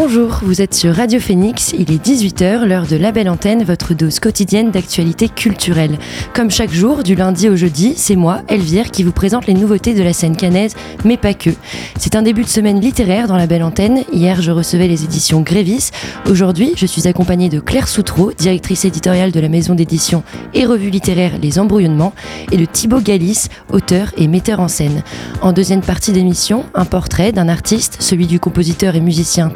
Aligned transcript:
Bonjour, 0.00 0.38
vous 0.44 0.62
êtes 0.62 0.74
sur 0.74 0.94
Radio 0.94 1.18
Phoenix, 1.18 1.74
il 1.76 1.90
est 1.90 2.00
18h, 2.00 2.64
l'heure 2.64 2.86
de 2.86 2.94
la 2.94 3.10
belle 3.10 3.28
antenne, 3.28 3.64
votre 3.64 3.94
dose 3.94 4.20
quotidienne 4.20 4.70
d'actualité 4.70 5.28
culturelle. 5.28 5.98
Comme 6.32 6.52
chaque 6.52 6.70
jour, 6.70 7.02
du 7.02 7.16
lundi 7.16 7.48
au 7.48 7.56
jeudi, 7.56 7.94
c'est 7.96 8.14
moi, 8.14 8.42
Elvire, 8.46 8.92
qui 8.92 9.02
vous 9.02 9.10
présente 9.10 9.48
les 9.48 9.54
nouveautés 9.54 9.94
de 9.94 10.02
la 10.04 10.12
scène 10.12 10.36
canaise, 10.36 10.76
mais 11.04 11.16
pas 11.16 11.34
que. 11.34 11.50
C'est 11.98 12.14
un 12.14 12.22
début 12.22 12.44
de 12.44 12.48
semaine 12.48 12.80
littéraire 12.80 13.26
dans 13.26 13.36
la 13.36 13.48
belle 13.48 13.64
antenne. 13.64 14.04
Hier, 14.12 14.40
je 14.40 14.52
recevais 14.52 14.86
les 14.86 15.02
éditions 15.02 15.40
Grévis. 15.40 15.90
Aujourd'hui, 16.30 16.74
je 16.76 16.86
suis 16.86 17.08
accompagnée 17.08 17.48
de 17.48 17.58
Claire 17.58 17.88
Soutreau, 17.88 18.30
directrice 18.38 18.84
éditoriale 18.84 19.32
de 19.32 19.40
la 19.40 19.48
maison 19.48 19.74
d'édition 19.74 20.22
et 20.54 20.64
revue 20.64 20.90
littéraire 20.90 21.32
Les 21.42 21.58
Embrouillements, 21.58 22.12
et 22.52 22.56
de 22.56 22.66
Thibaut 22.66 23.00
Galis, 23.00 23.48
auteur 23.72 24.12
et 24.16 24.28
metteur 24.28 24.60
en 24.60 24.68
scène. 24.68 25.02
En 25.42 25.52
deuxième 25.52 25.82
partie 25.82 26.12
d'émission, 26.12 26.66
un 26.76 26.84
portrait 26.84 27.32
d'un 27.32 27.48
artiste, 27.48 27.96
celui 27.98 28.28
du 28.28 28.38
compositeur 28.38 28.94
et 28.94 29.00
musicien 29.00 29.50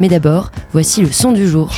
Mais 0.00 0.08
d'abord, 0.08 0.50
voici 0.72 1.02
le 1.02 1.12
son 1.12 1.32
du 1.32 1.48
jour. 1.48 1.70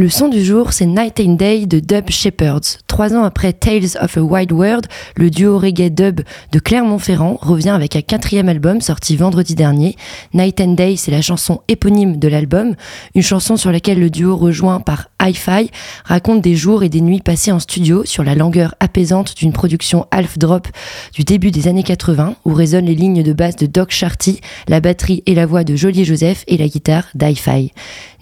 Le 0.00 0.08
son 0.08 0.28
du 0.28 0.44
jour, 0.44 0.72
c'est 0.72 0.86
Night 0.86 1.18
and 1.18 1.32
Day 1.32 1.66
de 1.66 1.80
Dub 1.80 2.08
Shepherds. 2.08 2.78
Trois 2.86 3.14
ans 3.14 3.24
après 3.24 3.52
Tales 3.52 3.98
of 4.00 4.16
a 4.16 4.20
Wide 4.20 4.52
World, 4.52 4.86
le 5.16 5.28
duo 5.28 5.58
reggae 5.58 5.90
dub 5.90 6.20
de 6.52 6.58
Clermont-Ferrand 6.60 7.36
revient 7.40 7.70
avec 7.70 7.96
un 7.96 8.02
quatrième 8.02 8.48
album 8.48 8.80
sorti 8.80 9.16
vendredi 9.16 9.56
dernier. 9.56 9.96
Night 10.34 10.60
and 10.60 10.74
Day, 10.74 10.94
c'est 10.94 11.10
la 11.10 11.20
chanson 11.20 11.62
éponyme 11.66 12.20
de 12.20 12.28
l'album, 12.28 12.76
une 13.16 13.22
chanson 13.22 13.56
sur 13.56 13.72
laquelle 13.72 13.98
le 13.98 14.08
duo 14.08 14.36
rejoint 14.36 14.78
par 14.78 15.08
Hi-Fi 15.20 15.68
raconte 16.04 16.42
des 16.42 16.54
jours 16.54 16.84
et 16.84 16.88
des 16.88 17.00
nuits 17.00 17.20
passés 17.20 17.50
en 17.50 17.58
studio 17.58 18.04
sur 18.04 18.22
la 18.22 18.36
langueur 18.36 18.76
apaisante 18.78 19.36
d'une 19.36 19.52
production 19.52 20.06
half 20.12 20.38
drop 20.38 20.68
du 21.12 21.24
début 21.24 21.50
des 21.50 21.66
années 21.66 21.82
80 21.82 22.36
où 22.44 22.54
résonnent 22.54 22.86
les 22.86 22.94
lignes 22.94 23.24
de 23.24 23.32
basse 23.32 23.56
de 23.56 23.66
Doc 23.66 23.90
Sharty, 23.90 24.40
la 24.68 24.78
batterie 24.78 25.24
et 25.26 25.34
la 25.34 25.44
voix 25.44 25.64
de 25.64 25.74
Joliet 25.74 26.04
Joseph 26.04 26.44
et 26.46 26.56
la 26.56 26.68
guitare 26.68 27.08
d'Hi-Fi. 27.16 27.72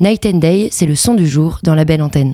Night 0.00 0.24
and 0.24 0.38
Day, 0.38 0.68
c'est 0.70 0.86
le 0.86 0.94
son 0.94 1.12
du 1.12 1.26
jour 1.26 1.60
dans 1.66 1.74
la 1.74 1.84
belle 1.84 2.02
antenne. 2.02 2.32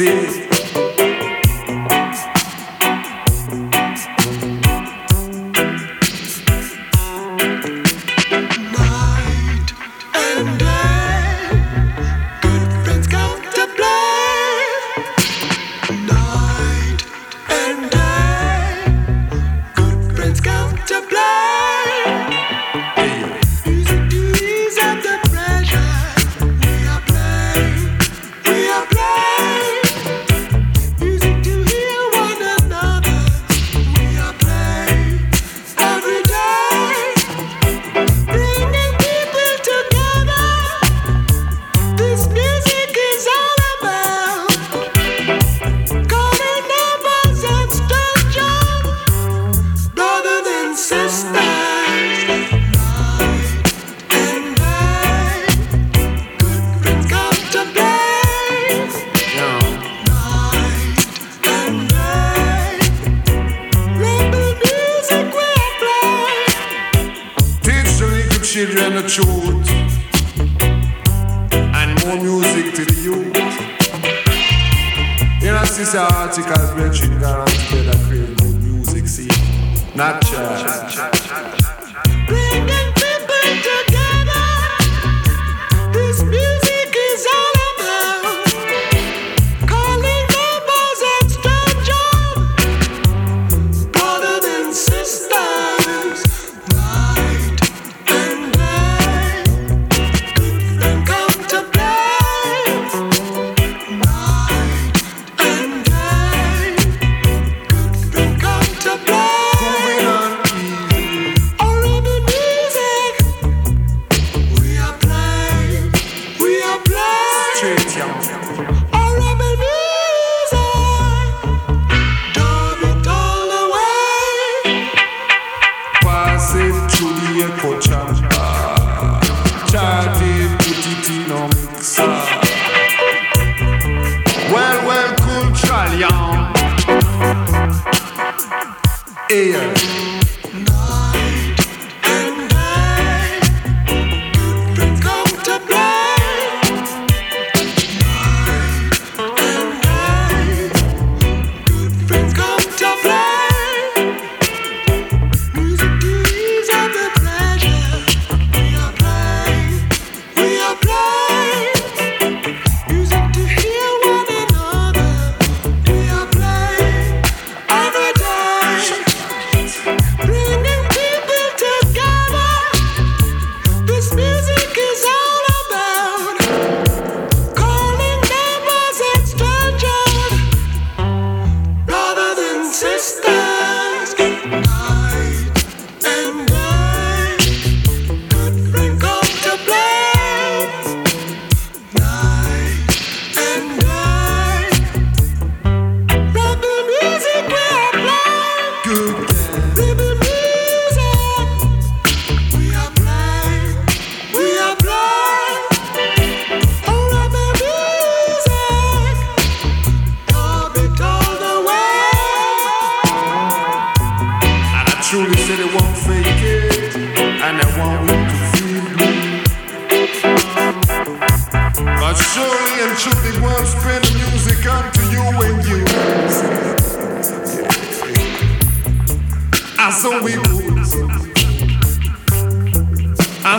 And? 0.00 0.47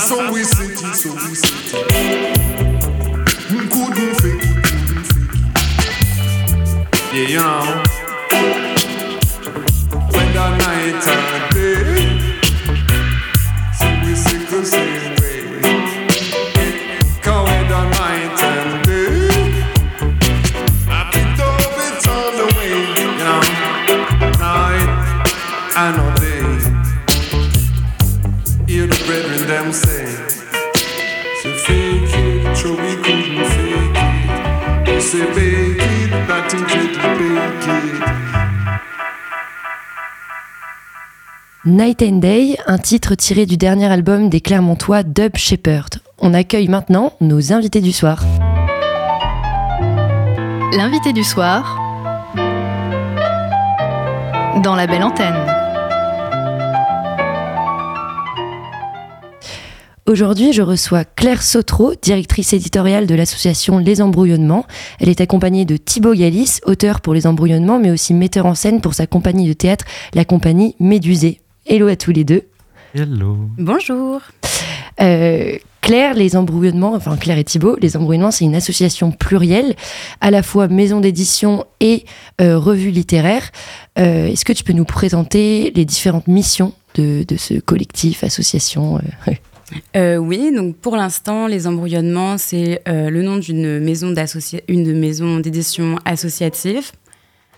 I 0.09 0.15
saw 0.15 0.31
and 42.01 42.19
Day, 42.19 42.57
un 42.65 42.77
titre 42.77 43.15
tiré 43.15 43.45
du 43.45 43.57
dernier 43.57 43.87
album 43.87 44.29
des 44.29 44.41
Clermontois 44.41 45.03
Dub 45.03 45.35
Shepherd. 45.35 45.95
On 46.19 46.33
accueille 46.33 46.67
maintenant 46.67 47.13
nos 47.19 47.51
invités 47.51 47.81
du 47.81 47.91
soir. 47.91 48.23
L'invité 50.75 51.13
du 51.13 51.23
soir 51.23 51.77
dans 54.63 54.75
la 54.75 54.87
belle 54.87 55.03
antenne. 55.03 55.35
Aujourd'hui, 60.05 60.53
je 60.53 60.61
reçois 60.61 61.03
Claire 61.03 61.41
Sautreau, 61.41 61.93
directrice 62.01 62.53
éditoriale 62.53 63.07
de 63.07 63.15
l'association 63.15 63.77
Les 63.77 64.01
Embrouillonnements. 64.01 64.65
Elle 64.99 65.09
est 65.09 65.21
accompagnée 65.21 65.65
de 65.65 65.77
Thibaut 65.77 66.13
Galis, 66.13 66.59
auteur 66.65 67.01
pour 67.01 67.13
Les 67.13 67.27
Embrouillonnements, 67.27 67.79
mais 67.79 67.91
aussi 67.91 68.13
metteur 68.13 68.45
en 68.45 68.55
scène 68.55 68.79
pour 68.79 68.93
sa 68.93 69.07
compagnie 69.07 69.47
de 69.47 69.53
théâtre, 69.53 69.85
la 70.13 70.25
compagnie 70.25 70.75
Médusée. 70.79 71.41
Hello 71.69 71.87
à 71.87 71.95
tous 71.95 72.11
les 72.11 72.23
deux. 72.23 72.41
Hello. 72.95 73.37
Bonjour. 73.57 74.21
Euh, 75.01 75.57
Claire, 75.81 76.15
les 76.15 76.35
embrouillonnements, 76.35 76.93
enfin 76.95 77.15
Claire 77.15 77.37
et 77.37 77.43
Thibaut, 77.43 77.77
les 77.79 77.95
embrouillonnements, 77.95 78.31
c'est 78.31 78.45
une 78.45 78.55
association 78.55 79.11
plurielle, 79.11 79.75
à 80.19 80.31
la 80.31 80.41
fois 80.43 80.67
maison 80.67 80.99
d'édition 80.99 81.65
et 81.79 82.05
euh, 82.41 82.57
revue 82.57 82.89
littéraire. 82.89 83.43
Euh, 83.99 84.25
Est-ce 84.27 84.43
que 84.45 84.53
tu 84.53 84.63
peux 84.63 84.73
nous 84.73 84.83
présenter 84.85 85.71
les 85.75 85.85
différentes 85.85 86.27
missions 86.27 86.73
de, 86.95 87.23
de 87.27 87.37
ce 87.37 87.53
collectif, 87.59 88.23
association 88.23 88.97
euh, 89.27 89.31
Euh, 89.95 90.17
oui, 90.17 90.51
donc 90.53 90.75
pour 90.77 90.95
l'instant, 90.97 91.45
les 91.45 91.67
embrouillonnements, 91.67 92.39
c'est 92.39 92.81
euh, 92.87 93.11
le 93.11 93.21
nom 93.21 93.37
d'une 93.37 93.79
maison 93.79 94.09
d'associa- 94.11 94.63
une 94.67 94.97
maison 94.99 95.39
d'édition 95.39 95.97
associative, 96.05 96.91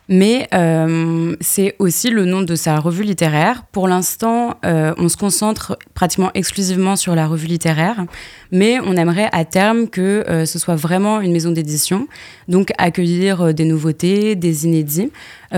mais 0.08 0.48
euh, 0.54 1.36
c'est 1.40 1.76
aussi 1.80 2.10
le 2.10 2.26
nom 2.26 2.42
de 2.42 2.56
sa 2.56 2.80
revue 2.80 3.04
littéraire. 3.04 3.64
Pour 3.72 3.88
l'instant, 3.88 4.58
euh, 4.66 4.94
on 4.98 5.10
se 5.10 5.18
concentre 5.18 5.78
pratiquement 5.94 6.32
exclusivement 6.34 6.96
sur 6.96 7.16
la 7.16 7.28
revue 7.28 7.48
littéraire, 7.48 8.06
mais 8.52 8.80
on 8.84 8.98
aimerait 8.98 9.30
à 9.32 9.46
terme 9.46 9.88
que 9.88 10.24
euh, 10.28 10.46
ce 10.46 10.60
soit 10.60 10.76
vraiment 10.76 11.22
une 11.22 11.32
maison 11.32 11.52
d'édition, 11.52 12.08
donc 12.48 12.72
accueillir 12.78 13.54
des 13.54 13.66
nouveautés, 13.66 14.36
des 14.36 14.66
inédits, 14.66 15.12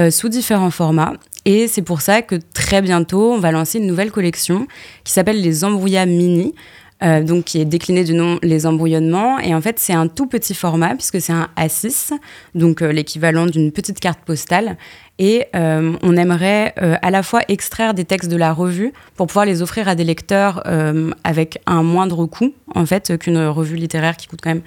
sous 0.09 0.29
différents 0.29 0.71
formats. 0.71 1.13
Et 1.45 1.67
c'est 1.67 1.81
pour 1.81 2.01
ça 2.01 2.21
que 2.21 2.35
très 2.53 2.81
bientôt, 2.81 3.33
on 3.33 3.39
va 3.39 3.51
lancer 3.51 3.77
une 3.77 3.85
nouvelle 3.85 4.11
collection 4.11 4.67
qui 5.03 5.11
s'appelle 5.11 5.41
les 5.41 5.63
Embrouillas 5.63 6.05
Mini, 6.05 6.55
euh, 7.03 7.21
donc 7.21 7.45
qui 7.45 7.59
est 7.59 7.65
décliné 7.65 8.03
du 8.03 8.13
nom 8.13 8.39
Les 8.41 8.65
Embrouillonnements. 8.65 9.39
Et 9.39 9.53
en 9.53 9.61
fait, 9.61 9.79
c'est 9.79 9.93
un 9.93 10.07
tout 10.07 10.27
petit 10.27 10.53
format 10.53 10.95
puisque 10.95 11.19
c'est 11.19 11.33
un 11.33 11.49
A6, 11.57 12.13
donc 12.55 12.81
euh, 12.81 12.91
l'équivalent 12.91 13.45
d'une 13.45 13.71
petite 13.71 13.99
carte 13.99 14.19
postale. 14.25 14.77
Et 15.19 15.45
euh, 15.55 15.93
on 16.01 16.17
aimerait 16.17 16.73
à 16.75 17.11
la 17.11 17.21
fois 17.21 17.41
extraire 17.47 17.93
des 17.93 18.03
textes 18.03 18.31
de 18.31 18.35
la 18.35 18.51
revue 18.51 18.93
pour 19.15 19.27
pouvoir 19.27 19.45
les 19.45 19.61
offrir 19.61 19.87
à 19.87 19.93
des 19.93 20.03
lecteurs 20.03 20.63
avec 21.23 21.61
un 21.67 21.83
moindre 21.83 22.25
coût, 22.25 22.51
en 22.73 22.87
fait, 22.87 23.15
qu'une 23.19 23.37
revue 23.45 23.75
littéraire 23.75 24.17
qui 24.17 24.25
coûte 24.25 24.39
quand 24.41 24.49
même 24.49 24.63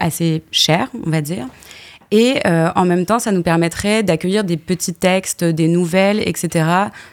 assez 0.00 0.42
cher, 0.50 0.88
on 1.06 1.10
va 1.10 1.20
dire. 1.20 1.46
Et 2.16 2.40
euh, 2.46 2.70
en 2.74 2.86
même 2.86 3.04
temps, 3.04 3.18
ça 3.18 3.30
nous 3.30 3.42
permettrait 3.42 4.02
d'accueillir 4.02 4.42
des 4.42 4.56
petits 4.56 4.94
textes, 4.94 5.44
des 5.44 5.68
nouvelles, 5.68 6.26
etc., 6.26 6.64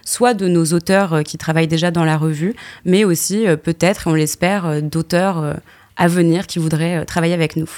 soit 0.06 0.34
de 0.34 0.48
nos 0.48 0.64
auteurs 0.68 1.12
euh, 1.12 1.22
qui 1.24 1.38
travaillent 1.38 1.68
déjà 1.68 1.92
dans 1.92 2.06
la 2.06 2.16
revue, 2.16 2.56
mais 2.86 3.04
aussi 3.04 3.46
euh, 3.46 3.58
peut-être, 3.58 4.04
on 4.06 4.14
l'espère, 4.14 4.82
d'auteurs 4.82 5.58
à 5.98 6.08
venir 6.08 6.48
qui 6.48 6.58
voudraient 6.58 7.04
travailler 7.04 7.34
avec 7.34 7.58
nous. 7.58 7.70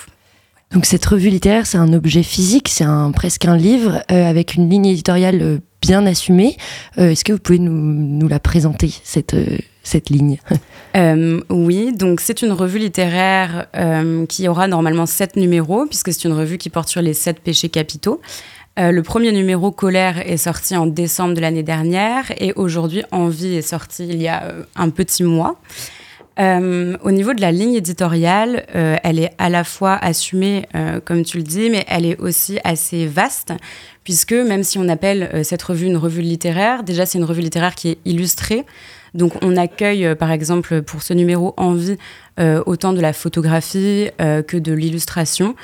Donc 0.72 0.86
cette 0.86 1.04
revue 1.04 1.30
littéraire, 1.30 1.66
c'est 1.66 1.80
un 1.80 1.94
objet 1.94 2.22
physique, 2.22 2.70
c'est 2.70 2.86
presque 3.16 3.46
un 3.46 3.58
livre 3.58 4.04
avec 4.08 4.54
une 4.54 4.70
ligne 4.70 4.86
éditoriale 4.86 5.62
bien 5.86 6.06
assumée. 6.08 6.58
Euh, 6.98 7.12
Est-ce 7.12 7.24
que 7.24 7.32
vous 7.32 7.40
pouvez 7.40 7.60
nous, 7.60 8.28
la 8.28 8.40
présenter, 8.40 8.92
cette, 9.04 9.34
euh, 9.34 9.58
cette 9.84 10.10
ligne? 10.10 10.40
Euh, 10.96 11.42
oui, 11.50 11.92
donc 11.92 12.22
c'est 12.22 12.42
une 12.42 12.54
revue 12.54 12.80
littéraire 12.80 13.68
qui 14.30 14.48
aura 14.48 14.70
normalement 14.70 15.06
sept 15.06 15.36
numéros, 15.36 15.86
puisque 15.88 16.14
c'est 16.14 16.24
une 16.24 16.32
revue 16.32 16.58
qui 16.58 16.70
porte 16.70 16.88
sur 16.88 17.02
les 17.02 17.14
sept 17.14 17.42
péchés 17.42 17.68
capitaux. 17.68 18.22
Le 18.78 19.02
premier 19.02 19.34
numéro, 19.34 19.72
Colère, 19.72 20.26
est 20.26 20.38
sorti 20.38 20.78
en 20.78 20.86
décembre 20.86 21.34
de 21.34 21.42
l'année 21.42 21.64
dernière, 21.64 22.32
et 22.38 22.54
aujourd'hui, 22.54 23.04
Envie 23.12 23.56
est 23.56 23.62
sorti 23.62 24.08
il 24.08 24.22
y 24.22 24.30
a 24.30 24.54
un 24.78 24.90
petit 24.90 25.24
mois. 25.24 25.60
Au 26.40 27.12
niveau 27.12 27.34
de 27.34 27.42
la 27.42 27.52
ligne 27.52 27.74
éditoriale, 27.74 28.66
elle 29.04 29.20
est 29.20 29.32
à 29.38 29.50
la 29.50 29.66
fois 29.66 29.96
assumée, 29.96 30.66
comme 31.04 31.26
tu 31.26 31.40
le 31.40 31.44
dis, 31.44 31.70
mais 31.70 31.84
elle 31.90 32.06
est 32.06 32.18
aussi 32.22 32.58
assez 32.64 33.06
vaste, 33.06 33.52
puisque 34.06 34.32
même 34.32 34.64
si 34.64 34.78
on 34.78 34.88
appelle 34.88 35.30
euh, 35.34 35.44
cette 35.44 35.62
revue 35.64 35.88
une 35.88 35.98
revue 35.98 36.22
littéraire, 36.22 36.84
déjà 36.84 37.06
c'est 37.06 37.18
une 37.18 37.26
revue 37.26 37.42
littéraire 37.42 37.76
qui 37.76 37.90
est 37.90 37.98
illustrée. 38.06 38.64
Donc 39.14 39.34
on 39.42 39.58
accueille, 39.58 40.06
euh, 40.06 40.16
par 40.16 40.32
exemple, 40.32 40.82
pour 40.82 41.02
ce 41.02 41.14
numéro 41.14 41.54
Envie, 41.58 41.98
euh, 42.40 42.62
autant 42.66 42.94
de 42.94 43.02
la 43.02 43.12
photographie 43.12 44.10
que 44.20 44.58
de 44.58 44.72
l'illustration. 44.72 45.56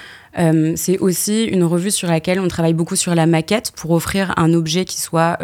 C'est 0.76 0.98
aussi 1.00 1.44
une 1.44 1.66
revue 1.66 1.92
sur 1.92 2.08
laquelle 2.08 2.40
on 2.40 2.48
travaille 2.48 2.74
beaucoup 2.74 2.96
sur 2.96 3.14
la 3.14 3.26
maquette 3.26 3.72
pour 3.76 3.92
offrir 3.92 4.34
un 4.38 4.54
objet 4.54 4.86
qui 4.86 5.00
soit 5.02 5.38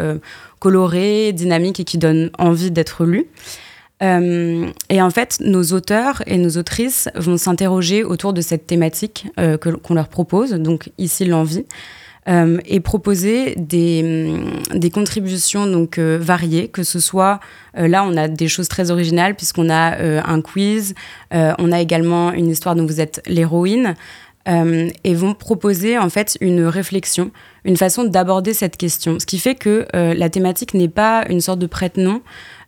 coloré, 0.60 1.34
dynamique 1.34 1.78
et 1.80 1.84
qui 1.84 1.98
donne 1.98 2.30
envie 2.38 2.70
d'être 2.70 3.04
lu. 3.04 3.26
Et 4.00 5.02
en 5.02 5.10
fait, 5.10 5.40
nos 5.40 5.62
auteurs 5.74 6.22
et 6.26 6.38
nos 6.38 6.56
autrices 6.56 7.10
vont 7.14 7.36
s'interroger 7.36 8.02
autour 8.02 8.32
de 8.32 8.40
cette 8.40 8.66
thématique 8.66 9.26
que- 9.36 9.76
qu'on 9.76 9.94
leur 9.94 10.08
propose, 10.08 10.52
donc 10.52 10.90
ici 10.96 11.26
l'envie, 11.26 11.66
euh, 12.28 12.58
et 12.66 12.80
proposer 12.80 13.54
des, 13.56 14.34
des 14.74 14.90
contributions 14.90 15.66
donc 15.66 15.96
euh, 15.96 16.18
variées, 16.20 16.68
que 16.68 16.82
ce 16.82 17.00
soit 17.00 17.40
euh, 17.78 17.88
là 17.88 18.04
on 18.04 18.18
a 18.18 18.28
des 18.28 18.48
choses 18.48 18.68
très 18.68 18.90
originales 18.90 19.34
puisqu'on 19.34 19.70
a 19.70 19.96
un 20.26 20.40
quiz, 20.42 20.94
on 21.32 21.72
a 21.72 21.80
également 21.80 22.32
une 22.32 22.48
histoire 22.48 22.74
dont 22.74 22.86
vous 22.86 23.00
êtes 23.00 23.22
l'héroïne. 23.26 23.94
et 24.46 25.14
vont 25.14 25.34
proposer 25.34 25.98
en 25.98 26.08
fait 26.08 26.38
une 26.40 26.64
réflexion, 26.64 27.30
une 27.64 27.76
façon 27.76 28.04
d'aborder 28.04 28.54
cette 28.54 28.76
question. 28.76 29.18
Ce 29.18 29.26
qui 29.26 29.38
fait 29.38 29.54
que 29.54 29.86
la 29.92 30.28
thématique 30.30 30.74
n'est 30.74 30.88
pas 30.88 31.24
une 31.28 31.40
sorte 31.40 31.58
de 31.58 31.66
prête-nom, 31.66 32.22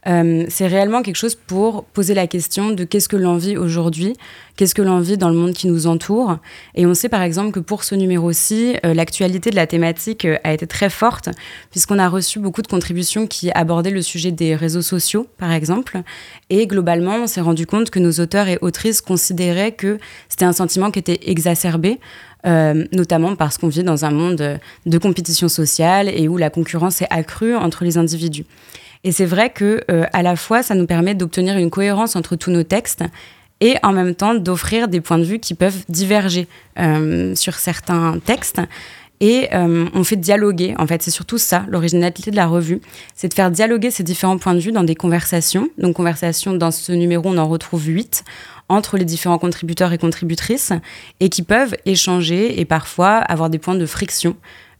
euh, 0.08 0.46
c'est 0.48 0.66
réellement 0.66 1.02
quelque 1.02 1.16
chose 1.16 1.34
pour 1.34 1.84
poser 1.84 2.14
la 2.14 2.26
question 2.26 2.70
de 2.70 2.84
qu'est-ce 2.84 3.08
que 3.08 3.16
l'envie 3.16 3.56
aujourd'hui, 3.56 4.14
qu'est-ce 4.56 4.74
que 4.74 4.82
l'envie 4.82 5.18
dans 5.18 5.28
le 5.28 5.34
monde 5.34 5.52
qui 5.52 5.66
nous 5.66 5.86
entoure. 5.86 6.38
Et 6.74 6.86
on 6.86 6.94
sait 6.94 7.08
par 7.08 7.22
exemple 7.22 7.52
que 7.52 7.60
pour 7.60 7.84
ce 7.84 7.94
numéro-ci, 7.94 8.76
euh, 8.84 8.94
l'actualité 8.94 9.50
de 9.50 9.56
la 9.56 9.66
thématique 9.66 10.24
euh, 10.24 10.38
a 10.42 10.52
été 10.52 10.66
très 10.66 10.88
forte, 10.88 11.28
puisqu'on 11.70 11.98
a 11.98 12.08
reçu 12.08 12.38
beaucoup 12.38 12.62
de 12.62 12.66
contributions 12.66 13.26
qui 13.26 13.50
abordaient 13.52 13.90
le 13.90 14.02
sujet 14.02 14.30
des 14.30 14.54
réseaux 14.54 14.82
sociaux, 14.82 15.26
par 15.36 15.52
exemple. 15.52 16.00
Et 16.48 16.66
globalement, 16.66 17.16
on 17.16 17.26
s'est 17.26 17.42
rendu 17.42 17.66
compte 17.66 17.90
que 17.90 17.98
nos 17.98 18.12
auteurs 18.12 18.48
et 18.48 18.58
autrices 18.62 19.02
considéraient 19.02 19.72
que 19.72 19.98
c'était 20.28 20.46
un 20.46 20.52
sentiment 20.52 20.90
qui 20.90 20.98
était 20.98 21.20
exacerbé. 21.26 21.98
notamment 22.92 23.36
parce 23.36 23.58
qu'on 23.58 23.68
vit 23.68 23.84
dans 23.84 24.06
un 24.06 24.10
monde 24.10 24.58
de 24.86 24.98
compétition 24.98 25.48
sociale 25.48 26.08
et 26.08 26.26
où 26.26 26.38
la 26.38 26.48
concurrence 26.48 27.02
est 27.02 27.10
accrue 27.10 27.54
entre 27.54 27.84
les 27.84 27.98
individus. 27.98 28.46
Et 29.04 29.12
c'est 29.12 29.26
vrai 29.26 29.50
que 29.50 29.80
euh, 29.90 30.04
à 30.12 30.22
la 30.22 30.36
fois, 30.36 30.62
ça 30.62 30.74
nous 30.74 30.86
permet 30.86 31.14
d'obtenir 31.14 31.56
une 31.56 31.70
cohérence 31.70 32.16
entre 32.16 32.36
tous 32.36 32.50
nos 32.50 32.62
textes 32.62 33.02
et 33.60 33.76
en 33.82 33.92
même 33.92 34.14
temps 34.14 34.34
d'offrir 34.34 34.88
des 34.88 35.00
points 35.00 35.18
de 35.18 35.24
vue 35.24 35.38
qui 35.38 35.54
peuvent 35.54 35.84
diverger 35.88 36.48
euh, 36.78 37.34
sur 37.34 37.54
certains 37.54 38.18
textes. 38.24 38.60
Et 39.22 39.48
euh, 39.52 39.86
on 39.92 40.02
fait 40.02 40.16
dialoguer, 40.16 40.74
en 40.78 40.86
fait, 40.86 41.02
c'est 41.02 41.10
surtout 41.10 41.36
ça, 41.36 41.66
l'originalité 41.68 42.30
de 42.30 42.36
la 42.36 42.46
revue, 42.46 42.80
c'est 43.14 43.28
de 43.28 43.34
faire 43.34 43.50
dialoguer 43.50 43.90
ces 43.90 44.02
différents 44.02 44.38
points 44.38 44.54
de 44.54 44.60
vue 44.60 44.72
dans 44.72 44.82
des 44.82 44.94
conversations. 44.94 45.68
Donc, 45.76 45.96
conversations, 45.96 46.54
dans 46.54 46.70
ce 46.70 46.92
numéro, 46.92 47.28
on 47.28 47.36
en 47.36 47.46
retrouve 47.46 47.86
huit 47.86 48.24
entre 48.70 48.96
les 48.96 49.04
différents 49.04 49.38
contributeurs 49.38 49.92
et 49.92 49.98
contributrices, 49.98 50.72
et 51.18 51.28
qui 51.28 51.42
peuvent 51.42 51.74
échanger 51.84 52.60
et 52.60 52.64
parfois 52.64 53.16
avoir 53.16 53.50
des 53.50 53.58
points 53.58 53.74
de 53.74 53.84
friction 53.84 54.36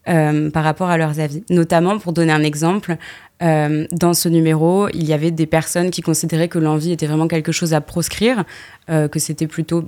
euh, 0.08 0.50
par 0.50 0.64
rapport 0.64 0.88
à 0.88 0.96
leurs 0.96 1.20
avis. 1.20 1.44
Notamment, 1.50 1.98
pour 1.98 2.12
donner 2.12 2.32
un 2.32 2.42
exemple, 2.42 2.96
euh, 3.42 3.86
dans 3.92 4.14
ce 4.14 4.28
numéro, 4.28 4.88
il 4.94 5.04
y 5.04 5.12
avait 5.12 5.30
des 5.30 5.46
personnes 5.46 5.90
qui 5.90 6.02
considéraient 6.02 6.48
que 6.48 6.58
l'envie 6.58 6.92
était 6.92 7.06
vraiment 7.06 7.28
quelque 7.28 7.52
chose 7.52 7.74
à 7.74 7.80
proscrire, 7.80 8.44
euh, 8.90 9.08
que 9.08 9.18
c'était 9.18 9.46
plutôt 9.46 9.84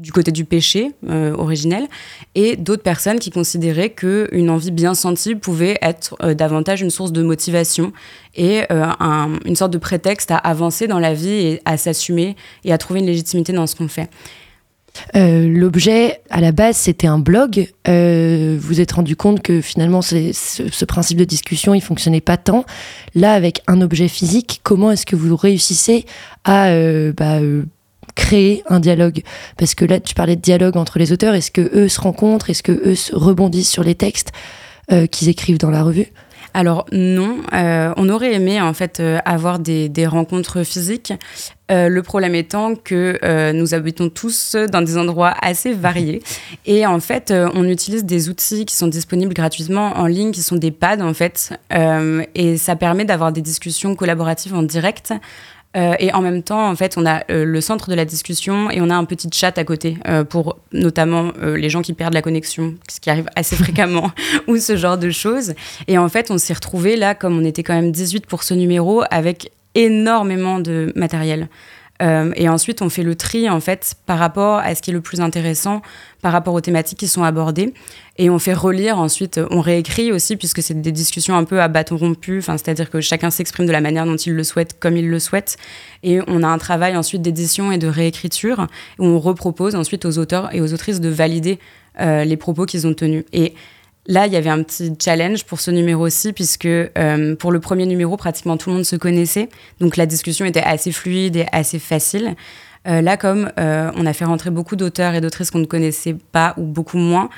du 0.00 0.10
côté 0.10 0.32
du 0.32 0.44
péché 0.44 0.90
originel, 1.38 1.86
et 2.34 2.56
d'autres 2.56 2.82
personnes 2.82 3.20
qui 3.20 3.30
considéraient 3.30 3.90
qu'une 3.90 4.50
envie 4.50 4.72
bien 4.72 4.92
sentie 4.94 5.36
pouvait 5.36 5.78
être 5.82 6.16
davantage 6.34 6.82
une 6.82 6.90
source 6.90 7.12
de 7.12 7.22
motivation 7.22 7.92
et 8.34 8.62
un- 8.70 9.38
une 9.44 9.54
sorte 9.54 9.72
de 9.72 9.78
prétexte 9.78 10.32
à 10.32 10.36
avancer 10.36 10.88
dans 10.88 10.98
la 10.98 11.14
vie 11.14 11.30
et 11.30 11.62
à 11.64 11.76
s'assumer 11.76 12.34
et 12.64 12.72
à 12.72 12.78
trouver 12.78 13.00
une 13.00 13.06
légitimité 13.06 13.52
dans 13.52 13.68
ce 13.68 13.76
qu'on 13.76 13.86
fait. 13.86 14.10
Euh, 15.16 15.48
L'objet, 15.48 16.20
à 16.30 16.40
la 16.40 16.52
base, 16.52 16.76
c'était 16.76 17.06
un 17.06 17.18
blog. 17.18 17.68
Euh, 17.88 18.56
vous 18.58 18.68
vous 18.68 18.80
êtes 18.80 18.92
rendu 18.92 19.16
compte 19.16 19.42
que 19.42 19.60
finalement, 19.60 20.02
ce, 20.02 20.84
principe 20.84 21.18
de 21.18 21.24
discussion, 21.24 21.74
il 21.74 21.82
fonctionnait 21.82 22.20
pas 22.20 22.36
tant. 22.36 22.64
Là, 23.14 23.34
avec 23.34 23.62
un 23.66 23.80
objet 23.80 24.08
physique, 24.08 24.60
comment 24.62 24.90
est-ce 24.90 25.06
que 25.06 25.16
vous 25.16 25.36
réussissez 25.36 26.06
à 26.44 26.68
euh, 26.68 27.12
bah, 27.12 27.40
créer 28.14 28.62
un 28.68 28.80
dialogue? 28.80 29.22
Parce 29.58 29.74
que 29.74 29.84
là, 29.84 30.00
tu 30.00 30.14
parlais 30.14 30.36
de 30.36 30.40
dialogue 30.40 30.76
entre 30.76 30.98
les 30.98 31.12
auteurs. 31.12 31.34
Est-ce 31.34 31.50
que 31.50 31.70
eux 31.74 31.88
se 31.88 32.00
rencontrent? 32.00 32.50
Est-ce 32.50 32.62
que 32.62 32.72
eux 32.72 32.94
se 32.94 33.14
rebondissent 33.14 33.70
sur 33.70 33.84
les 33.84 33.94
textes 33.94 34.32
qu'ils 35.10 35.28
écrivent 35.30 35.58
dans 35.58 35.70
la 35.70 35.82
revue? 35.82 36.08
Alors 36.52 36.84
non, 36.92 37.38
on 37.52 38.08
aurait 38.10 38.34
aimé 38.34 38.60
en 38.60 38.74
fait 38.74 39.00
avoir 39.24 39.58
des 39.58 40.06
rencontres 40.06 40.64
physiques. 40.64 41.14
Euh, 41.72 41.88
le 41.88 42.02
problème 42.02 42.34
étant 42.34 42.76
que 42.76 43.18
euh, 43.24 43.52
nous 43.52 43.74
habitons 43.74 44.08
tous 44.08 44.54
dans 44.70 44.82
des 44.82 44.96
endroits 44.98 45.34
assez 45.40 45.72
variés 45.72 46.22
et 46.66 46.86
en 46.86 47.00
fait 47.00 47.30
euh, 47.30 47.48
on 47.54 47.68
utilise 47.68 48.04
des 48.04 48.28
outils 48.28 48.64
qui 48.64 48.74
sont 48.74 48.88
disponibles 48.88 49.34
gratuitement 49.34 49.96
en 49.96 50.06
ligne, 50.06 50.32
qui 50.32 50.42
sont 50.42 50.56
des 50.56 50.70
pads 50.70 51.00
en 51.00 51.14
fait, 51.14 51.58
et 52.34 52.56
ça 52.56 52.76
permet 52.76 53.04
d'avoir 53.04 53.32
des 53.32 53.40
discussions 53.40 53.94
collaboratives 53.94 54.54
en 54.54 54.62
direct. 54.62 55.12
Euh, 55.76 55.94
et 55.98 56.12
en 56.12 56.20
même 56.20 56.42
temps, 56.42 56.68
en 56.68 56.76
fait, 56.76 56.96
on 56.98 57.06
a 57.06 57.22
euh, 57.30 57.44
le 57.44 57.60
centre 57.60 57.88
de 57.88 57.94
la 57.94 58.04
discussion 58.04 58.70
et 58.70 58.80
on 58.80 58.90
a 58.90 58.94
un 58.94 59.04
petit 59.04 59.28
chat 59.32 59.56
à 59.56 59.64
côté 59.64 59.96
euh, 60.06 60.24
pour 60.24 60.58
notamment 60.72 61.32
les 61.40 61.70
gens 61.70 61.82
qui 61.82 61.92
perdent 61.92 62.14
la 62.14 62.22
connexion, 62.22 62.74
ce 62.90 63.00
qui 63.00 63.10
arrive 63.10 63.28
assez 63.36 63.56
fréquemment, 63.56 64.10
ou 64.48 64.56
ce 64.58 64.76
genre 64.76 64.98
de 64.98 65.10
choses. 65.10 65.54
Et 65.88 65.98
en 65.98 66.08
fait, 66.08 66.30
on 66.30 66.38
s'est 66.38 66.54
retrouvés 66.54 66.96
là, 66.96 67.14
comme 67.14 67.38
on 67.38 67.44
était 67.44 67.62
quand 67.62 67.74
même 67.74 67.92
18 67.92 68.26
pour 68.26 68.42
ce 68.42 68.54
numéro, 68.54 69.02
avec 69.10 69.50
énormément 69.74 70.58
de 70.58 70.92
matériel. 70.96 71.48
Euh, 72.02 72.32
et 72.34 72.48
ensuite, 72.48 72.82
on 72.82 72.88
fait 72.88 73.02
le 73.02 73.14
tri 73.14 73.48
en 73.48 73.60
fait 73.60 73.94
par 74.06 74.18
rapport 74.18 74.58
à 74.58 74.74
ce 74.74 74.82
qui 74.82 74.90
est 74.90 74.92
le 74.92 75.00
plus 75.00 75.20
intéressant, 75.20 75.82
par 76.20 76.32
rapport 76.32 76.54
aux 76.54 76.60
thématiques 76.60 76.98
qui 76.98 77.08
sont 77.08 77.22
abordées, 77.22 77.74
et 78.18 78.28
on 78.28 78.38
fait 78.38 78.54
relire 78.54 78.98
ensuite. 78.98 79.40
On 79.50 79.60
réécrit 79.60 80.10
aussi 80.10 80.36
puisque 80.36 80.62
c'est 80.62 80.80
des 80.80 80.92
discussions 80.92 81.36
un 81.36 81.44
peu 81.44 81.60
à 81.60 81.68
bâton 81.68 81.96
rompu, 81.96 82.42
c'est-à-dire 82.42 82.90
que 82.90 83.00
chacun 83.00 83.30
s'exprime 83.30 83.66
de 83.66 83.72
la 83.72 83.80
manière 83.80 84.04
dont 84.04 84.16
il 84.16 84.34
le 84.34 84.42
souhaite, 84.42 84.78
comme 84.80 84.96
il 84.96 85.08
le 85.08 85.18
souhaite, 85.20 85.56
et 86.02 86.20
on 86.26 86.42
a 86.42 86.48
un 86.48 86.58
travail 86.58 86.96
ensuite 86.96 87.22
d'édition 87.22 87.70
et 87.70 87.78
de 87.78 87.86
réécriture 87.86 88.66
où 88.98 89.06
on 89.06 89.20
repropose 89.20 89.76
ensuite 89.76 90.04
aux 90.04 90.18
auteurs 90.18 90.52
et 90.54 90.60
aux 90.60 90.74
autrices 90.74 91.00
de 91.00 91.08
valider 91.08 91.58
euh, 92.00 92.24
les 92.24 92.36
propos 92.36 92.66
qu'ils 92.66 92.86
ont 92.86 92.94
tenus. 92.94 93.24
Et 93.32 93.54
Là, 94.08 94.26
il 94.26 94.32
y 94.32 94.36
avait 94.36 94.50
un 94.50 94.62
petit 94.64 94.92
challenge 95.00 95.44
pour 95.44 95.60
ce 95.60 95.70
numéro-ci, 95.70 96.32
puisque 96.32 96.66
euh, 96.66 97.36
pour 97.36 97.52
le 97.52 97.60
premier 97.60 97.86
numéro, 97.86 98.16
pratiquement 98.16 98.56
tout 98.56 98.70
le 98.70 98.76
monde 98.76 98.84
se 98.84 98.96
connaissait. 98.96 99.48
Donc 99.80 99.96
la 99.96 100.06
discussion 100.06 100.44
était 100.44 100.62
assez 100.62 100.90
fluide 100.90 101.36
et 101.36 101.46
assez 101.52 101.78
facile. 101.78 102.34
Euh, 102.88 103.00
là, 103.00 103.16
comme 103.16 103.52
euh, 103.60 103.92
on 103.94 104.04
a 104.04 104.12
fait 104.12 104.24
rentrer 104.24 104.50
beaucoup 104.50 104.74
d'auteurs 104.74 105.14
et 105.14 105.20
d'autrices 105.20 105.52
qu'on 105.52 105.60
ne 105.60 105.66
connaissait 105.66 106.16
pas 106.32 106.54
ou 106.56 106.64
beaucoup 106.64 106.98
moins, 106.98 107.30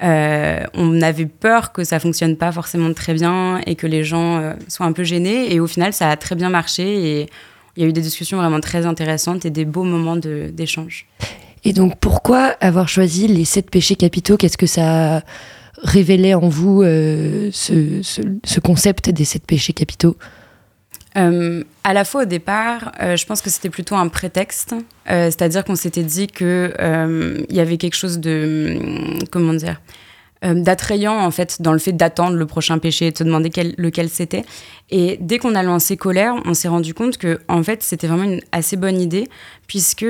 on 0.00 1.02
avait 1.02 1.26
peur 1.26 1.72
que 1.72 1.82
ça 1.82 1.98
fonctionne 1.98 2.36
pas 2.36 2.52
forcément 2.52 2.92
très 2.92 3.14
bien 3.14 3.60
et 3.66 3.74
que 3.74 3.86
les 3.86 4.04
gens 4.04 4.54
soient 4.68 4.86
un 4.86 4.92
peu 4.92 5.04
gênés. 5.04 5.52
Et 5.52 5.58
au 5.58 5.66
final, 5.66 5.94
ça 5.94 6.10
a 6.10 6.16
très 6.16 6.34
bien 6.34 6.50
marché 6.50 6.82
et 7.22 7.30
il 7.76 7.82
y 7.82 7.86
a 7.86 7.88
eu 7.88 7.94
des 7.94 8.02
discussions 8.02 8.36
vraiment 8.36 8.60
très 8.60 8.84
intéressantes 8.84 9.46
et 9.46 9.50
des 9.50 9.64
beaux 9.64 9.84
moments 9.84 10.16
d'échange. 10.16 11.06
Et 11.64 11.72
donc, 11.72 11.96
pourquoi 11.98 12.54
avoir 12.60 12.88
choisi 12.88 13.26
les 13.26 13.46
sept 13.46 13.70
péchés 13.70 13.96
capitaux? 13.96 14.36
Qu'est-ce 14.36 14.58
que 14.58 14.66
ça 14.66 15.22
révélait 15.82 16.34
en 16.34 16.48
vous, 16.48 16.82
euh, 16.82 17.50
ce, 17.52 18.02
ce- 18.02 18.22
ce 18.44 18.60
concept 18.60 19.10
des 19.10 19.24
sept 19.24 19.44
péchés 19.46 19.72
capitaux 19.72 20.16
Euh, 21.16 21.64
à 21.82 21.94
la 21.94 22.04
fois 22.04 22.22
au 22.22 22.26
départ, 22.26 22.92
euh, 23.00 23.16
je 23.16 23.24
pense 23.24 23.40
que 23.40 23.48
c'était 23.48 23.70
plutôt 23.70 23.94
un 23.94 24.08
prétexte, 24.08 24.74
Euh, 25.10 25.26
c'est-à-dire 25.26 25.64
qu'on 25.64 25.76
s'était 25.76 26.02
dit 26.02 26.26
que 26.26 26.74
il 27.48 27.56
y 27.56 27.60
avait 27.60 27.78
quelque 27.78 27.94
chose 27.96 28.18
de 28.18 28.76
hum, 28.80 29.18
comment 29.30 29.54
dire 29.54 29.80
d'attrayant 30.42 31.16
en 31.18 31.30
fait 31.30 31.62
dans 31.62 31.72
le 31.72 31.78
fait 31.78 31.92
d'attendre 31.92 32.36
le 32.36 32.46
prochain 32.46 32.78
péché 32.78 33.06
et 33.06 33.10
de 33.10 33.16
se 33.18 33.24
demander 33.24 33.48
quel- 33.50 33.74
lequel 33.78 34.08
c'était. 34.10 34.44
Et 34.90 35.16
dès 35.20 35.38
qu'on 35.38 35.54
a 35.54 35.62
lancé 35.62 35.96
Colère, 35.96 36.34
on 36.44 36.52
s'est 36.54 36.68
rendu 36.68 36.92
compte 36.92 37.16
que 37.16 37.40
en 37.48 37.62
fait 37.62 37.82
c'était 37.82 38.06
vraiment 38.06 38.24
une 38.24 38.40
assez 38.52 38.76
bonne 38.76 39.00
idée 39.00 39.28
puisque 39.66 40.04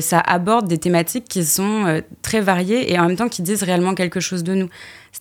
ça 0.00 0.18
aborde 0.20 0.66
des 0.66 0.78
thématiques 0.78 1.26
qui 1.28 1.44
sont 1.44 2.00
très 2.22 2.40
variées 2.40 2.90
et 2.90 2.98
en 2.98 3.06
même 3.06 3.16
temps 3.16 3.28
qui 3.28 3.42
disent 3.42 3.62
réellement 3.62 3.94
quelque 3.94 4.18
chose 4.18 4.42
de 4.42 4.54
nous. 4.54 4.68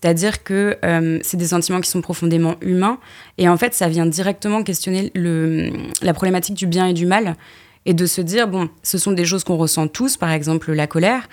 C'est-à-dire 0.02 0.44
que 0.44 0.78
euh, 0.84 1.20
c'est 1.22 1.38
des 1.38 1.48
sentiments 1.48 1.80
qui 1.80 1.90
sont 1.90 2.02
profondément 2.02 2.56
humains. 2.60 2.98
Et 3.38 3.48
en 3.48 3.56
fait 3.56 3.74
ça 3.74 3.88
vient 3.88 4.06
directement 4.06 4.62
questionner 4.62 5.10
la 5.16 6.14
problématique 6.14 6.56
du 6.56 6.68
bien 6.68 6.88
et 6.88 6.94
du 6.94 7.06
mal. 7.06 7.38
Et 7.86 7.94
de 7.94 8.06
se 8.06 8.20
dire 8.20 8.50
bon 8.50 8.68
ce 8.84 8.98
sont 8.98 9.14
des 9.14 9.24
choses 9.24 9.46
qu'on 9.46 9.56
ressent 9.56 9.88
tous, 9.88 10.18
par 10.18 10.32
exemple 10.32 10.74
la 10.74 10.86
colère. 10.86 11.30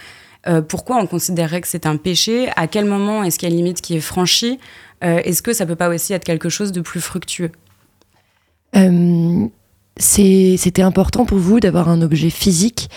Euh, 0.47 0.63
pourquoi 0.63 0.99
on 0.99 1.09
considérerait 1.09 1.61
que 1.61 1.67
c'est 1.67 1.87
un 1.87 1.97
péché? 1.97 2.51
À 2.55 2.69
quel 2.69 2.85
moment 2.85 3.25
est-ce 3.25 3.37
qu'il 3.37 3.49
y 3.49 3.53
a 3.53 3.55
une 3.55 3.65
limite 3.65 3.81
qui 3.81 3.97
est 3.97 4.01
franchie? 4.01 4.61
Euh, 5.03 5.19
Est-ce 5.25 5.43
que 5.43 5.53
ça 5.53 5.67
peut 5.67 5.77
pas 5.77 5.89
aussi 5.89 6.13
être 6.13 6.25
quelque 6.25 6.49
chose 6.49 6.71
de 6.71 6.81
plus 6.81 7.01
fructueux? 7.01 7.51
C'était 9.99 10.83
important 10.83 11.27
pour 11.27 11.39
vous 11.39 11.59
d'avoir 11.59 11.89
un 11.89 12.01
objet 12.01 12.31
physique 12.31 12.91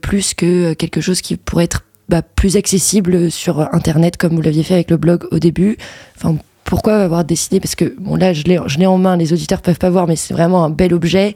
plus 0.00 0.34
que 0.34 0.72
quelque 0.72 1.00
chose 1.00 1.20
qui 1.20 1.36
pourrait 1.36 1.64
être 1.64 1.84
bah, 2.08 2.22
plus 2.22 2.56
accessible 2.56 3.30
sur 3.30 3.60
Internet 3.74 4.16
comme 4.16 4.34
vous 4.34 4.42
l'aviez 4.42 4.62
fait 4.62 4.74
avec 4.74 4.90
le 4.90 4.96
blog 4.96 5.26
au 5.30 5.38
début. 5.38 5.76
Enfin, 6.16 6.36
pourquoi 6.64 6.96
avoir 6.96 7.24
décidé? 7.24 7.60
Parce 7.60 7.74
que 7.74 7.94
bon 7.98 8.16
là, 8.16 8.32
je 8.32 8.44
l'ai, 8.44 8.86
en 8.86 8.98
main, 8.98 9.16
les 9.16 9.32
auditeurs 9.32 9.62
peuvent 9.62 9.78
pas 9.78 9.90
voir, 9.90 10.06
mais 10.06 10.16
c'est 10.16 10.34
vraiment 10.34 10.64
un 10.64 10.70
bel 10.70 10.94
objet, 10.94 11.34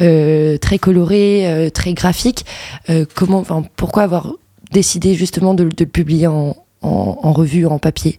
euh, 0.00 0.56
très 0.58 0.78
coloré, 0.78 1.46
euh, 1.46 1.70
très 1.70 1.92
graphique. 1.92 2.44
Euh, 2.88 3.04
comment, 3.14 3.44
pourquoi 3.76 4.02
avoir 4.02 4.32
décidé 4.72 5.14
justement 5.14 5.54
de, 5.54 5.64
le 5.64 5.86
publier 5.86 6.26
en 6.26 6.54
revue, 6.82 7.66
en 7.66 7.78
papier? 7.78 8.18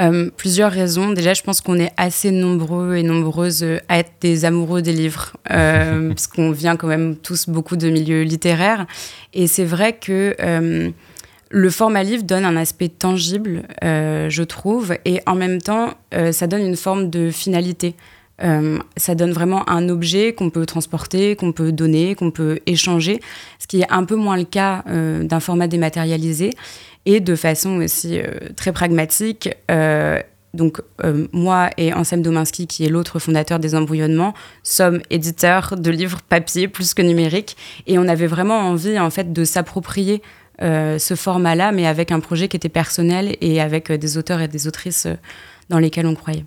Euh, 0.00 0.30
plusieurs 0.36 0.70
raisons. 0.70 1.12
Déjà, 1.12 1.32
je 1.32 1.42
pense 1.42 1.60
qu'on 1.60 1.78
est 1.78 1.92
assez 1.96 2.30
nombreux 2.30 2.96
et 2.96 3.02
nombreuses 3.02 3.64
à 3.88 3.98
être 3.98 4.12
des 4.20 4.44
amoureux 4.44 4.82
des 4.82 4.92
livres, 4.92 5.36
euh, 5.50 6.08
parce 6.14 6.26
qu'on 6.26 6.50
vient 6.50 6.76
quand 6.76 6.86
même 6.86 7.16
tous 7.16 7.48
beaucoup 7.48 7.76
de 7.76 7.88
milieux 7.88 8.22
littéraires. 8.22 8.86
Et 9.32 9.46
c'est 9.46 9.64
vrai 9.64 9.94
que 9.94 10.36
euh, 10.40 10.90
le 11.50 11.70
format 11.70 12.02
livre 12.02 12.24
donne 12.24 12.44
un 12.44 12.56
aspect 12.56 12.88
tangible, 12.88 13.62
euh, 13.84 14.28
je 14.28 14.42
trouve, 14.42 14.96
et 15.06 15.20
en 15.26 15.34
même 15.34 15.62
temps, 15.62 15.94
ça 16.32 16.46
donne 16.46 16.62
une 16.62 16.76
forme 16.76 17.10
de 17.10 17.30
finalité. 17.30 17.94
Euh, 18.42 18.78
ça 18.96 19.14
donne 19.14 19.32
vraiment 19.32 19.68
un 19.68 19.88
objet 19.88 20.34
qu'on 20.34 20.50
peut 20.50 20.66
transporter, 20.66 21.36
qu'on 21.36 21.52
peut 21.52 21.72
donner, 21.72 22.14
qu'on 22.14 22.30
peut 22.30 22.58
échanger, 22.66 23.20
ce 23.58 23.66
qui 23.66 23.80
est 23.80 23.90
un 23.90 24.04
peu 24.04 24.16
moins 24.16 24.36
le 24.36 24.44
cas 24.44 24.84
euh, 24.88 25.24
d'un 25.24 25.40
format 25.40 25.68
dématérialisé 25.68 26.50
et 27.06 27.20
de 27.20 27.34
façon 27.34 27.76
aussi 27.76 28.18
euh, 28.18 28.24
très 28.56 28.72
pragmatique. 28.72 29.48
donc 30.54 30.80
moi 31.32 31.68
et 31.76 31.92
Anselme 31.92 32.22
Dominski, 32.22 32.66
qui 32.66 32.84
est 32.84 32.88
l'autre 32.88 33.18
fondateur 33.18 33.58
des 33.58 33.74
Embrouillonnements, 33.74 34.32
sommes 34.62 35.00
éditeurs 35.10 35.76
de 35.76 35.90
livres 35.90 36.20
papier 36.22 36.66
plus 36.66 36.94
que 36.94 37.02
numérique, 37.02 37.56
et 37.86 37.98
on 37.98 38.08
avait 38.08 38.26
vraiment 38.26 38.60
envie 38.60 38.98
en 38.98 39.10
fait 39.10 39.34
de 39.34 39.44
s'approprier 39.44 40.22
ce 40.58 41.14
format-là, 41.14 41.72
mais 41.72 41.86
avec 41.86 42.10
un 42.10 42.20
projet 42.20 42.48
qui 42.48 42.56
était 42.56 42.70
personnel 42.70 43.36
et 43.42 43.60
avec 43.60 43.92
des 43.92 44.16
auteurs 44.16 44.40
et 44.40 44.48
des 44.48 44.66
autrices 44.66 45.06
dans 45.68 45.78
lesquels 45.78 46.06
on 46.06 46.14
croyait. 46.14 46.46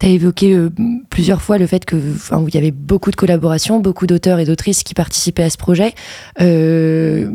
Tu 0.00 0.06
as 0.06 0.08
évoqué 0.08 0.54
euh, 0.54 0.70
plusieurs 1.10 1.42
fois 1.42 1.58
le 1.58 1.66
fait 1.66 1.84
que 1.84 1.96
il 1.96 2.54
y 2.54 2.58
avait 2.58 2.70
beaucoup 2.70 3.10
de 3.10 3.16
collaborations, 3.16 3.80
beaucoup 3.80 4.06
d'auteurs 4.06 4.38
et 4.38 4.44
d'autrices 4.44 4.82
qui 4.82 4.94
participaient 4.94 5.42
à 5.44 5.50
ce 5.50 5.58
projet. 5.58 5.94
Euh, 6.40 7.30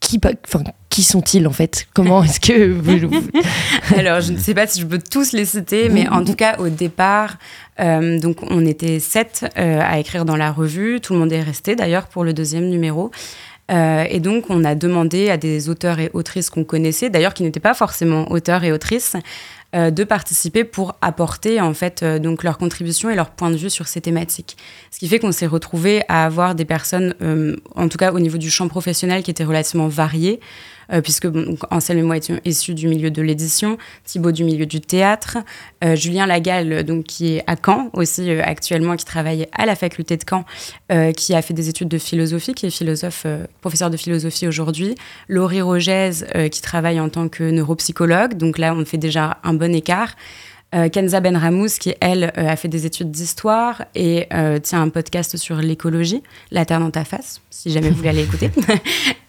qui, 0.00 0.20
enfin, 0.46 0.64
qui 0.88 1.02
sont-ils 1.02 1.46
en 1.46 1.52
fait? 1.52 1.86
Comment 1.94 2.22
est-ce 2.24 2.40
que 2.40 2.70
vous, 2.72 3.08
vous- 3.08 3.30
Alors, 3.96 4.20
je 4.20 4.32
ne 4.32 4.38
sais 4.38 4.54
pas 4.54 4.66
si 4.66 4.80
je 4.80 4.86
peux 4.86 4.98
tous 4.98 5.32
les 5.32 5.44
citer, 5.44 5.88
mais 5.88 6.08
en 6.08 6.24
tout 6.24 6.34
cas, 6.34 6.56
au 6.58 6.68
départ, 6.68 7.36
euh, 7.80 8.18
donc 8.18 8.38
on 8.42 8.64
était 8.66 8.98
sept 8.98 9.44
euh, 9.58 9.80
à 9.82 9.98
écrire 9.98 10.24
dans 10.24 10.36
la 10.36 10.50
revue. 10.50 11.00
Tout 11.00 11.12
le 11.12 11.18
monde 11.20 11.32
est 11.32 11.42
resté 11.42 11.76
d'ailleurs 11.76 12.06
pour 12.08 12.24
le 12.24 12.32
deuxième 12.32 12.68
numéro. 12.68 13.10
Euh, 13.70 14.04
et 14.08 14.20
donc, 14.20 14.44
on 14.48 14.64
a 14.64 14.74
demandé 14.76 15.28
à 15.28 15.36
des 15.36 15.68
auteurs 15.68 15.98
et 15.98 16.10
autrices 16.14 16.50
qu'on 16.50 16.62
connaissait, 16.62 17.10
d'ailleurs 17.10 17.34
qui 17.34 17.42
n'étaient 17.42 17.58
pas 17.58 17.74
forcément 17.74 18.30
auteurs 18.30 18.62
et 18.62 18.70
autrices, 18.70 19.16
euh, 19.74 19.90
de 19.90 20.04
participer 20.04 20.62
pour 20.62 20.94
apporter 21.02 21.60
en 21.60 21.74
fait 21.74 22.04
euh, 22.04 22.20
donc 22.20 22.44
leur 22.44 22.56
contribution 22.56 23.10
et 23.10 23.16
leur 23.16 23.30
point 23.30 23.50
de 23.50 23.56
vue 23.56 23.68
sur 23.68 23.88
ces 23.88 24.00
thématiques. 24.00 24.56
Ce 24.92 25.00
qui 25.00 25.08
fait 25.08 25.18
qu'on 25.18 25.32
s'est 25.32 25.46
retrouvé 25.46 26.02
à 26.08 26.24
avoir 26.24 26.54
des 26.54 26.64
personnes, 26.64 27.14
euh, 27.20 27.56
en 27.74 27.88
tout 27.88 27.98
cas 27.98 28.12
au 28.12 28.20
niveau 28.20 28.38
du 28.38 28.48
champ 28.48 28.68
professionnel, 28.68 29.24
qui 29.24 29.30
étaient 29.32 29.44
relativement 29.44 29.88
variées, 29.88 30.38
euh, 30.92 31.00
puisque 31.00 31.26
donc, 31.26 31.58
Anselme 31.70 32.00
et 32.00 32.02
moi 32.02 32.16
étions 32.16 32.40
issus 32.44 32.74
du 32.74 32.88
milieu 32.88 33.10
de 33.10 33.22
l'édition, 33.22 33.78
Thibaut 34.04 34.32
du 34.32 34.44
milieu 34.44 34.66
du 34.66 34.80
théâtre, 34.80 35.38
euh, 35.84 35.96
Julien 35.96 36.26
Lagal 36.26 36.72
euh, 36.72 36.82
donc 36.82 37.04
qui 37.04 37.36
est 37.36 37.44
à 37.46 37.56
Caen 37.56 37.90
aussi 37.92 38.30
euh, 38.30 38.42
actuellement, 38.44 38.96
qui 38.96 39.04
travaille 39.04 39.46
à 39.52 39.66
la 39.66 39.76
faculté 39.76 40.16
de 40.16 40.24
Caen, 40.28 40.44
qui 41.16 41.34
a 41.34 41.42
fait 41.42 41.54
des 41.54 41.68
études 41.68 41.88
de 41.88 41.98
philosophie, 41.98 42.54
qui 42.54 42.66
est 42.66 42.70
philosophe, 42.70 43.26
professeur 43.60 43.90
de 43.90 43.96
philosophie 43.96 44.46
aujourd'hui, 44.46 44.94
Laurie 45.28 45.60
Rogez 45.60 46.10
euh, 46.34 46.48
qui 46.48 46.62
travaille 46.62 47.00
en 47.00 47.08
tant 47.08 47.28
que 47.28 47.44
neuropsychologue, 47.44 48.34
donc 48.34 48.58
là 48.58 48.74
on 48.74 48.84
fait 48.84 48.98
déjà 48.98 49.38
un 49.44 49.54
bon 49.54 49.74
écart. 49.74 50.16
Euh, 50.74 50.88
Kenza 50.88 51.20
Benramous, 51.20 51.78
qui 51.78 51.94
elle 52.00 52.32
euh, 52.36 52.48
a 52.48 52.56
fait 52.56 52.68
des 52.68 52.86
études 52.86 53.10
d'histoire 53.10 53.84
et 53.94 54.26
euh, 54.32 54.58
tient 54.58 54.82
un 54.82 54.88
podcast 54.88 55.36
sur 55.36 55.56
l'écologie, 55.56 56.22
La 56.50 56.64
Terre 56.64 56.80
dans 56.80 56.90
ta 56.90 57.04
face, 57.04 57.40
si 57.50 57.70
jamais 57.70 57.90
vous 57.90 57.96
voulez 57.96 58.08
aller 58.08 58.24
écouter. 58.24 58.50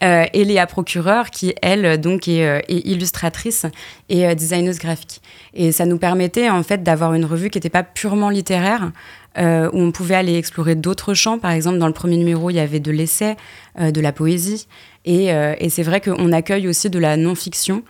Et 0.00 0.44
Léa 0.44 0.66
Procureur, 0.66 1.30
qui 1.30 1.54
elle 1.60 2.00
donc 2.00 2.28
est, 2.28 2.40
est 2.40 2.86
illustratrice 2.86 3.66
et 4.08 4.32
designeuse 4.36 4.78
graphique. 4.78 5.20
Et 5.54 5.72
ça 5.72 5.86
nous 5.86 5.98
permettait 5.98 6.50
en 6.50 6.62
fait 6.62 6.84
d'avoir 6.84 7.14
une 7.14 7.24
revue 7.24 7.50
qui 7.50 7.58
n'était 7.58 7.68
pas 7.68 7.82
purement 7.82 8.30
littéraire, 8.30 8.92
euh, 9.38 9.70
où 9.72 9.80
on 9.80 9.92
pouvait 9.92 10.16
aller 10.16 10.36
explorer 10.36 10.74
d'autres 10.74 11.14
champs. 11.14 11.38
Par 11.38 11.52
exemple, 11.52 11.78
dans 11.78 11.86
le 11.86 11.92
premier 11.92 12.16
numéro, 12.16 12.50
il 12.50 12.54
y 12.54 12.60
avait 12.60 12.80
de 12.80 12.90
l'essai, 12.90 13.36
euh, 13.78 13.92
de 13.92 14.00
la 14.00 14.12
poésie. 14.12 14.66
Et, 15.04 15.32
euh, 15.32 15.54
et 15.58 15.68
c'est 15.68 15.84
vrai 15.84 16.00
qu'on 16.00 16.32
accueille 16.32 16.66
aussi 16.66 16.90
de 16.90 16.98
la 16.98 17.16
non-fiction, 17.16 17.82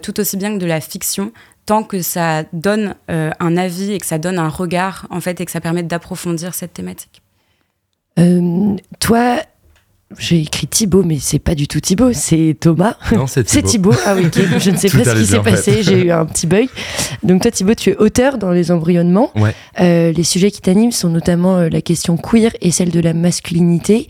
tout 0.00 0.20
aussi 0.20 0.36
bien 0.36 0.54
que 0.54 0.58
de 0.58 0.66
la 0.66 0.80
fiction, 0.80 1.32
tant 1.66 1.82
que 1.82 2.02
ça 2.02 2.44
donne 2.52 2.94
euh, 3.10 3.30
un 3.40 3.56
avis 3.56 3.92
et 3.92 3.98
que 3.98 4.06
ça 4.06 4.18
donne 4.18 4.38
un 4.38 4.48
regard, 4.48 5.06
en 5.10 5.20
fait, 5.20 5.40
et 5.40 5.44
que 5.44 5.50
ça 5.50 5.60
permet 5.60 5.82
d'approfondir 5.82 6.54
cette 6.54 6.72
thématique. 6.72 7.22
Euh, 8.18 8.76
toi, 8.98 9.38
j'ai 10.18 10.40
écrit 10.40 10.66
Thibaut, 10.66 11.02
mais 11.02 11.18
c'est 11.18 11.38
pas 11.38 11.54
du 11.54 11.68
tout 11.68 11.80
Thibaut, 11.80 12.12
c'est 12.12 12.56
Thomas. 12.58 12.96
Non, 13.12 13.26
c'est 13.26 13.48
C'est 13.48 13.62
Thibaut. 13.62 13.92
Thibaut. 13.92 14.02
Ah 14.06 14.14
oui, 14.14 14.26
ok. 14.26 14.58
Je 14.58 14.70
ne 14.70 14.76
sais 14.76 14.88
pas 14.90 15.04
ce 15.04 15.14
qui 15.14 15.26
s'est 15.26 15.40
passé. 15.40 15.82
J'ai 15.82 16.06
eu 16.06 16.10
un 16.10 16.26
petit 16.26 16.46
bug. 16.46 16.68
Donc 17.22 17.42
toi, 17.42 17.50
Thibaut, 17.50 17.74
tu 17.74 17.90
es 17.90 17.96
auteur 17.96 18.38
dans 18.38 18.50
les 18.50 18.70
embryonnements. 18.70 19.30
Ouais. 19.36 19.54
Euh, 19.80 20.12
les 20.12 20.24
sujets 20.24 20.50
qui 20.50 20.60
t'animent 20.60 20.92
sont 20.92 21.08
notamment 21.08 21.56
euh, 21.56 21.68
la 21.68 21.80
question 21.80 22.16
queer 22.16 22.50
et 22.60 22.70
celle 22.70 22.90
de 22.90 23.00
la 23.00 23.14
masculinité. 23.14 24.08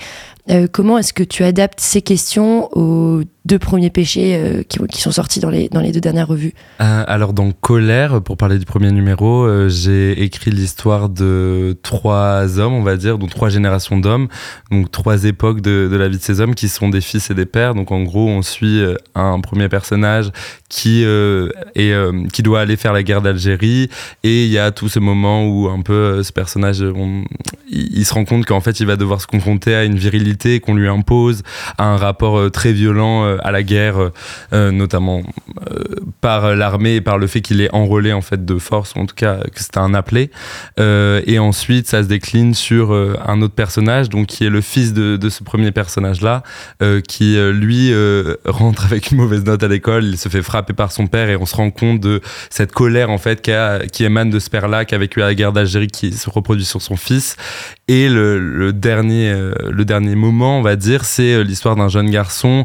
Euh, 0.51 0.67
comment 0.71 0.99
est-ce 0.99 1.13
que 1.13 1.23
tu 1.23 1.45
adaptes 1.45 1.81
ces 1.81 2.03
questions 2.03 2.69
aux 2.77 3.23
deux 3.45 3.59
premiers 3.59 3.91
péchés 3.91 4.37
euh, 4.37 4.63
qui, 4.63 5.01
sont 5.01 5.11
sortis 5.11 5.41
dans 5.41 5.51
les, 5.51 5.69
dans 5.69 5.81
les 5.81 5.91
deux 5.91 6.01
dernières 6.01 6.29
revues 6.29 6.55
Euh, 6.81 7.05
alors 7.07 7.33
dans 7.33 7.51
Colère, 7.53 8.23
pour 8.23 8.37
parler 8.37 8.59
du 8.59 8.65
premier 8.65 8.93
numéro, 8.93 9.45
euh, 9.45 9.69
j'ai 9.69 10.23
écrit 10.23 10.51
l'histoire 10.53 11.09
de 11.09 11.77
trois 11.83 12.59
hommes, 12.61 12.75
on 12.75 12.83
va 12.83 12.97
dire, 12.97 13.19
donc 13.19 13.31
trois 13.31 13.49
générations 13.49 13.99
d'hommes, 13.99 14.29
donc 14.71 14.91
trois 14.91 15.25
époques 15.25 15.61
de, 15.61 15.89
de 15.91 15.97
la 15.97 16.09
vie 16.09 16.19
de 16.19 16.23
ces 16.23 16.41
hommes 16.41 16.55
qui 16.55 16.69
sont 16.69 16.89
des 16.89 17.01
fils 17.01 17.31
et 17.31 17.35
des 17.35 17.47
pères. 17.47 17.75
Donc 17.75 17.91
en 17.91 18.03
gros, 18.03 18.29
on 18.29 18.43
suit 18.43 18.81
un 19.15 19.41
premier 19.41 19.69
personnage 19.69 20.31
qui 20.69 21.03
est, 21.05 22.31
qui 22.33 22.43
doit 22.43 22.61
aller 22.61 22.77
faire 22.77 22.93
la 22.93 23.03
guerre 23.03 23.23
d'Algérie, 23.23 23.89
et 24.23 24.45
il 24.45 24.51
y 24.51 24.59
a 24.59 24.71
tout 24.71 24.89
ce 24.89 24.99
moment 24.99 25.47
où 25.47 25.69
un 25.69 25.83
peu 25.83 26.23
ce 26.23 26.33
personnage, 26.33 26.83
on- 26.83 27.25
il, 27.71 28.05
se 28.05 28.15
rend 28.15 28.25
compte 28.25 28.45
qu'en 28.47 28.61
fait, 28.61 28.81
il 28.81 28.87
va 28.87 28.97
devoir 28.97 29.21
se 29.21 29.27
confronter 29.27 29.75
à 29.75 29.85
une 29.85 29.97
virilité 29.97 30.61
qu'on 30.61 30.75
lui 30.75 30.89
impose, 30.89 31.43
à 31.79 31.85
un 31.85 31.97
rapport 31.97 32.51
très 32.51 32.73
violent 32.73 33.32
à 33.43 33.51
la 33.51 33.63
guerre, 33.63 34.01
euh, 34.01 34.13
euh, 34.53 34.71
notamment 34.71 35.23
euh, 35.71 35.85
par 36.21 36.55
l'armée 36.55 36.97
et 36.97 37.01
par 37.01 37.19
le 37.19 37.27
fait 37.27 37.41
qu'il 37.41 37.61
est 37.61 37.73
enrôlé 37.75 38.13
en 38.13 38.21
fait 38.21 38.45
de 38.45 38.59
force, 38.59 38.95
ou 38.95 39.01
en 39.01 39.07
tout 39.07 39.15
cas 39.15 39.39
que 39.55 39.61
c'était 39.61 39.79
un 39.79 39.95
appelé. 39.95 40.31
Euh, 40.79 41.23
et 41.27 41.39
ensuite, 41.39 41.89
ça 41.89 42.03
se 42.03 42.09
décline 42.09 42.55
sur 42.55 42.93
euh, 42.93 43.17
un 43.27 43.43
autre 43.43 43.55
personnage, 43.55 44.09
donc 44.09 44.27
qui 44.27 44.45
est 44.45 44.51
le 44.51 44.61
fils 44.61 44.93
de, 44.93 45.19
ce 45.29 45.43
premier 45.43 45.73
personnage-là, 45.73 46.43
euh, 46.83 47.01
qui 47.01 47.37
euh, 47.37 47.53
lui 47.53 47.93
euh, 47.93 48.37
rentre 48.45 48.85
avec 48.85 49.11
une 49.11 49.19
mauvaise 49.19 49.45
note 49.45 49.63
à 49.63 49.69
l'école, 49.69 50.05
il 50.05 50.19
se 50.19 50.29
fait 50.29 50.43
frapper 50.43 50.73
par 50.73 50.93
son 50.93 51.07
père 51.07 51.31
et 51.31 51.37
on 51.37 51.47
se 51.47 51.57
rend 51.57 51.71
compte 51.71 52.01
de 52.01 52.21
cette 52.51 52.73
colère 52.73 53.11
en 53.11 53.19
fait 53.19 53.43
qui, 53.43 54.05
émane 54.05 54.31
de 54.31 54.39
ce 54.39 54.51
père-là, 54.51 54.85
qui 54.85 54.95
a 54.95 54.99
vécu 54.99 55.23
à 55.23 55.27
la 55.27 55.35
guerre 55.35 55.53
d'Algérie, 55.53 55.89
qui 55.89 56.13
se 56.13 56.29
reproduit 56.29 56.65
sur 56.65 56.83
son 56.83 56.97
fils. 56.97 57.37
Et 57.89 58.09
le, 58.09 58.73
dernier, 58.73 59.31
euh, 59.31 59.53
le 59.71 59.85
dernier 59.85 60.15
moment, 60.15 60.59
on 60.59 60.63
va 60.63 60.77
dire, 60.77 61.05
c'est 61.05 61.35
euh, 61.35 61.43
l'histoire 61.43 61.77
d'un 61.77 61.89
jeune 61.89 62.11
garçon 62.11 62.65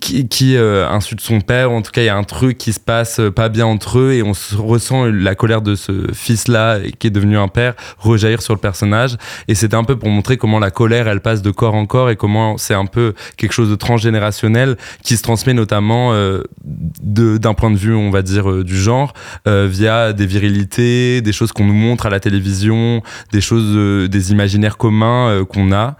qui, 0.00 0.28
qui, 0.28 0.56
euh, 0.56 0.86
insulte 0.88 1.20
son 1.20 1.40
père, 1.40 1.70
en 1.70 1.80
tout 1.80 1.90
cas 1.90 2.02
il 2.02 2.06
y 2.06 2.10
a 2.10 2.16
un 2.16 2.24
truc 2.24 2.58
qui 2.58 2.74
se 2.74 2.80
passe 2.80 3.20
euh, 3.20 3.30
pas 3.30 3.48
bien 3.48 3.64
entre 3.64 3.98
eux 3.98 4.12
et 4.12 4.22
on 4.22 4.34
se 4.34 4.54
ressent 4.54 5.06
la 5.06 5.34
colère 5.34 5.62
de 5.62 5.74
ce 5.74 6.12
fils-là 6.12 6.78
qui 6.98 7.06
est 7.06 7.10
devenu 7.10 7.38
un 7.38 7.48
père 7.48 7.74
rejaillir 7.98 8.42
sur 8.42 8.52
le 8.52 8.60
personnage. 8.60 9.16
Et 9.48 9.54
c'était 9.54 9.76
un 9.76 9.84
peu 9.84 9.98
pour 9.98 10.10
montrer 10.10 10.36
comment 10.36 10.58
la 10.58 10.70
colère 10.70 11.08
elle 11.08 11.20
passe 11.20 11.40
de 11.40 11.50
corps 11.50 11.74
en 11.74 11.86
corps 11.86 12.10
et 12.10 12.16
comment 12.16 12.58
c'est 12.58 12.74
un 12.74 12.84
peu 12.84 13.14
quelque 13.38 13.52
chose 13.52 13.70
de 13.70 13.76
transgénérationnel 13.76 14.76
qui 15.02 15.16
se 15.16 15.22
transmet 15.22 15.54
notamment 15.54 16.12
euh, 16.12 16.42
d'un 16.62 17.54
point 17.54 17.70
de 17.70 17.76
vue 17.76 17.94
on 17.94 18.10
va 18.10 18.22
dire 18.22 18.50
euh, 18.50 18.64
du 18.64 18.76
genre 18.76 19.14
euh, 19.46 19.66
via 19.70 20.12
des 20.12 20.26
virilités, 20.26 21.22
des 21.22 21.32
choses 21.32 21.52
qu'on 21.52 21.64
nous 21.64 21.72
montre 21.72 22.04
à 22.04 22.10
la 22.10 22.20
télévision, 22.20 23.02
des 23.32 23.40
choses, 23.40 24.08
des 24.08 24.32
imaginaires 24.32 24.76
communs 24.76 25.44
qu'on 25.46 25.72
a 25.72 25.96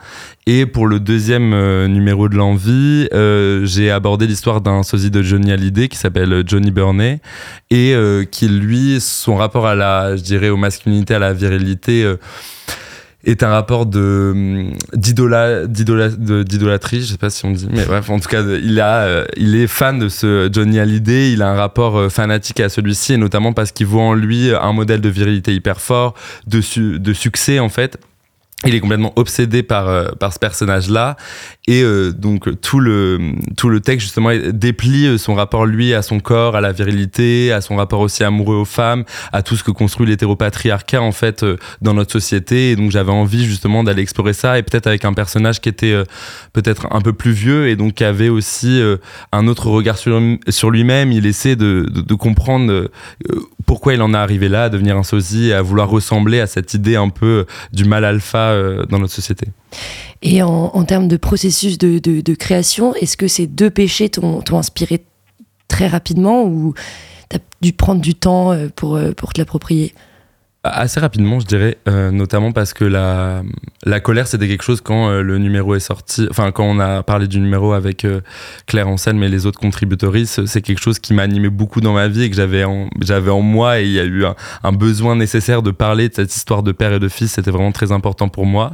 et 0.47 0.65
pour 0.67 0.87
le 0.87 1.01
deuxième 1.01 1.53
euh, 1.53 1.89
numéro 1.89 2.29
de 2.29 2.37
l'envie, 2.37 3.09
euh, 3.13 3.67
j'ai 3.67 3.91
abordé 3.91 4.27
l'histoire 4.27 4.61
d'un 4.61 4.83
sosie 4.85 5.11
de 5.11 5.23
Johnny 5.23 5.51
Hallyday 5.53 5.89
qui 5.89 5.97
s'appelle 5.99 6.45
Johnny 6.47 6.71
Burney 6.71 7.21
et 7.71 7.95
euh, 7.95 8.25
qui 8.25 8.49
lui, 8.49 9.01
son 9.01 9.35
rapport 9.37 9.67
à 9.67 9.75
la, 9.75 10.17
je 10.17 10.23
dirais, 10.23 10.49
aux 10.49 10.57
masculinités, 10.57 11.15
à 11.15 11.19
la 11.19 11.33
virilité. 11.33 12.05
euh, 12.05 12.17
est 13.29 13.43
un 13.43 13.49
rapport 13.49 13.87
de 13.87 14.31
hum, 14.33 14.71
de- 14.95 16.43
d'idolâtrie 16.45 17.01
je 17.01 17.07
sais 17.07 17.19
pas 17.19 17.29
si 17.29 17.45
on 17.45 17.51
dit 17.51 17.67
mais 17.73 17.85
bref 17.85 18.09
en 18.09 18.21
tout 18.21 18.29
cas 18.29 18.41
il 18.63 18.79
a 18.79 19.01
euh, 19.01 19.25
il 19.37 19.57
est 19.57 19.67
fan 19.67 19.99
de 19.99 20.09
ce 20.09 20.49
Johnny 20.53 20.79
Hallyday 20.79 21.33
il 21.33 21.43
a 21.43 21.49
un 21.51 21.57
rapport 21.57 21.99
euh, 21.99 22.09
fanatique 22.09 22.61
à 22.61 22.69
celui-ci 22.69 23.15
et 23.15 23.17
notamment 23.17 23.53
parce 23.53 23.73
qu'il 23.73 23.87
voit 23.87 24.03
en 24.05 24.15
lui 24.15 24.51
un 24.55 24.73
modèle 24.73 25.01
de 25.01 25.09
virilité 25.09 25.53
hyper 25.53 25.81
fort 25.81 26.15
de 26.47 26.61
su- 26.61 27.01
de 27.01 27.13
succès 27.13 27.59
en 27.59 27.69
fait 27.69 27.99
il 28.65 28.75
est 28.75 28.81
complètement 28.81 29.13
obsédé 29.17 29.63
par, 29.63 29.89
euh, 29.89 30.09
par 30.19 30.33
ce 30.33 30.39
personnage-là. 30.39 31.17
Et 31.67 31.83
euh, 31.83 32.11
donc, 32.11 32.49
tout 32.63 32.81
le, 32.81 33.33
tout 33.55 33.69
le 33.69 33.81
texte, 33.81 34.07
justement, 34.07 34.31
déplie 34.51 35.07
euh, 35.07 35.19
son 35.19 35.35
rapport, 35.35 35.67
lui, 35.67 35.93
à 35.93 36.01
son 36.01 36.21
corps, 36.21 36.57
à 36.57 36.63
la 36.63 36.73
virilité, 36.73 37.53
à 37.53 37.61
son 37.61 37.77
rapport 37.77 38.01
aussi 38.01 38.25
amoureux 38.25 38.57
aux 38.57 38.65
femmes, 38.65 39.05
à 39.33 39.43
tout 39.43 39.57
ce 39.57 39.63
que 39.63 39.71
construit 39.71 40.07
l'hétéropatriarcat, 40.07 41.03
en 41.03 41.13
fait, 41.13 41.45
dans 41.83 41.93
notre 41.93 42.13
société. 42.13 42.71
Et 42.71 42.77
donc, 42.77 42.93
j'avais 42.93 43.13
envie, 43.13 43.45
justement, 43.45 43.85
d'aller 43.85 44.01
explorer 44.01 44.33
ça, 44.33 44.59
et 44.59 44.63
peut-être 44.63 44.87
avec 44.87 45.05
un 45.05 45.13
personnage 45.13 45.61
qui 45.61 45.69
était 45.69 45.95
peut-être 46.55 46.87
un 46.93 47.03
peu 47.03 47.13
plus 47.13 47.33
vieux, 47.33 47.69
et 47.69 47.77
donc 47.77 47.95
qui 47.95 48.05
avait 48.05 48.31
aussi 48.31 48.81
un 49.33 49.47
autre 49.49 49.69
regard 49.69 49.99
sur, 49.99 50.21
sur 50.49 50.71
lui-même. 50.71 51.13
Il 51.13 51.27
essaie 51.27 51.57
de, 51.57 51.87
de, 51.91 52.01
de 52.01 52.15
comprendre 52.15 52.91
pourquoi 53.67 53.95
il 53.95 54.03
en 54.03 54.15
est 54.15 54.17
arrivé 54.17 54.49
là, 54.49 54.65
à 54.65 54.69
devenir 54.69 54.97
un 54.97 55.03
sosie, 55.03 55.53
à 55.53 55.61
vouloir 55.61 55.89
ressembler 55.89 56.41
à 56.41 56.47
cette 56.47 56.73
idée 56.75 56.97
un 56.97 57.09
peu 57.09 57.45
du 57.73 57.85
mal 57.85 58.05
alpha 58.05 58.46
euh, 58.51 58.85
dans 58.87 58.99
notre 58.99 59.13
société. 59.15 59.49
Et 60.23 60.43
en, 60.43 60.85
termes 60.85 61.09
de 61.09 61.17
processus 61.17 61.79
de, 61.79 61.99
de- 61.99 62.35
création, 62.35 62.95
est-ce 62.95 63.17
que 63.17 63.29
ces 63.29 63.47
deux 63.47 63.71
péchés 63.71 64.09
t'ont 64.09 64.41
t'ont 64.41 64.59
inspiré 64.59 65.05
très 65.69 65.87
rapidement 65.87 66.45
ou 66.45 66.75
t'as 67.29 67.39
dû 67.61 67.73
prendre 67.73 68.01
du 68.01 68.15
temps 68.15 68.53
euh, 68.53 68.69
pour, 68.75 68.97
euh, 68.97 69.13
pour 69.13 69.33
te 69.33 69.41
l'approprier? 69.41 69.95
Assez 70.73 71.01
rapidement, 71.01 71.41
je 71.41 71.47
dirais, 71.47 71.79
euh, 71.89 72.11
notamment 72.11 72.53
parce 72.53 72.73
que 72.75 72.85
la, 72.85 73.43
la 73.85 74.01
colère, 74.01 74.27
c'était 74.27 74.49
quelque 74.49 74.63
chose 74.65 74.81
quand 74.81 75.09
euh, 75.09 75.23
le 75.23 75.39
numéro 75.39 75.75
est 75.75 75.81
sorti, 75.81 76.27
enfin 76.31 76.51
quand 76.53 76.65
on 76.65 76.79
a 76.79 77.03
parlé 77.03 77.29
du 77.29 77.41
numéro 77.41 77.73
avec 77.73 78.05
euh, 78.05 78.21
Claire 78.67 78.89
Anselme 78.89 79.23
et 79.23 79.29
les 79.29 79.47
autres 79.47 79.61
contributrices, 79.61 80.45
c'est 80.47 80.63
quelque 80.63 80.81
chose 80.81 80.99
qui 80.99 81.15
m'a 81.15 81.23
animé 81.23 81.51
beaucoup 81.51 81.81
dans 81.81 81.93
ma 81.93 82.09
vie 82.09 82.23
et 82.25 82.31
que 82.31 82.37
j'avais 82.37 82.65
en, 82.65 82.89
j'avais 83.03 83.31
en 83.31 83.43
moi 83.43 83.81
et 83.81 83.85
il 83.85 83.93
y 83.93 84.01
a 84.01 84.05
eu 84.05 84.25
un, 84.25 84.35
un 84.63 84.73
besoin 84.73 85.17
nécessaire 85.17 85.63
de 85.63 85.71
parler 85.71 86.09
de 86.09 86.15
cette 86.15 86.35
histoire 86.35 86.63
de 86.63 86.73
père 86.73 86.93
et 86.93 87.01
de 87.01 87.09
fils, 87.09 87.33
c'était 87.33 87.51
vraiment 87.51 87.73
très 87.73 87.93
important 87.93 88.29
pour 88.29 88.47
moi. 88.47 88.73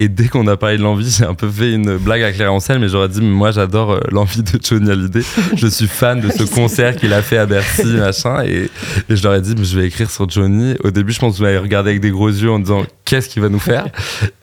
Et 0.00 0.08
dès 0.08 0.28
qu'on 0.28 0.46
a 0.46 0.56
parlé 0.56 0.78
de 0.78 0.82
l'envie, 0.82 1.10
j'ai 1.10 1.24
un 1.24 1.34
peu 1.34 1.48
fait 1.48 1.72
une 1.72 1.96
blague 1.98 2.22
à 2.22 2.32
Claire 2.32 2.52
Anselme 2.52 2.84
et 2.84 2.88
j'aurais 2.88 3.08
dit, 3.08 3.20
mais 3.20 3.28
moi 3.28 3.50
j'adore 3.50 4.00
l'envie 4.10 4.42
de 4.42 4.58
Johnny 4.62 4.90
Hallyday, 4.90 5.22
je 5.56 5.66
suis 5.66 5.88
fan 5.88 6.20
de 6.20 6.30
ce 6.30 6.42
concert 6.54 6.96
qu'il 6.96 7.12
a 7.12 7.22
fait 7.22 7.38
à 7.38 7.46
Bercy, 7.46 7.86
machin, 7.96 8.42
et, 8.44 8.70
et 9.08 9.16
je 9.16 9.22
leur 9.22 9.34
ai 9.34 9.40
dit, 9.40 9.54
mais 9.56 9.64
je 9.64 9.78
vais 9.78 9.86
écrire 9.86 10.10
sur 10.10 10.28
Johnny. 10.28 10.74
Au 10.84 10.90
début, 10.90 11.12
je 11.12 11.20
pense 11.20 11.27
vous 11.28 11.42
m'avez 11.42 11.58
regardé 11.58 11.90
avec 11.90 12.00
des 12.00 12.10
gros 12.10 12.28
yeux 12.28 12.50
en 12.50 12.58
disant, 12.58 12.84
qu'est-ce 13.04 13.28
qu'il 13.28 13.42
va 13.42 13.48
nous 13.48 13.58
faire 13.58 13.86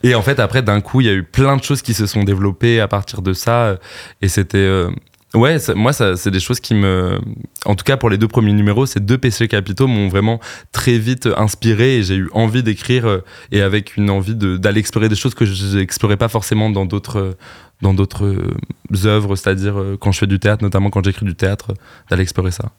Et 0.02 0.14
en 0.14 0.22
fait, 0.22 0.38
après, 0.40 0.62
d'un 0.62 0.80
coup, 0.80 1.00
il 1.00 1.06
y 1.06 1.10
a 1.10 1.14
eu 1.14 1.22
plein 1.22 1.56
de 1.56 1.62
choses 1.62 1.82
qui 1.82 1.94
se 1.94 2.06
sont 2.06 2.24
développées 2.24 2.80
à 2.80 2.88
partir 2.88 3.22
de 3.22 3.32
ça. 3.32 3.78
Et 4.22 4.28
c'était. 4.28 4.58
euh, 4.58 4.90
Ouais, 5.34 5.58
ça- 5.58 5.74
moi, 5.74 5.92
ça, 5.92 6.16
c'est 6.16 6.30
des 6.30 6.40
choses 6.40 6.60
qui 6.60 6.74
me. 6.74 7.18
En 7.66 7.74
tout 7.74 7.84
cas, 7.84 7.98
pour 7.98 8.08
les 8.08 8.16
deux 8.16 8.28
premiers 8.28 8.54
numéros, 8.54 8.86
ces 8.86 9.00
deux 9.00 9.18
péchés 9.18 9.48
capitaux 9.48 9.86
m'ont 9.86 10.08
vraiment 10.08 10.40
très 10.72 10.96
vite 10.98 11.28
inspiré 11.36 11.96
et 11.98 12.02
j'ai 12.04 12.14
eu 12.14 12.30
envie 12.32 12.62
d'écrire 12.62 13.06
euh, 13.06 13.18
et 13.52 13.60
avec 13.60 13.96
une 13.98 14.08
envie 14.08 14.34
de- 14.36 14.56
d'aller 14.56 14.78
explorer 14.80 15.10
des 15.10 15.16
choses 15.16 15.34
que 15.34 15.44
je 15.44 15.76
n'explorais 15.76 16.16
pas 16.16 16.28
forcément 16.28 16.70
dans 16.70 16.86
d'autres 16.86 17.36
dans 17.82 17.92
d'autres 17.92 18.24
euh, 18.24 19.06
œuvres, 19.06 19.36
c'est-à-dire 19.36 19.74
quand 20.00 20.10
je 20.12 20.20
fais 20.20 20.26
du 20.26 20.38
théâtre, 20.38 20.62
notamment 20.62 20.88
quand 20.88 21.04
j'écris 21.04 21.26
du 21.26 21.34
théâtre, 21.34 21.74
d'aller 22.08 22.22
explorer 22.22 22.52
ça. 22.52 22.70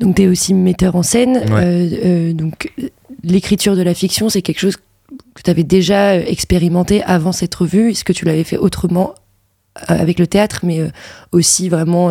Donc 0.00 0.16
tu 0.16 0.22
es 0.22 0.28
aussi 0.28 0.54
metteur 0.54 0.96
en 0.96 1.02
scène. 1.02 1.36
Ouais. 1.36 1.64
Euh, 1.64 1.88
euh, 2.04 2.32
donc 2.32 2.72
l'écriture 3.22 3.76
de 3.76 3.82
la 3.82 3.94
fiction, 3.94 4.28
c'est 4.28 4.42
quelque 4.42 4.60
chose 4.60 4.76
que 4.76 5.42
tu 5.42 5.50
avais 5.50 5.64
déjà 5.64 6.12
euh, 6.12 6.24
expérimenté 6.26 7.02
avant 7.04 7.32
cette 7.32 7.54
revue. 7.54 7.90
Est-ce 7.90 8.04
que 8.04 8.12
tu 8.12 8.24
l'avais 8.24 8.44
fait 8.44 8.58
autrement 8.58 9.14
avec 9.88 10.18
le 10.18 10.26
théâtre, 10.26 10.60
mais 10.62 10.90
aussi 11.32 11.68
vraiment 11.68 12.10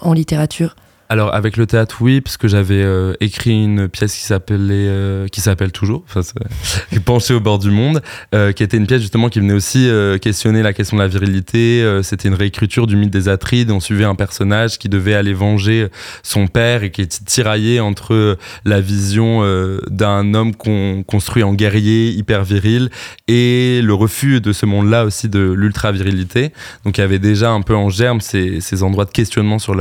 en 0.00 0.12
littérature 0.14 0.74
Alors 1.10 1.34
avec 1.34 1.58
le 1.58 1.66
théâtre, 1.66 1.98
oui, 2.00 2.22
parce 2.22 2.38
que 2.38 2.48
j'avais 2.48 2.82
euh, 2.82 3.12
écrit 3.20 3.62
une 3.62 3.88
pièce 3.88 4.14
qui 4.14 4.24
s'appelait, 4.24 4.56
euh, 4.88 5.28
qui 5.28 5.42
s'appelle 5.42 5.70
toujours, 5.70 6.04
penché 7.04 7.34
au 7.34 7.40
bord 7.40 7.58
du 7.58 7.70
monde, 7.70 8.00
euh, 8.34 8.52
qui 8.52 8.62
était 8.62 8.78
une 8.78 8.86
pièce 8.86 9.02
justement 9.02 9.28
qui 9.28 9.38
venait 9.38 9.52
aussi 9.52 9.90
questionner 10.22 10.62
la 10.62 10.72
question 10.72 10.96
de 10.96 11.02
la 11.02 11.08
virilité. 11.08 12.00
C'était 12.02 12.28
une 12.28 12.34
réécriture 12.34 12.86
du 12.86 12.96
mythe 12.96 13.10
des 13.10 13.28
Atrides. 13.28 13.70
On 13.70 13.80
suivait 13.80 14.04
un 14.04 14.14
personnage 14.14 14.78
qui 14.78 14.88
devait 14.88 15.14
aller 15.14 15.34
venger 15.34 15.88
son 16.22 16.46
père 16.46 16.82
et 16.82 16.90
qui 16.90 17.02
était 17.02 17.24
tiraillé 17.24 17.80
entre 17.80 18.38
la 18.64 18.80
vision 18.80 19.42
d'un 19.90 20.34
homme 20.34 20.54
construit 20.54 21.42
en 21.42 21.52
guerrier 21.52 22.10
hyper 22.10 22.44
viril 22.44 22.90
et 23.28 23.80
le 23.82 23.94
refus 23.94 24.40
de 24.40 24.52
ce 24.52 24.66
monde-là 24.66 25.04
aussi 25.04 25.28
de 25.28 25.40
l'ultra 25.40 25.92
virilité. 25.92 26.52
Donc 26.84 26.98
il 26.98 27.00
y 27.02 27.04
avait 27.04 27.18
déjà 27.18 27.50
un 27.50 27.62
peu 27.62 27.74
en 27.74 27.90
germe 27.90 28.20
ces, 28.20 28.82
endroits 28.82 29.04
de 29.04 29.10
questionnement 29.10 29.58
sur 29.58 29.74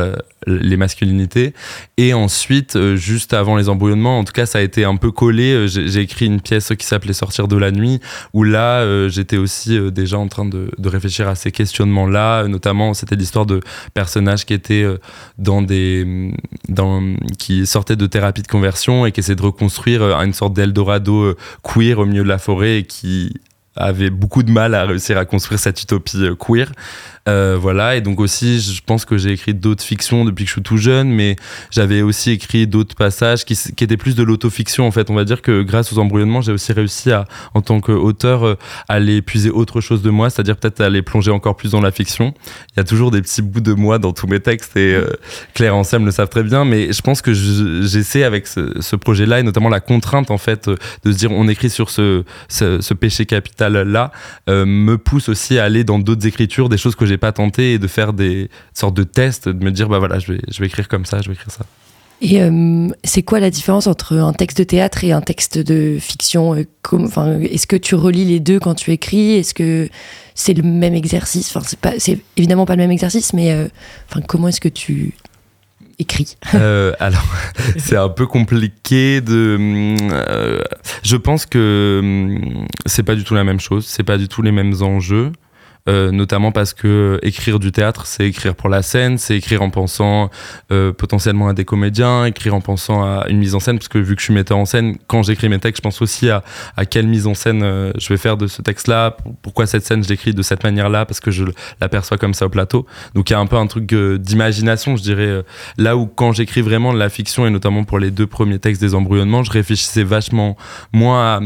les 0.47 0.77
masculinités. 0.77 1.13
Et 1.97 2.13
ensuite, 2.13 2.75
euh, 2.75 2.95
juste 2.95 3.33
avant 3.33 3.55
les 3.55 3.69
embrouillements, 3.69 4.19
en 4.19 4.23
tout 4.23 4.33
cas, 4.33 4.45
ça 4.45 4.59
a 4.59 4.61
été 4.61 4.85
un 4.85 4.95
peu 4.95 5.11
collé. 5.11 5.53
Euh, 5.53 5.67
J'ai 5.67 6.01
écrit 6.01 6.25
une 6.25 6.41
pièce 6.41 6.71
qui 6.77 6.85
s'appelait 6.85 7.13
Sortir 7.13 7.47
de 7.47 7.57
la 7.57 7.71
nuit, 7.71 7.99
où 8.33 8.43
là, 8.43 8.79
euh, 8.81 9.09
j'étais 9.09 9.37
aussi 9.37 9.79
déjà 9.91 10.17
en 10.17 10.27
train 10.27 10.45
de, 10.45 10.69
réfléchir 10.83 11.27
à 11.27 11.35
ces 11.35 11.51
questionnements-là. 11.51 12.47
Notamment, 12.47 12.93
c'était 12.93 13.15
l'histoire 13.15 13.45
de 13.45 13.61
personnages 13.93 14.45
qui 14.45 14.53
étaient 14.53 14.85
dans 15.37 15.61
des, 15.61 16.31
dans, 16.69 17.01
qui 17.39 17.65
sortaient 17.65 17.95
de 17.95 18.05
thérapie 18.05 18.41
de 18.41 18.47
conversion 18.47 19.05
et 19.05 19.11
qui 19.11 19.21
essaient 19.21 19.35
de 19.35 19.41
reconstruire 19.41 20.03
une 20.21 20.33
sorte 20.33 20.53
d'Eldorado 20.53 21.35
queer 21.63 21.99
au 21.99 22.05
milieu 22.05 22.23
de 22.23 22.27
la 22.27 22.37
forêt 22.37 22.79
et 22.79 22.83
qui 22.83 23.33
avait 23.75 24.09
beaucoup 24.09 24.43
de 24.43 24.51
mal 24.51 24.75
à 24.75 24.85
réussir 24.85 25.17
à 25.17 25.25
construire 25.25 25.59
cette 25.59 25.81
utopie 25.81 26.17
queer. 26.39 26.71
Euh, 27.29 27.57
voilà, 27.57 27.95
et 27.95 28.01
donc 28.01 28.19
aussi, 28.19 28.59
je 28.59 28.81
pense 28.85 29.05
que 29.05 29.17
j'ai 29.17 29.31
écrit 29.31 29.53
d'autres 29.53 29.83
fictions 29.83 30.25
depuis 30.25 30.43
que 30.43 30.49
je 30.49 30.53
suis 30.55 30.61
tout 30.61 30.75
jeune, 30.75 31.09
mais 31.09 31.37
j'avais 31.71 32.01
aussi 32.01 32.31
écrit 32.31 32.67
d'autres 32.67 32.95
passages 32.95 33.45
qui, 33.45 33.53
étaient 33.53 33.97
plus 33.97 34.15
de 34.15 34.23
l'autofiction, 34.23 34.85
en 34.85 34.91
fait. 34.91 35.09
On 35.09 35.15
va 35.15 35.23
dire 35.23 35.41
que 35.41 35.61
grâce 35.61 35.93
aux 35.93 35.99
embrouillements, 35.99 36.41
j'ai 36.41 36.51
aussi 36.51 36.73
réussi 36.73 37.11
à, 37.11 37.25
en 37.53 37.61
tant 37.61 37.79
qu'auteur, 37.79 38.45
euh, 38.45 38.57
à 38.89 38.95
aller 38.95 39.21
puiser 39.21 39.49
autre 39.49 39.79
chose 39.79 40.01
de 40.01 40.09
moi, 40.09 40.29
c'est-à-dire 40.29 40.57
peut-être 40.57 40.81
à 40.81 40.85
aller 40.85 41.01
plonger 41.01 41.31
encore 41.31 41.55
plus 41.55 41.71
dans 41.71 41.81
la 41.81 41.91
fiction. 41.91 42.33
Il 42.71 42.77
y 42.77 42.79
a 42.81 42.83
toujours 42.83 43.09
des 43.09 43.21
petits 43.21 43.41
bouts 43.41 43.61
de 43.61 43.73
moi 43.73 43.99
dans 43.99 44.11
tous 44.11 44.27
mes 44.27 44.41
textes, 44.41 44.75
et 44.75 44.93
euh, 44.93 45.07
Claire 45.53 45.73
et 45.73 45.75
Anselme 45.75 46.05
le 46.05 46.11
savent 46.11 46.29
très 46.29 46.43
bien, 46.43 46.65
mais 46.65 46.91
je 46.91 47.01
pense 47.01 47.21
que 47.21 47.33
je- 47.33 47.83
j'essaie 47.83 48.23
avec 48.23 48.47
ce, 48.47 48.95
projet-là, 48.97 49.39
et 49.39 49.43
notamment 49.43 49.69
la 49.69 49.79
contrainte, 49.79 50.29
en 50.29 50.37
fait, 50.37 50.69
de 50.69 51.11
se 51.11 51.17
dire 51.17 51.31
on 51.31 51.47
écrit 51.47 51.69
sur 51.69 51.89
ce, 51.89 52.23
ce, 52.49 52.93
péché 52.93 53.25
capital-là, 53.25 54.11
me 54.47 54.95
pousse 54.97 55.29
aussi 55.29 55.57
à 55.57 55.63
aller 55.63 55.83
dans 55.83 55.99
d'autres 55.99 56.27
écritures, 56.27 56.69
des 56.69 56.77
choses 56.77 56.95
que 56.95 57.05
j'ai 57.05 57.12
pas 57.17 57.31
tentées, 57.31 57.73
et 57.73 57.79
de 57.79 57.87
faire 57.87 58.13
des 58.13 58.49
sortes 58.73 58.95
de 58.95 59.03
tests, 59.03 59.49
de 59.49 59.63
me 59.63 59.71
dire 59.71 59.89
bah 59.89 59.99
voilà, 59.99 60.19
je 60.19 60.33
vais, 60.33 60.39
je 60.49 60.59
vais 60.59 60.67
écrire 60.67 60.87
comme 60.87 61.05
ça, 61.05 61.21
je 61.21 61.27
vais 61.27 61.33
écrire 61.33 61.51
ça. 61.51 61.65
Et 62.21 62.41
euh, 62.41 62.87
c'est 63.03 63.21
quoi 63.21 63.41
la 63.41 63.49
différence 63.49 63.85
entre 63.85 64.15
un 64.15 64.31
texte 64.31 64.57
de 64.57 64.63
théâtre 64.63 65.03
et 65.03 65.11
un 65.11 65.19
texte 65.19 65.57
de 65.57 65.97
fiction 65.99 66.55
euh, 66.55 66.63
enfin, 66.93 67.39
Est-ce 67.41 67.67
que 67.67 67.75
tu 67.75 67.95
relis 67.95 68.23
les 68.23 68.39
deux 68.39 68.59
quand 68.59 68.75
tu 68.75 68.91
écris? 68.91 69.33
Est-ce 69.33 69.53
que 69.53 69.89
c'est 70.33 70.53
le 70.53 70.63
même 70.63 70.93
exercice? 70.93 71.53
Enfin, 71.53 71.65
c'est, 71.67 71.79
pas, 71.79 71.93
c'est 71.97 72.19
évidemment 72.37 72.65
pas 72.65 72.75
le 72.75 72.81
même 72.81 72.91
exercice, 72.91 73.33
mais 73.33 73.51
euh, 73.51 73.67
enfin, 74.09 74.21
comment 74.25 74.47
est-ce 74.47 74.61
que 74.61 74.69
tu 74.69 75.13
écris? 75.99 76.37
Euh, 76.55 76.93
alors, 76.99 77.25
c'est 77.77 77.97
un 77.97 78.09
peu 78.09 78.25
compliqué 78.27 79.19
de. 79.19 79.57
euh, 80.11 80.61
je 81.03 81.17
pense 81.17 81.45
que 81.45 81.99
hum, 82.01 82.67
c'est 82.85 83.03
pas 83.03 83.15
du 83.15 83.23
tout 83.23 83.33
la 83.33 83.43
même 83.43 83.59
chose, 83.59 83.85
c'est 83.85 84.03
pas 84.03 84.17
du 84.17 84.27
tout 84.27 84.41
les 84.41 84.51
mêmes 84.51 84.75
enjeux. 84.81 85.31
Euh, 85.89 86.11
notamment 86.11 86.51
parce 86.51 86.73
que 86.73 87.19
écrire 87.23 87.59
du 87.59 87.71
théâtre, 87.71 88.05
c'est 88.05 88.27
écrire 88.27 88.55
pour 88.55 88.69
la 88.69 88.81
scène, 88.81 89.17
c'est 89.17 89.35
écrire 89.35 89.61
en 89.61 89.69
pensant 89.69 90.29
euh, 90.71 90.93
potentiellement 90.93 91.47
à 91.49 91.53
des 91.53 91.65
comédiens, 91.65 92.25
écrire 92.25 92.55
en 92.55 92.61
pensant 92.61 93.03
à 93.03 93.25
une 93.29 93.37
mise 93.37 93.55
en 93.55 93.59
scène, 93.59 93.77
parce 93.77 93.89
que 93.89 93.97
vu 93.97 94.15
que 94.15 94.21
je 94.21 94.25
suis 94.25 94.33
metteur 94.33 94.57
en 94.57 94.65
scène, 94.65 94.95
quand 95.07 95.23
j'écris 95.23 95.49
mes 95.49 95.59
textes, 95.59 95.81
je 95.81 95.83
pense 95.83 96.01
aussi 96.01 96.29
à, 96.29 96.43
à 96.77 96.85
quelle 96.85 97.07
mise 97.07 97.27
en 97.27 97.33
scène 97.33 97.63
euh, 97.63 97.91
je 97.97 98.09
vais 98.09 98.17
faire 98.17 98.37
de 98.37 98.47
ce 98.47 98.61
texte-là, 98.61 99.11
pour- 99.11 99.35
pourquoi 99.41 99.65
cette 99.67 99.85
scène 99.85 100.03
je 100.03 100.09
l'écris 100.09 100.33
de 100.33 100.41
cette 100.41 100.63
manière-là, 100.63 101.05
parce 101.05 101.19
que 101.19 101.31
je 101.31 101.43
l'aperçois 101.81 102.17
comme 102.17 102.33
ça 102.33 102.45
au 102.45 102.49
plateau. 102.49 102.85
Donc 103.13 103.29
il 103.29 103.33
y 103.33 103.35
a 103.35 103.39
un 103.39 103.45
peu 103.45 103.57
un 103.57 103.67
truc 103.67 103.91
euh, 103.93 104.17
d'imagination, 104.17 104.95
je 104.95 105.03
dirais, 105.03 105.27
euh, 105.27 105.43
là 105.77 105.97
où 105.97 106.05
quand 106.07 106.31
j'écris 106.31 106.61
vraiment 106.61 106.93
de 106.93 106.99
la 106.99 107.09
fiction, 107.09 107.45
et 107.45 107.49
notamment 107.49 107.83
pour 107.83 107.99
les 107.99 108.11
deux 108.11 108.27
premiers 108.27 108.59
textes 108.59 108.81
des 108.81 108.95
embrouillements, 108.95 109.43
je 109.43 109.51
réfléchissais 109.51 110.03
vachement 110.03 110.55
moins 110.93 111.23
à, 111.23 111.39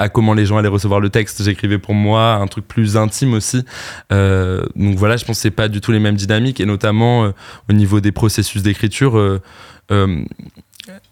à 0.00 0.08
comment 0.08 0.34
les 0.34 0.46
gens 0.46 0.56
allaient 0.56 0.68
recevoir 0.68 1.00
le 1.00 1.10
texte. 1.10 1.42
J'écrivais 1.42 1.78
pour 1.78 1.94
moi 1.94 2.34
un 2.34 2.46
truc 2.46 2.66
plus 2.66 2.96
intime 2.96 3.34
aussi. 3.34 3.64
Euh, 4.12 4.64
donc 4.74 4.96
voilà, 4.96 5.16
je 5.16 5.24
pense 5.24 5.36
que 5.36 5.42
c'est 5.42 5.50
pas 5.50 5.68
du 5.68 5.80
tout 5.80 5.92
les 5.92 6.00
mêmes 6.00 6.16
dynamiques, 6.16 6.60
et 6.60 6.66
notamment 6.66 7.24
euh, 7.24 7.30
au 7.68 7.72
niveau 7.72 8.00
des 8.00 8.12
processus 8.12 8.62
d'écriture. 8.62 9.16
euh, 9.16 10.24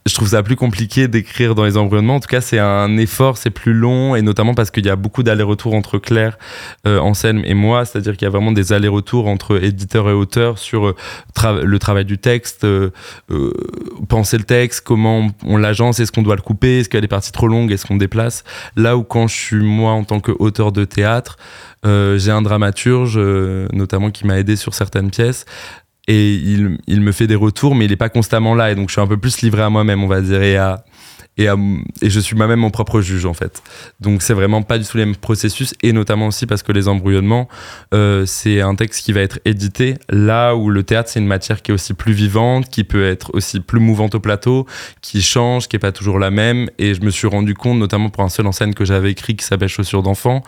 je 0.06 0.14
trouve 0.14 0.28
ça 0.28 0.42
plus 0.42 0.56
compliqué 0.56 1.08
d'écrire 1.08 1.54
dans 1.54 1.64
les 1.64 1.76
embryonnements. 1.76 2.16
En 2.16 2.20
tout 2.20 2.28
cas, 2.28 2.40
c'est 2.40 2.58
un 2.58 2.96
effort, 2.96 3.36
c'est 3.36 3.50
plus 3.50 3.74
long, 3.74 4.16
et 4.16 4.22
notamment 4.22 4.54
parce 4.54 4.70
qu'il 4.70 4.86
y 4.86 4.90
a 4.90 4.96
beaucoup 4.96 5.22
d'allers-retours 5.22 5.74
entre 5.74 5.98
Claire, 5.98 6.38
euh, 6.86 6.98
Anselme 6.98 7.42
et 7.44 7.54
moi. 7.54 7.84
C'est-à-dire 7.84 8.16
qu'il 8.16 8.24
y 8.24 8.28
a 8.28 8.30
vraiment 8.30 8.52
des 8.52 8.72
allers-retours 8.72 9.26
entre 9.26 9.62
éditeur 9.62 10.08
et 10.08 10.12
auteur 10.12 10.58
sur 10.58 10.88
euh, 10.88 11.62
le 11.62 11.78
travail 11.78 12.04
du 12.04 12.18
texte, 12.18 12.64
euh, 12.64 12.90
euh, 13.30 13.52
penser 14.08 14.38
le 14.38 14.44
texte, 14.44 14.80
comment 14.82 15.18
on, 15.18 15.32
on 15.44 15.56
l'agence, 15.56 16.00
est-ce 16.00 16.12
qu'on 16.12 16.22
doit 16.22 16.36
le 16.36 16.42
couper, 16.42 16.80
est-ce 16.80 16.88
qu'il 16.88 16.96
y 16.96 16.98
a 16.98 17.02
des 17.02 17.08
parties 17.08 17.32
trop 17.32 17.48
longues, 17.48 17.70
est-ce 17.70 17.86
qu'on 17.86 17.96
déplace. 17.96 18.44
Là 18.76 18.96
où 18.96 19.02
quand 19.02 19.28
je 19.28 19.36
suis 19.36 19.62
moi 19.62 19.92
en 19.92 20.04
tant 20.04 20.20
qu'auteur 20.20 20.72
de 20.72 20.84
théâtre, 20.84 21.36
j'ai 21.84 22.30
un 22.30 22.42
dramaturge, 22.42 23.18
notamment 23.72 24.10
qui 24.10 24.26
m'a 24.26 24.38
aidé 24.38 24.56
sur 24.56 24.74
certaines 24.74 25.10
pièces. 25.10 25.46
Et 26.08 26.34
il, 26.34 26.78
il 26.86 27.02
me 27.02 27.12
fait 27.12 27.26
des 27.26 27.34
retours, 27.34 27.74
mais 27.74 27.84
il 27.84 27.90
n'est 27.90 27.96
pas 27.96 28.08
constamment 28.08 28.54
là. 28.54 28.72
Et 28.72 28.74
donc, 28.74 28.88
je 28.88 28.94
suis 28.94 29.00
un 29.00 29.06
peu 29.06 29.18
plus 29.18 29.42
livré 29.42 29.62
à 29.62 29.68
moi-même, 29.68 30.02
on 30.02 30.08
va 30.08 30.22
dire, 30.22 30.42
et 30.42 30.56
à, 30.56 30.84
et, 31.38 31.48
à- 31.48 31.56
et 32.02 32.10
je 32.10 32.20
suis 32.20 32.36
moi-même 32.36 32.58
mon 32.60 32.70
propre 32.70 33.00
juge 33.00 33.24
en 33.24 33.32
fait. 33.34 33.62
Donc 34.00 34.20
c'est 34.22 34.34
vraiment 34.34 34.62
pas 34.62 34.78
du 34.78 34.84
tout 34.84 34.96
les 34.98 35.06
mêmes 35.06 35.16
processus 35.16 35.74
et 35.82 35.92
notamment 35.92 36.26
aussi 36.26 36.46
parce 36.46 36.62
que 36.62 36.72
les 36.72 36.88
embrouillements, 36.88 37.48
euh, 37.94 38.26
c'est 38.26 38.60
un 38.60 38.74
texte 38.74 39.04
qui 39.04 39.12
va 39.12 39.20
être 39.20 39.38
édité 39.44 39.94
là 40.10 40.54
où 40.54 40.68
le 40.70 40.82
théâtre 40.82 41.08
c'est 41.10 41.20
une 41.20 41.26
matière 41.26 41.62
qui 41.62 41.70
est 41.70 41.74
aussi 41.74 41.94
plus 41.94 42.12
vivante, 42.12 42.68
qui 42.68 42.84
peut 42.84 43.06
être 43.06 43.30
aussi 43.34 43.60
plus 43.60 43.80
mouvante 43.80 44.14
au 44.14 44.20
plateau, 44.20 44.66
qui 45.00 45.22
change, 45.22 45.68
qui 45.68 45.76
est 45.76 45.78
pas 45.78 45.92
toujours 45.92 46.18
la 46.18 46.30
même. 46.30 46.68
Et 46.78 46.94
je 46.94 47.00
me 47.00 47.10
suis 47.10 47.26
rendu 47.28 47.54
compte, 47.54 47.78
notamment 47.78 48.10
pour 48.10 48.24
un 48.24 48.28
seul 48.28 48.46
en 48.46 48.52
scène 48.52 48.74
que 48.74 48.84
j'avais 48.84 49.10
écrit 49.12 49.36
qui 49.36 49.44
s'appelle 49.44 49.68
Chaussures 49.68 50.02
d'enfant, 50.02 50.42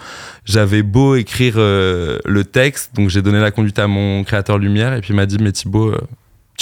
j'avais 0.44 0.83
beau 0.83 1.14
écrire 1.14 1.55
euh, 1.57 2.18
le 2.24 2.44
texte, 2.44 2.94
donc 2.94 3.09
j'ai 3.11 3.22
donné 3.22 3.38
la 3.40 3.50
conduite 3.50 3.79
à 3.79 3.87
mon 3.87 4.24
créateur 4.24 4.59
lumière 4.59 4.94
et 4.94 5.00
puis 5.00 5.11
il 5.11 5.16
m'a 5.16 5.26
dit 5.26 5.38
mais 5.40 5.53
Thibaut 5.53 5.88
euh, 5.92 6.00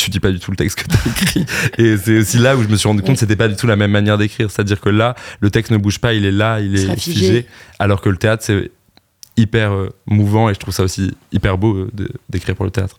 tu 0.05 0.11
dis 0.11 0.21
pas 0.21 0.31
du 0.31 0.39
tout 0.41 0.51
le 0.51 0.57
texte 0.57 0.79
que 0.83 0.89
tu 0.89 0.97
as 0.97 1.11
écrit. 1.11 1.47
Et 1.79 1.97
c'est 1.97 2.19
aussi 2.19 2.39
là 2.39 2.57
où 2.57 2.63
je 2.63 2.69
me 2.69 2.77
suis 2.77 2.89
rendu 2.89 3.03
compte 3.03 3.15
que 3.15 3.21
c'était 3.21 3.37
pas 3.37 3.49
du 3.49 3.57
tout 3.57 3.67
la 3.67 3.77
même 3.77 3.91
manière 3.91 4.19
d'écrire. 4.19 4.51
C'est-à-dire 4.51 4.81
que 4.81 4.89
là, 4.89 5.15
le 5.41 5.51
texte 5.51 5.71
ne 5.73 5.77
bouge 5.77 5.99
pas, 5.99 6.15
il 6.15 6.25
est 6.25 6.33
là, 6.33 6.61
il 6.61 6.75
est 6.77 6.97
figé. 6.97 7.21
figé. 7.21 7.47
Alors 7.79 8.01
que 8.01 8.09
le 8.09 8.17
théâtre, 8.17 8.43
c'est 8.47 8.71
hyper 9.37 9.73
euh, 9.73 9.91
mouvant 10.07 10.49
et 10.51 10.55
je 10.55 10.59
trouve 10.59 10.75
ça 10.75 10.83
aussi 10.83 11.11
hyper 11.33 11.59
beau 11.59 11.75
euh, 11.77 11.91
d'écrire 12.29 12.57
pour 12.57 12.65
le 12.65 12.71
théâtre. 12.71 12.97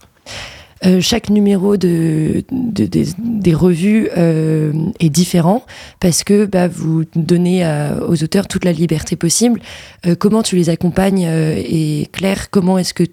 Euh, 0.86 1.02
chaque 1.02 1.30
numéro 1.30 1.76
de, 1.76 2.46
de- 2.52 2.86
des- 2.86 3.10
des 3.18 3.54
revues 3.54 4.08
euh, 4.18 4.72
est 5.02 5.10
différent 5.10 5.66
parce 6.00 6.24
que 6.24 6.46
bah, 6.46 6.70
vous 6.70 7.04
donnez 7.16 7.66
à- 7.66 7.98
aux 8.08 8.24
auteurs 8.24 8.48
toute 8.48 8.64
la 8.64 8.72
liberté 8.72 9.18
possible. 9.18 9.60
Euh, 10.06 10.16
comment 10.16 10.42
tu 10.42 10.56
les 10.56 10.70
accompagnes 10.70 11.24
et 11.30 12.08
Claire, 12.14 12.50
comment 12.50 12.78
est-ce 12.78 12.94
que 12.94 13.04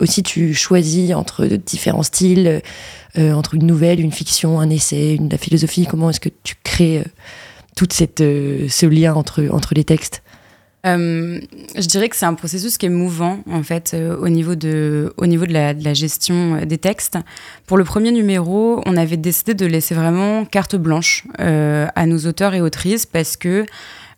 aussi 0.00 0.22
tu 0.22 0.54
choisis 0.54 1.14
entre 1.14 1.46
différents 1.46 2.02
styles, 2.02 2.62
euh, 3.18 3.32
entre 3.32 3.54
une 3.54 3.66
nouvelle, 3.66 4.00
une 4.00 4.12
fiction, 4.12 4.58
un 4.60 4.70
essai, 4.70 5.14
une, 5.14 5.28
la 5.28 5.38
philosophie 5.38 5.86
Comment 5.88 6.10
est-ce 6.10 6.20
que 6.20 6.30
tu 6.42 6.56
crées 6.64 6.98
euh, 6.98 7.04
tout 7.76 7.88
euh, 8.20 8.66
ce 8.68 8.86
lien 8.86 9.14
entre, 9.14 9.48
entre 9.50 9.74
les 9.74 9.84
textes? 9.84 10.22
Je 10.86 11.86
dirais 11.86 12.10
que 12.10 12.16
c'est 12.16 12.26
un 12.26 12.34
processus 12.34 12.76
qui 12.76 12.84
est 12.84 12.90
mouvant 12.90 13.38
en 13.50 13.62
fait 13.62 13.96
au 14.20 14.28
niveau 14.28 14.54
de 14.54 15.14
au 15.16 15.24
niveau 15.24 15.46
de 15.46 15.52
la, 15.54 15.94
gestion 15.94 16.60
des 16.66 16.76
textes. 16.76 17.16
Pour 17.66 17.78
le 17.78 17.84
premier 17.84 18.12
numéro, 18.12 18.82
on 18.84 18.98
avait 18.98 19.16
décidé 19.16 19.54
de 19.54 19.64
laisser 19.64 19.94
vraiment 19.94 20.44
carte 20.44 20.76
blanche 20.76 21.24
à 21.38 22.06
nos 22.06 22.18
auteurs 22.26 22.52
et 22.52 22.60
autrices 22.60 23.06
parce 23.06 23.38
que 23.38 23.64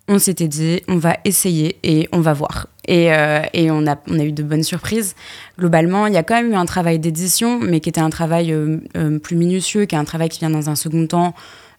on 0.08 0.18
s'était 0.18 0.48
dit 0.48 0.82
on 0.88 0.96
va 0.96 1.16
essayer 1.24 1.78
et 1.82 2.08
on 2.12 2.20
va 2.20 2.32
voir. 2.32 2.68
Et, 2.88 3.12
euh, 3.12 3.42
et 3.52 3.70
on, 3.70 3.86
a, 3.86 3.96
on 4.08 4.18
a 4.18 4.24
eu 4.24 4.32
de 4.32 4.42
bonnes 4.42 4.62
surprises. 4.62 5.16
Globalement, 5.58 6.06
il 6.06 6.14
y 6.14 6.16
a 6.16 6.22
quand 6.22 6.36
même 6.36 6.52
eu 6.52 6.54
un 6.54 6.66
travail 6.66 6.98
d'édition, 6.98 7.58
mais 7.58 7.80
qui 7.80 7.88
était 7.88 8.00
un 8.00 8.10
travail 8.10 8.52
euh, 8.52 8.78
euh, 8.96 9.18
plus 9.18 9.36
minutieux, 9.36 9.86
qui 9.86 9.96
est 9.96 9.98
un 9.98 10.04
travail 10.04 10.28
qui 10.28 10.38
vient 10.38 10.50
dans 10.50 10.70
un 10.70 10.76
second 10.76 11.06
temps 11.06 11.34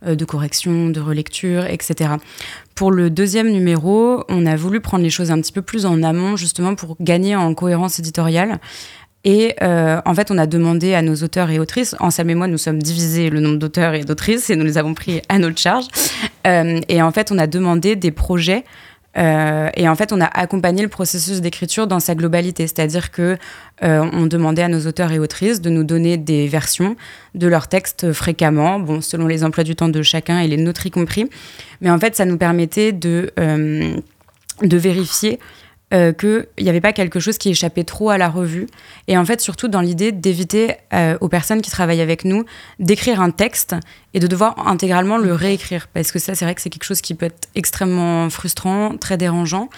de 0.05 0.25
correction, 0.25 0.89
de 0.89 0.99
relecture, 1.01 1.65
etc. 1.65 2.11
Pour 2.75 2.91
le 2.91 3.09
deuxième 3.09 3.49
numéro, 3.49 4.23
on 4.29 4.45
a 4.45 4.55
voulu 4.55 4.79
prendre 4.79 5.03
les 5.03 5.09
choses 5.09 5.31
un 5.31 5.41
petit 5.41 5.51
peu 5.51 5.63
plus 5.63 5.87
en 5.87 6.03
amont, 6.03 6.35
justement 6.35 6.75
pour 6.75 6.97
gagner 7.01 7.35
en 7.35 7.55
cohérence 7.55 7.97
éditoriale. 7.97 8.59
Et 9.29 9.55
euh, 9.61 9.99
en 10.05 10.15
fait, 10.15 10.31
on 10.31 10.37
a 10.37 10.47
demandé 10.47 10.93
à 10.93 11.01
nos 11.01 11.15
auteurs 11.15 11.49
et 11.49 11.59
autrices, 11.59 11.95
Sam 12.11 12.29
et 12.29 12.35
moi, 12.35 12.47
nous 12.47 12.57
sommes 12.57 12.81
divisés 12.81 13.29
le 13.29 13.41
nombre 13.41 13.57
d'auteurs 13.57 13.93
et 13.93 14.05
d'autrices 14.05 14.49
et 14.49 14.55
nous 14.55 14.63
les 14.63 14.77
avons 14.77 14.93
pris 14.93 15.21
à 15.27 15.37
notre 15.37 15.59
charge. 15.59 15.83
Euh, 16.47 16.79
et 16.87 17.01
en 17.01 17.11
fait, 17.11 17.29
on 17.29 17.37
a 17.37 17.45
demandé 17.45 17.97
des 17.97 18.11
projets 18.11 18.63
euh, 19.17 19.67
et 19.75 19.89
en 19.89 19.95
fait, 19.95 20.13
on 20.13 20.21
a 20.21 20.27
accompagné 20.27 20.81
le 20.81 20.87
processus 20.87 21.41
d'écriture 21.41 21.87
dans 21.87 21.99
sa 21.99 22.15
globalité, 22.15 22.67
c'est-à-dire 22.67 23.11
que 23.11 23.37
on 23.81 24.27
demandait 24.27 24.63
à 24.63 24.69
nos 24.69 24.87
auteurs 24.87 25.11
et 25.11 25.19
autrices 25.19 25.59
de 25.59 25.69
nous 25.69 25.83
donner 25.83 26.15
des 26.15 26.47
versions 26.47 26.95
de 27.35 27.47
leurs 27.47 27.67
textes 27.67 28.13
fréquemment, 28.13 28.79
bon, 28.79 29.01
selon 29.01 29.27
les 29.27 29.43
emplois 29.43 29.65
du 29.65 29.75
temps 29.75 29.89
de 29.89 30.01
chacun 30.03 30.39
et 30.39 30.47
les 30.47 30.55
nôtres 30.55 30.85
y 30.85 30.91
compris. 30.91 31.29
Mais 31.81 31.89
en 31.89 31.99
fait, 31.99 32.15
ça 32.15 32.23
nous 32.23 32.37
permettait 32.37 32.93
de 32.93 33.33
de 34.63 34.77
vérifier 34.77 35.39
euh, 35.93 36.11
qu'il 36.11 36.45
n'y 36.59 36.67
avait 36.67 36.81
pas 36.81 36.91
quelque 36.91 37.21
chose 37.21 37.37
qui 37.37 37.47
échappait 37.47 37.85
trop 37.85 38.09
à 38.09 38.17
la 38.17 38.27
revue. 38.27 38.67
Et 39.07 39.17
en 39.17 39.23
fait, 39.23 39.39
surtout 39.39 39.69
dans 39.69 39.79
l'idée 39.79 40.11
d'éviter 40.11 40.75
euh, 40.93 41.17
aux 41.21 41.29
personnes 41.29 41.61
qui 41.61 41.71
travaillent 41.71 42.01
avec 42.01 42.25
nous 42.25 42.43
d'écrire 42.77 43.21
un 43.21 43.31
texte 43.31 43.73
et 44.13 44.19
de 44.19 44.27
devoir 44.27 44.67
intégralement 44.67 45.17
le 45.17 45.31
réécrire. 45.31 45.87
Parce 45.93 46.11
que 46.11 46.19
ça, 46.19 46.35
c'est 46.35 46.43
vrai 46.43 46.55
que 46.55 46.61
c'est 46.61 46.69
quelque 46.69 46.83
chose 46.83 46.99
qui 46.99 47.13
peut 47.13 47.27
être 47.27 47.47
extrêmement 47.55 48.29
frustrant, 48.29 48.97
très 48.97 49.15
dérangeant. 49.15 49.69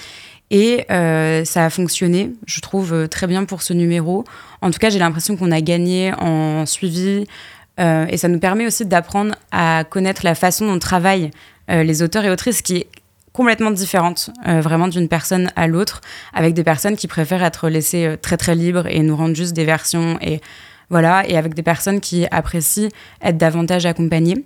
Et 0.50 0.88
euh, 0.90 1.46
ça 1.46 1.66
a 1.66 1.70
fonctionné, 1.70 2.32
je 2.48 2.60
trouve, 2.60 3.08
très 3.08 3.28
bien 3.28 3.46
pour 3.46 3.62
ce 3.62 3.74
numéro. 3.74 4.24
En 4.62 4.72
tout 4.72 4.80
cas, 4.80 4.90
j'ai 4.90 4.98
l'impression 4.98 5.38
qu'on 5.38 5.52
a 5.52 5.62
gagné 5.62 6.12
en 6.18 6.66
suivi. 6.66 7.26
et 7.78 8.18
ça 8.18 8.28
nous 8.30 8.40
permet 8.40 8.66
aussi 8.66 8.84
d'apprendre 8.84 9.36
à 9.52 9.84
connaître 9.84 10.26
la 10.26 10.34
façon 10.34 10.66
dont 10.66 10.80
travaillent 10.80 11.30
les 11.68 12.02
auteurs 12.02 12.26
et 12.26 12.32
autrices, 12.32 12.64
qui 12.64 12.78
est 12.78 12.88
complètement 13.40 13.72
différente, 13.72 14.32
euh, 14.50 14.60
vraiment 14.60 14.90
d'une 14.90 15.08
personne 15.08 15.50
à 15.56 15.68
l'autre, 15.68 16.02
avec 16.34 16.54
des 16.54 16.66
personnes 16.66 16.98
qui 16.98 17.08
préfèrent 17.08 17.42
être 17.42 17.70
laissées 17.70 18.06
euh, 18.06 18.18
très 18.18 18.36
très 18.36 18.54
libres 18.54 18.86
et 18.88 19.00
nous 19.00 19.16
rendre 19.16 19.34
juste 19.34 19.54
des 19.54 19.64
versions 19.64 20.18
et 20.20 20.42
voilà, 20.90 21.24
et 21.26 21.38
avec 21.38 21.54
des 21.54 21.64
personnes 21.64 22.02
qui 22.02 22.26
apprécient 22.32 22.90
être 23.24 23.38
davantage 23.38 23.86
accompagnées. 23.86 24.44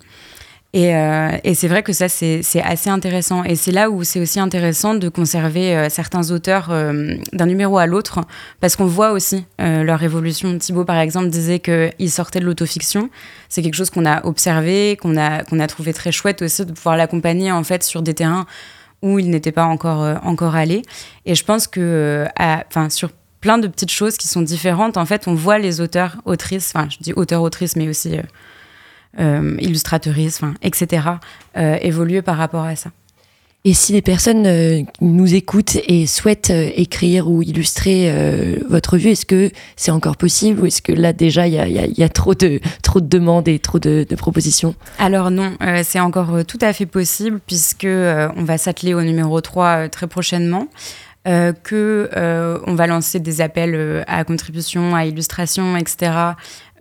Et, 0.74 0.96
euh, 0.96 1.32
et 1.44 1.56
c'est 1.56 1.68
vrai 1.68 1.82
que 1.82 1.92
ça, 1.92 2.08
c'est 2.08 2.44
assez 2.62 2.92
intéressant. 2.92 3.44
Et 3.44 3.56
c'est 3.56 3.72
là 3.72 3.90
où 3.90 4.04
c'est 4.04 4.20
aussi 4.20 4.40
intéressant 4.40 4.94
de 4.94 5.10
conserver 5.10 5.88
certains 5.90 6.30
auteurs 6.32 6.70
d'un 6.70 7.46
numéro 7.46 7.78
à 7.78 7.86
l'autre, 7.86 8.22
parce 8.60 8.76
qu'on 8.76 8.86
voit 8.86 9.12
aussi 9.12 9.46
leur 9.60 10.02
évolution. 10.02 10.58
Thibaut, 10.58 10.84
par 10.84 10.98
exemple, 10.98 11.30
disait 11.30 11.60
qu'il 11.60 12.12
sortait 12.12 12.40
de 12.40 12.46
l'autofiction. 12.46 13.10
C'est 13.50 13.62
quelque 13.62 13.76
chose 13.76 13.92
qu'on 13.92 14.06
a 14.06 14.26
observé, 14.26 14.98
qu'on 15.00 15.16
a, 15.16 15.44
qu'on 15.44 15.60
a 15.60 15.68
trouvé 15.68 15.94
très 15.94 16.12
chouette 16.12 16.42
aussi, 16.42 16.66
de 16.66 16.72
pouvoir 16.72 16.98
l'accompagner 16.98 17.52
en 17.52 17.64
fait 17.64 17.84
sur 17.84 18.02
des 18.02 18.16
terrains 18.16 18.48
où 19.04 19.20
il 19.20 19.30
n'était 19.30 19.52
pas 19.52 19.66
encore, 19.66 20.02
euh, 20.02 20.16
encore 20.24 20.56
allé. 20.56 20.82
Et 21.26 21.36
je 21.36 21.44
pense 21.44 21.68
que, 21.68 22.26
euh, 22.40 22.90
sur 22.90 23.12
plein 23.42 23.60
de 23.60 23.68
petites 23.68 23.92
choses 23.92 24.18
qui 24.18 24.28
sont 24.28 24.42
différentes, 24.42 24.98
en 24.98 25.06
fait, 25.06 25.28
on 25.28 25.36
voit 25.36 25.60
les 25.60 25.82
auteurs, 25.82 26.16
autrices, 26.26 26.72
enfin, 26.74 26.88
je 26.90 26.98
dis 27.00 27.14
auteurs, 27.14 27.42
autrices, 27.42 27.76
mais 27.76 27.90
aussi 27.90 28.18
euh, 28.18 28.22
euh, 29.20 29.58
illustratrices, 29.60 30.42
enfin, 30.42 30.54
etc., 30.64 31.08
évoluer 31.56 32.24
par 32.24 32.38
rapport 32.38 32.64
à 32.64 32.76
ça. 32.76 32.90
Et 33.66 33.74
si 33.74 33.94
les 33.94 34.02
personnes 34.02 34.46
euh, 34.46 34.82
nous 35.00 35.36
écoutent 35.36 35.78
et 35.88 36.06
souhaitent 36.06 36.50
euh, 36.50 36.70
écrire 36.76 37.30
ou 37.30 37.42
illustrer 37.42 38.12
euh, 38.12 38.58
votre 38.68 38.94
revue, 38.94 39.12
est-ce 39.12 39.26
que 39.26 39.52
c'est 39.78 39.92
encore 39.92 40.18
possible 40.18 40.60
ou 40.60 40.66
est-ce 40.66 40.82
que 40.82 40.92
là 40.92 41.14
déjà 41.14 41.48
il 41.48 41.54
y 41.54 42.04
a, 42.04 42.10
trop, 42.10 42.36
de, 42.36 42.60
demandes 43.00 43.48
et 43.48 43.60
trop 43.60 43.80
de, 43.80 44.06
propositions? 44.18 44.76
Alors 45.00 45.32
non, 45.32 45.54
c'est 45.84 46.02
encore 46.02 46.46
tout 46.46 46.58
à 46.60 46.74
fait 46.74 46.86
possible 46.86 47.40
puisque 47.48 47.88
on 47.88 48.44
va 48.44 48.58
s'atteler 48.58 48.94
au 48.94 49.02
numéro 49.02 49.40
3 49.40 49.66
euh, 49.66 49.88
très 49.88 50.08
prochainement. 50.08 50.68
Euh, 51.26 51.54
que 51.54 52.10
on 52.68 52.76
va 52.76 52.86
lancer 52.86 53.22
des 53.22 53.40
appels 53.40 54.04
à 54.08 54.26
contribution, 54.26 54.94
à 54.94 55.06
illustration, 55.06 55.78
etc. 55.78 56.12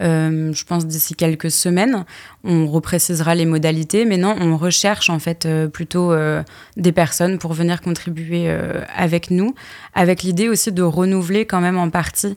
Je 0.01 0.64
pense 0.64 0.85
d'ici 0.85 1.14
quelques 1.14 1.53
semaines, 1.53 2.05
on 2.44 2.66
reprécisera 2.66 3.35
les 3.35 3.46
modalités, 3.46 4.05
mais 4.05 4.16
non, 4.16 4.35
on 4.40 4.57
recherche 4.57 5.11
en 5.11 5.18
fait 5.20 5.46
euh, 5.46 5.68
plutôt 5.68 6.12
euh, 6.12 6.42
des 6.76 6.90
personnes 6.92 7.38
pour 7.38 7.52
venir 7.52 7.81
contribuer 7.81 8.44
euh, 8.48 8.81
avec 8.96 9.31
nous, 9.31 9.55
avec 9.94 10.22
l'idée 10.22 10.48
aussi 10.48 10.72
de 10.72 10.83
renouveler 10.83 11.46
quand 11.46 11.61
même 11.61 11.78
en 11.78 11.90
partie 11.90 12.35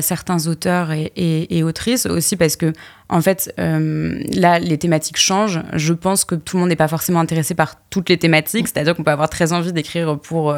certains 0.00 0.48
auteurs 0.48 0.90
et, 0.90 1.12
et- 1.14 1.62
autrices 1.62 2.04
aussi 2.04 2.34
parce 2.36 2.56
que 2.56 2.72
en 3.08 3.20
fait 3.20 3.54
là 3.56 4.58
les 4.58 4.78
thématiques 4.78 5.16
changent. 5.16 5.60
Je 5.74 5.92
pense 5.92 6.24
que 6.24 6.34
tout 6.34 6.56
le 6.56 6.60
monde 6.62 6.70
n'est 6.70 6.74
pas 6.76 6.88
forcément 6.88 7.20
intéressé 7.20 7.54
par 7.54 7.76
toutes 7.88 8.08
les 8.08 8.16
thématiques, 8.18 8.66
c'est-à-dire 8.66 8.96
qu'on 8.96 9.04
peut 9.04 9.12
avoir 9.12 9.30
très 9.30 9.52
envie 9.52 9.72
d'écrire 9.72 10.18
pour 10.18 10.52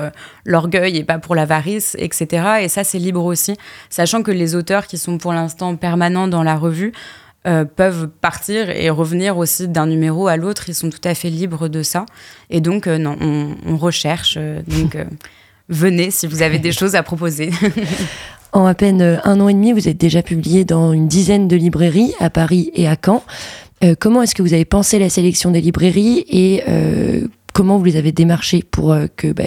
l'orgueil 0.46 0.96
et 0.96 1.04
pas 1.04 1.18
pour 1.18 1.34
l'avarice, 1.34 1.94
etc. 1.98 2.46
Et 2.62 2.68
ça 2.70 2.84
c'est 2.84 2.98
libre 2.98 3.22
aussi, 3.22 3.54
sachant 3.90 4.22
que 4.22 4.30
les 4.30 4.54
auteurs 4.54 4.86
qui 4.86 4.96
sont 4.96 5.18
pour 5.18 5.34
l'instant 5.34 5.76
permanents 5.76 6.26
dans 6.26 6.42
la 6.42 6.56
revue 6.56 6.92
euh, 7.44 7.64
peuvent 7.64 8.08
partir 8.20 8.70
et 8.70 8.88
revenir 8.88 9.36
aussi 9.36 9.66
d'un 9.66 9.86
numéro 9.86 10.28
à 10.28 10.36
l'autre. 10.36 10.68
Ils 10.68 10.76
sont 10.76 10.90
tout 10.90 11.00
à 11.02 11.12
fait 11.12 11.28
libres 11.28 11.66
de 11.66 11.82
ça. 11.82 12.06
Et 12.50 12.60
donc, 12.60 12.86
euh, 12.86 13.04
on, 13.66 13.76
recherche. 13.76 14.36
euh, 14.38 14.60
donc, 14.68 14.94
euh, 14.94 15.04
venez 15.68 16.12
si 16.12 16.28
vous 16.28 16.42
avez 16.42 16.60
des 16.60 16.70
choses 16.70 16.94
à 16.94 17.02
proposer. 17.02 17.50
En 18.54 18.66
à 18.66 18.74
peine 18.74 19.18
un 19.24 19.40
an 19.40 19.48
et 19.48 19.54
demi, 19.54 19.72
vous 19.72 19.88
êtes 19.88 19.96
déjà 19.96 20.22
publié 20.22 20.66
dans 20.66 20.92
une 20.92 21.08
dizaine 21.08 21.48
de 21.48 21.56
librairies 21.56 22.12
à 22.20 22.28
Paris 22.28 22.70
et 22.74 22.86
à 22.86 22.96
Caen. 23.02 23.24
Comment 23.98 24.20
est-ce 24.20 24.34
que 24.34 24.42
vous 24.42 24.52
avez 24.52 24.66
pensé 24.66 24.98
la 24.98 25.08
sélection 25.08 25.50
des 25.50 25.62
librairies 25.62 26.22
et 26.28 26.62
comment 27.54 27.78
vous 27.78 27.84
les 27.84 27.96
avez 27.96 28.12
démarchées 28.12 28.62
pour 28.62 28.94
que 29.16 29.32
bah, 29.32 29.44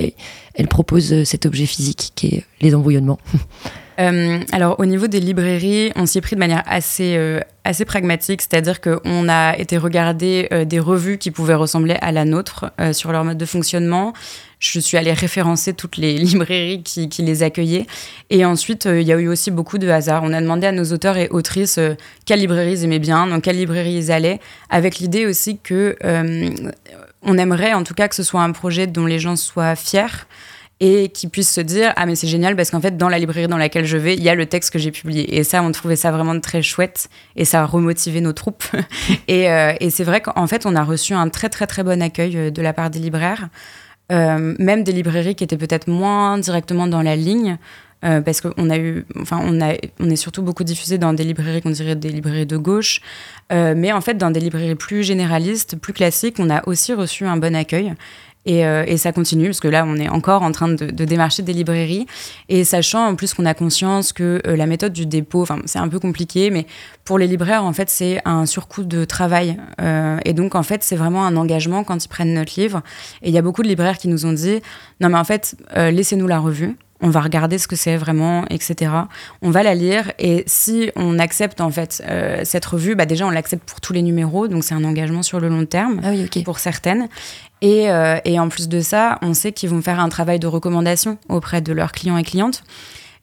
elles 0.56 0.68
proposent 0.68 1.24
cet 1.24 1.46
objet 1.46 1.68
physique 1.68 2.14
qui 2.16 2.28
est 2.30 2.46
les 2.62 2.74
embrouillonnements 2.74 3.20
Euh, 4.00 4.40
alors, 4.52 4.80
au 4.80 4.86
niveau 4.86 5.08
des 5.08 5.20
librairies, 5.20 5.92
on 5.96 6.06
s'y 6.06 6.18
est 6.18 6.22
pris 6.22 6.36
de 6.36 6.40
manière 6.40 6.64
assez, 6.66 7.16
euh, 7.16 7.40
assez 7.64 7.86
pragmatique, 7.86 8.42
c'est-à-dire 8.42 8.82
qu'on 8.82 9.30
a 9.30 9.58
été 9.58 9.78
regarder 9.78 10.48
euh, 10.52 10.66
des 10.66 10.80
revues 10.80 11.18
qui 11.18 11.32
pouvaient 11.32 11.56
ressembler 11.56 11.96
à 12.02 12.12
la 12.12 12.26
nôtre 12.26 12.72
sur 12.92 13.12
leur 13.12 13.24
mode 13.24 13.38
de 13.38 13.46
fonctionnement. 13.46 14.14
Je 14.60 14.80
suis 14.80 14.98
allée 14.98 15.14
référencer 15.14 15.74
toutes 15.74 15.98
les 15.98 16.18
librairies 16.18 16.84
qui, 16.84 17.08
les 17.20 17.44
accueillaient. 17.44 17.86
Et 18.30 18.46
ensuite, 18.46 18.86
il 18.86 19.04
y 19.04 19.14
a 19.14 19.18
eu 19.18 19.28
aussi 19.28 19.52
beaucoup 19.52 19.78
de 19.78 19.88
hasard. 19.88 20.24
On 20.24 20.34
a 20.34 20.42
demandé 20.42 20.68
à 20.68 20.72
nos 20.72 20.86
auteurs 20.92 21.18
et 21.18 21.30
autrices 21.30 21.80
quelles 22.26 22.40
librairies 22.40 22.74
ils 22.74 22.84
aimaient 22.84 23.00
bien, 23.00 23.28
dans 23.28 23.40
quelles 23.40 23.58
librairies 23.58 23.96
ils 23.96 24.12
allaient, 24.12 24.40
avec 24.70 25.00
l'idée 25.00 25.26
aussi 25.26 25.60
que 25.60 25.96
on 27.26 27.38
aimerait 27.40 27.74
en 27.74 27.84
tout 27.84 27.96
cas 27.96 28.08
que 28.08 28.16
ce 28.16 28.24
soit 28.24 28.44
un 28.44 28.52
projet 28.52 28.86
dont 28.88 29.08
les 29.08 29.20
gens 29.20 29.36
soient 29.36 29.76
fiers 29.76 30.26
et 30.80 31.10
qui 31.10 31.28
puissent 31.28 31.54
se 31.54 31.62
dire 31.62 31.94
ah 31.96 32.06
mais 32.06 32.16
c'est 32.16 32.28
génial 32.28 32.56
parce 32.56 32.70
qu'en 32.70 32.82
fait 32.82 32.98
dans 32.98 33.08
la 33.08 33.18
librairie 33.18 33.48
dans 33.48 33.58
laquelle 33.58 33.86
je 33.86 33.98
vais 33.98 34.14
il 34.16 34.24
y 34.24 34.30
a 34.30 34.36
le 34.36 34.46
texte 34.46 34.74
que 34.74 34.80
j'ai 34.80 34.92
publié 34.92 35.38
et 35.38 35.44
ça 35.44 35.64
on 35.64 35.72
trouvait 35.72 35.96
ça 35.96 36.12
vraiment 36.12 36.38
très 36.40 36.62
chouette 36.62 37.08
et 37.38 37.46
ça 37.46 37.62
a 37.62 37.66
remotivé 37.66 38.20
nos 38.20 38.34
troupes 38.34 38.66
et, 39.28 39.50
euh, 39.50 39.74
et 39.80 39.90
c'est 39.90 40.04
vrai 40.04 40.22
qu'en 40.22 40.48
fait 40.48 40.66
on 40.66 40.76
a 40.76 40.84
reçu 40.84 41.14
un 41.14 41.30
très 41.30 41.48
très 41.48 41.66
très 41.66 41.84
bon 41.84 42.02
accueil 42.02 42.38
euh, 42.38 42.52
de 42.52 42.62
la 42.62 42.74
part 42.74 42.90
des 42.90 43.00
libraires 43.00 43.50
Euh, 44.12 44.54
même 44.60 44.84
des 44.84 44.92
librairies 44.92 45.34
qui 45.34 45.44
étaient 45.44 45.58
peut-être 45.58 45.88
moins 45.90 46.38
directement 46.38 46.86
dans 46.86 47.02
la 47.02 47.16
ligne 47.16 47.58
parce 48.24 48.40
qu'on 48.40 48.70
a 48.70 48.78
eu, 48.78 49.04
enfin, 49.20 49.40
on, 49.42 49.60
a, 49.62 49.74
on 50.00 50.12
est 50.12 50.16
surtout 50.16 50.44
beaucoup 50.44 50.64
diffusé 50.64 51.00
dans 51.00 51.14
des 51.14 51.24
librairies 51.24 51.64
qu'on 51.64 51.72
dirait 51.72 51.96
des 51.96 52.10
librairies 52.10 52.46
de 52.46 52.56
gauche, 52.56 53.02
mais 53.50 53.92
en 53.94 54.02
fait, 54.02 54.14
dans 54.14 54.30
des 54.30 54.40
librairies 54.40 54.76
plus 54.76 55.02
généralistes, 55.04 55.76
plus 55.76 55.94
classiques, 55.94 56.36
on 56.38 56.52
a 56.52 56.62
aussi 56.68 56.94
reçu 56.94 57.26
un 57.26 57.38
bon 57.38 57.56
accueil. 57.56 57.96
Et, 58.46 58.66
euh, 58.66 58.84
et 58.86 58.98
ça 58.98 59.12
continue, 59.12 59.48
parce 59.48 59.60
que 59.60 59.68
là, 59.68 59.86
on 59.88 59.96
est 59.98 60.10
encore 60.10 60.44
en 60.44 60.52
train 60.52 60.70
de, 60.70 60.86
démarcher 61.06 61.44
des 61.44 61.54
librairies. 61.54 62.06
Et 62.50 62.64
sachant 62.64 63.08
en 63.08 63.16
plus 63.16 63.34
qu'on 63.34 63.46
a 63.46 63.54
conscience 63.54 64.14
que 64.14 64.42
euh, 64.46 64.56
la 64.56 64.68
méthode 64.68 64.94
du 64.94 65.06
dépôt, 65.06 65.46
c'est 65.66 65.80
un 65.80 65.88
peu 65.88 66.00
compliqué, 66.00 66.50
mais 66.52 66.66
pour 67.04 67.18
les 67.18 67.28
libraires, 67.28 67.64
en 67.64 67.74
fait, 67.74 67.90
c'est 67.90 68.22
un 68.26 68.46
surcoût 68.46 68.84
de 68.84 69.06
travail. 69.06 69.58
Euh, 69.82 70.18
et 70.26 70.34
donc, 70.34 70.56
en 70.56 70.64
fait, 70.64 70.84
c'est 70.84 70.96
vraiment 70.96 71.26
un 71.26 71.36
engagement 71.36 71.84
quand 71.84 72.04
ils 72.04 72.08
prennent 72.08 72.34
notre 72.34 72.60
livre. 72.60 72.82
Et 73.22 73.30
il 73.30 73.34
y 73.34 73.38
a 73.38 73.42
beaucoup 73.42 73.64
de 73.64 73.68
libraires 73.68 73.98
qui 73.98 74.08
nous 74.08 74.26
ont 74.26 74.34
dit 74.34 74.62
Non, 75.02 75.10
mais 75.10 75.18
en 75.18 75.24
fait, 75.24 75.56
laissez-nous 75.76 76.28
la 76.28 76.40
revue. 76.40 76.76
On 77.06 77.10
va 77.10 77.22
regarder 77.22 77.58
ce 77.58 77.68
que 77.68 77.76
c'est 77.76 77.96
vraiment, 77.96 78.46
etc. 78.50 78.91
On 79.41 79.52
va 79.52 79.63
la 79.63 79.76
lire 79.76 80.12
et 80.20 80.44
si 80.48 80.91
on 80.96 81.20
accepte 81.20 81.62
en 81.62 81.70
fait 81.70 82.04
euh, 82.08 82.41
cette 82.44 82.65
revue, 82.65 82.96
bah 82.96 83.06
déjà 83.06 83.26
on 83.26 83.30
l'accepte 83.30 83.63
pour 83.63 83.80
tous 83.80 83.94
les 83.94 84.02
numéros, 84.02 84.48
donc 84.48 84.63
c'est 84.63 84.74
un 84.74 84.84
engagement 84.84 85.24
sur 85.24 85.39
le 85.39 85.48
long 85.48 85.65
terme 85.65 86.02
Ah 86.04 86.10
oui, 86.10 86.44
pour 86.44 86.60
certaines. 86.60 87.08
Et, 87.62 87.89
euh, 87.89 88.18
et 88.26 88.39
en 88.39 88.50
plus 88.50 88.68
de 88.68 88.82
ça, 88.82 89.20
on 89.22 89.34
sait 89.34 89.52
qu'ils 89.52 89.70
vont 89.70 89.82
faire 89.82 90.00
un 90.00 90.10
travail 90.10 90.39
de 90.39 90.48
recommandation 90.48 91.18
auprès 91.30 91.62
de 91.62 91.72
leurs 91.72 91.91
clients 91.94 92.18
et 92.18 92.24
clientes. 92.24 92.63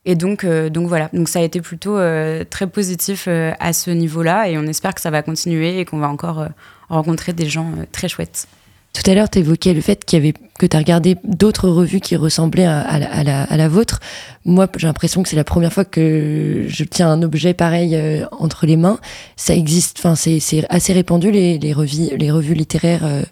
Et 0.05 0.16
donc, 0.16 0.45
euh, 0.45 0.68
donc 0.68 0.88
voilà, 0.88 1.09
donc 1.12 1.29
ça 1.29 1.38
a 1.38 1.42
été 1.42 1.61
plutôt 1.61 1.97
euh, 1.97 2.45
très 2.49 2.66
positif 2.66 3.27
euh, 3.29 3.53
à 3.61 3.73
ce 3.73 3.90
niveau-là 3.90 4.49
et 4.49 4.59
on 4.59 4.62
espère 4.62 4.95
que 4.95 5.01
ça 5.01 5.11
va 5.11 5.23
continuer 5.23 5.79
et 5.79 5.85
qu'on 5.85 5.99
va 5.99 6.09
encore 6.09 6.49
rencontrer 6.88 7.33
des 7.33 7.49
gens 7.49 7.71
très 7.92 8.09
chouettes. 8.09 8.49
Tout 8.94 9.11
à 9.11 9.14
l'heure, 9.14 9.31
tu 9.31 9.38
évoquais 9.38 9.72
le 9.72 9.81
fait 9.81 10.05
qu'il 10.05 10.18
y 10.18 10.22
avait, 10.22 10.35
que 10.59 10.66
tu 10.66 10.76
as 10.76 10.78
regardé 10.78 11.16
d'autres 11.24 11.68
revues 11.68 12.00
qui 12.00 12.14
ressemblaient 12.14 12.66
à, 12.66 12.81
à 12.81 12.98
la, 12.98 13.11
à 13.11 13.24
la- 13.24 13.42
à 13.44 13.57
la 13.57 13.68
vôtre. 13.68 14.00
Moi, 14.44 14.68
j'ai 14.76 14.87
l'impression 14.87 15.22
que 15.22 15.28
c'est 15.31 15.37
la 15.37 15.44
première 15.44 15.72
fois 15.72 15.85
que 15.87 16.64
je 16.68 16.85
tiens 16.85 17.09
un 17.11 17.22
objet 17.22 17.55
pareil 17.55 17.96
euh, 17.96 18.26
entre 18.33 18.66
les 18.66 18.76
mains. 18.76 18.98
Ça 19.37 19.55
existe, 19.55 19.96
enfin, 19.98 20.14
c'est 20.14 20.40
c'est 20.40 20.66
assez 20.68 20.92
répandu, 20.92 21.31
les, 21.31 21.59
les, 21.59 21.72
revues, 21.72 22.16
les 22.18 22.31
revues 22.31 22.52
littéraires 22.55 23.05
euh, 23.07 23.22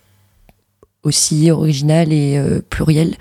aussi 1.02 1.50
originales 1.50 2.12
et 2.12 2.38
euh, 2.38 2.60
plurielles. 2.68 3.16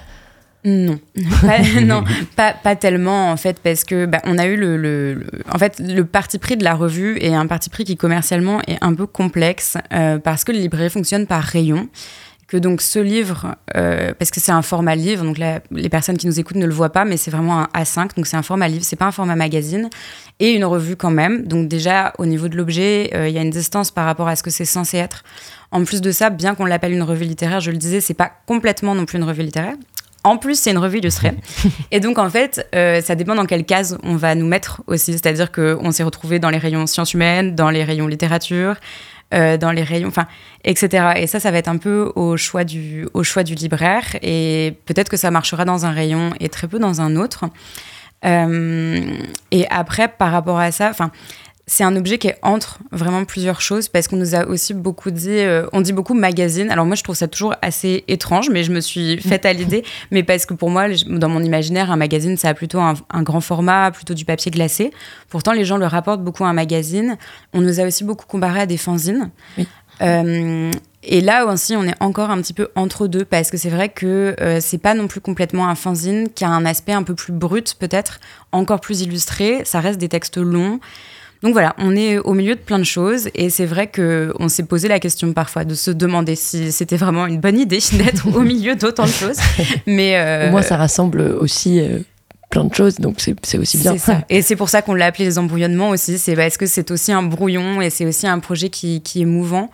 Non, 0.65 0.99
pas, 1.41 1.59
non, 1.81 2.03
pas, 2.35 2.53
pas 2.53 2.75
tellement 2.75 3.31
en 3.31 3.37
fait, 3.37 3.59
parce 3.63 3.83
que 3.85 4.05
bah, 4.05 4.19
on 4.25 4.37
a 4.37 4.45
eu 4.45 4.57
le, 4.57 4.75
le- 4.75 5.13
le- 5.13 5.27
en 5.53 5.57
fait 5.57 5.79
le 5.79 6.03
parti 6.05 6.37
pris 6.37 6.57
de 6.57 6.65
la 6.65 6.73
revue 6.75 7.17
est 7.21 7.33
un 7.33 7.47
parti 7.47 7.69
pris 7.69 7.85
qui 7.85 7.95
commercialement 7.95 8.61
est 8.67 8.77
un 8.81 8.93
peu 8.93 9.07
complexe 9.07 9.77
euh, 9.93 10.19
parce 10.19 10.43
que 10.43 10.51
les 10.51 10.59
librairies 10.59 10.89
fonctionnent 10.89 11.27
par 11.27 11.43
rayon. 11.43 11.87
Que 12.49 12.57
donc 12.57 12.81
ce 12.81 12.97
livre, 12.97 13.55
euh, 13.77 14.11
parce 14.17 14.31
que 14.31 14.39
c'est 14.39 14.51
un 14.51 14.63
format 14.63 14.95
livre, 14.95 15.23
donc 15.23 15.37
les 15.37 15.89
personnes 15.89 16.17
qui 16.17 16.25
nous 16.25 16.39
écoutent 16.39 16.57
ne 16.57 16.65
le 16.65 16.73
voient 16.73 16.91
pas, 16.91 17.05
mais 17.05 17.15
c'est 17.15 17.29
vraiment 17.29 17.59
un 17.59 17.69
A5, 17.75 18.15
donc 18.15 18.25
c'est 18.25 18.37
un 18.37 18.41
format 18.41 18.67
livre, 18.67 18.83
c'est 18.83 18.95
pas 18.95 19.05
un 19.05 19.11
format 19.11 19.35
magazine, 19.35 19.87
et 20.39 20.53
une 20.53 20.65
revue 20.65 20.95
quand 20.95 21.11
même. 21.11 21.45
Donc 21.45 21.67
déjà 21.67 22.11
au 22.17 22.25
niveau 22.25 22.47
de 22.47 22.57
l'objet, 22.57 23.11
euh, 23.13 23.29
il 23.29 23.35
y 23.35 23.37
a 23.37 23.43
une 23.43 23.51
distance 23.51 23.91
par 23.91 24.05
rapport 24.05 24.27
à 24.27 24.35
ce 24.35 24.41
que 24.41 24.49
c'est 24.49 24.65
censé 24.65 24.97
être. 24.97 25.23
En 25.69 25.83
plus 25.83 26.01
de 26.01 26.11
ça, 26.11 26.31
bien 26.31 26.55
qu'on 26.55 26.65
l'appelle 26.65 26.93
une 26.93 27.03
revue 27.03 27.25
littéraire, 27.25 27.59
je 27.59 27.69
le 27.69 27.77
disais, 27.77 28.01
c'est 28.01 28.15
pas 28.15 28.31
complètement 28.47 28.95
non 28.95 29.05
plus 29.05 29.19
une 29.19 29.25
revue 29.25 29.43
littéraire. 29.43 29.75
En 30.23 30.37
plus, 30.37 30.59
c'est 30.59 30.71
une 30.71 30.77
revue 30.77 30.97
illustrée. 30.97 31.31
Et 31.91 31.99
donc, 31.99 32.17
en 32.17 32.29
fait, 32.29 32.67
euh, 32.75 33.01
ça 33.01 33.15
dépend 33.15 33.35
dans 33.35 33.45
quelle 33.45 33.63
case 33.63 33.97
on 34.03 34.15
va 34.15 34.35
nous 34.35 34.47
mettre 34.47 34.81
aussi. 34.87 35.13
C'est-à-dire 35.13 35.51
qu'on 35.51 35.91
s'est 35.91 36.03
retrouvé 36.03 36.39
dans 36.39 36.49
les 36.49 36.57
rayons 36.57 36.87
sciences 36.87 37.13
humaines, 37.13 37.55
dans 37.55 37.69
les 37.69 37.83
rayons 37.85 38.07
littérature, 38.07 38.75
euh, 39.33 39.57
dans 39.57 39.71
les 39.71 39.83
rayons, 39.83 40.07
enfin, 40.07 40.27
etc. 40.63 41.13
Et 41.17 41.27
ça, 41.27 41.39
ça 41.39 41.51
va 41.51 41.57
être 41.57 41.67
un 41.67 41.77
peu 41.77 42.11
au 42.15 42.35
choix 42.35 42.63
du, 42.63 43.07
au 43.13 43.23
choix 43.23 43.43
du 43.43 43.55
libraire. 43.55 44.03
Et 44.21 44.73
peut-être 44.85 45.09
que 45.09 45.17
ça 45.17 45.29
marchera 45.31 45.65
dans 45.65 45.85
un 45.85 45.91
rayon 45.91 46.31
et 46.39 46.49
très 46.49 46.67
peu 46.67 46.79
dans 46.79 47.01
un 47.01 47.15
autre. 47.15 47.45
Euh, 48.25 49.17
et 49.51 49.67
après, 49.69 50.07
par 50.07 50.31
rapport 50.31 50.59
à 50.59 50.71
ça, 50.71 50.89
enfin, 50.89 51.11
c'est 51.69 51.83
un 51.83 51.95
objet 51.95 52.17
qui 52.17 52.27
est 52.27 52.37
entre 52.41 52.79
vraiment 52.91 53.25
plusieurs 53.25 53.61
choses 53.61 53.89
parce 53.89 54.07
qu'on 54.07 54.17
nous 54.17 54.33
a 54.33 54.47
aussi 54.47 54.73
beaucoup 54.73 55.11
dit, 55.11 55.29
euh, 55.29 55.67
on 55.71 55.81
dit 55.81 55.93
beaucoup 55.93 56.15
magazine. 56.15 56.71
Alors 56.71 56.87
moi, 56.87 56.95
je 56.95 57.03
trouve 57.03 57.15
ça 57.15 57.27
toujours 57.27 57.53
assez 57.61 58.03
étrange, 58.07 58.49
mais 58.49 58.63
je 58.63 58.71
me 58.71 58.79
suis 58.79 59.21
faite 59.21 59.45
à 59.45 59.53
l'idée. 59.53 59.83
Mais 60.09 60.23
parce 60.23 60.47
que 60.47 60.55
pour 60.55 60.71
moi, 60.71 60.87
dans 61.07 61.29
mon 61.29 61.43
imaginaire, 61.43 61.91
un 61.91 61.95
magazine, 61.95 62.37
ça 62.37 62.49
a 62.49 62.53
plutôt 62.55 62.79
un, 62.79 62.95
un 63.11 63.21
grand 63.21 63.39
format, 63.39 63.91
plutôt 63.91 64.15
du 64.15 64.25
papier 64.25 64.49
glacé. 64.49 64.89
Pourtant, 65.29 65.51
les 65.51 65.63
gens 65.63 65.77
le 65.77 65.85
rapportent 65.85 66.23
beaucoup 66.23 66.43
à 66.43 66.47
un 66.47 66.53
magazine. 66.53 67.17
On 67.53 67.61
nous 67.61 67.79
a 67.79 67.83
aussi 67.83 68.03
beaucoup 68.03 68.25
comparé 68.25 68.61
à 68.61 68.65
des 68.65 68.77
fanzines. 68.77 69.29
Oui. 69.55 69.67
Euh, 70.01 70.71
et 71.03 71.21
là 71.21 71.45
aussi, 71.45 71.75
on 71.75 71.83
est 71.83 72.01
encore 72.01 72.31
un 72.31 72.41
petit 72.41 72.53
peu 72.53 72.69
entre 72.75 73.05
deux 73.05 73.25
parce 73.25 73.51
que 73.51 73.57
c'est 73.57 73.69
vrai 73.69 73.89
que 73.89 74.35
euh, 74.41 74.57
c'est 74.59 74.79
pas 74.79 74.95
non 74.95 75.07
plus 75.07 75.21
complètement 75.21 75.67
un 75.67 75.75
fanzine 75.75 76.29
qui 76.33 76.45
a 76.45 76.49
un 76.49 76.65
aspect 76.65 76.93
un 76.93 77.03
peu 77.03 77.13
plus 77.13 77.31
brut, 77.33 77.75
peut-être 77.77 78.19
encore 78.51 78.81
plus 78.81 79.01
illustré. 79.01 79.61
Ça 79.65 79.81
reste 79.81 79.99
des 79.99 80.09
textes 80.09 80.37
longs. 80.37 80.79
Donc 81.41 81.53
voilà, 81.53 81.73
on 81.77 81.95
est 81.95 82.17
au 82.17 82.33
milieu 82.33 82.55
de 82.55 82.59
plein 82.59 82.79
de 82.79 82.83
choses 82.83 83.29
et 83.33 83.49
c'est 83.49 83.65
vrai 83.65 83.87
que 83.87 84.33
on 84.39 84.49
s'est 84.49 84.63
posé 84.63 84.87
la 84.87 84.99
question 84.99 85.31
parfois 85.31 85.63
de 85.63 85.73
se 85.73 85.89
demander 85.89 86.35
si 86.35 86.71
c'était 86.71 86.97
vraiment 86.97 87.27
une 87.27 87.39
bonne 87.39 87.57
idée 87.57 87.79
d'être 87.93 88.35
au 88.35 88.41
milieu 88.41 88.75
d'autant 88.75 89.05
de 89.05 89.11
choses. 89.11 89.37
Mais 89.87 90.17
euh, 90.17 90.49
Au 90.49 90.51
moins, 90.51 90.61
ça 90.61 90.75
rassemble 90.75 91.21
aussi 91.21 91.79
euh, 91.79 91.99
plein 92.49 92.65
de 92.65 92.73
choses, 92.73 92.95
donc 92.95 93.17
c'est 93.19 93.57
aussi 93.57 93.77
bien. 93.77 93.97
ça. 93.97 94.21
Et 94.29 94.41
c'est 94.41 94.55
pour 94.55 94.69
ça 94.69 94.81
qu'on 94.81 94.95
l'a 94.95 95.05
appelé 95.05 95.25
les 95.25 95.37
embrouillonnements 95.37 95.89
aussi. 95.89 96.17
C'est 96.17 96.35
parce 96.35 96.57
que 96.57 96.65
c'est 96.65 96.91
aussi 96.91 97.11
un 97.11 97.23
brouillon 97.23 97.81
et 97.81 97.89
c'est 97.89 98.05
aussi 98.05 98.27
un 98.27 98.39
projet 98.39 98.69
qui, 98.69 99.01
qui 99.01 99.21
est 99.21 99.25
mouvant. 99.25 99.69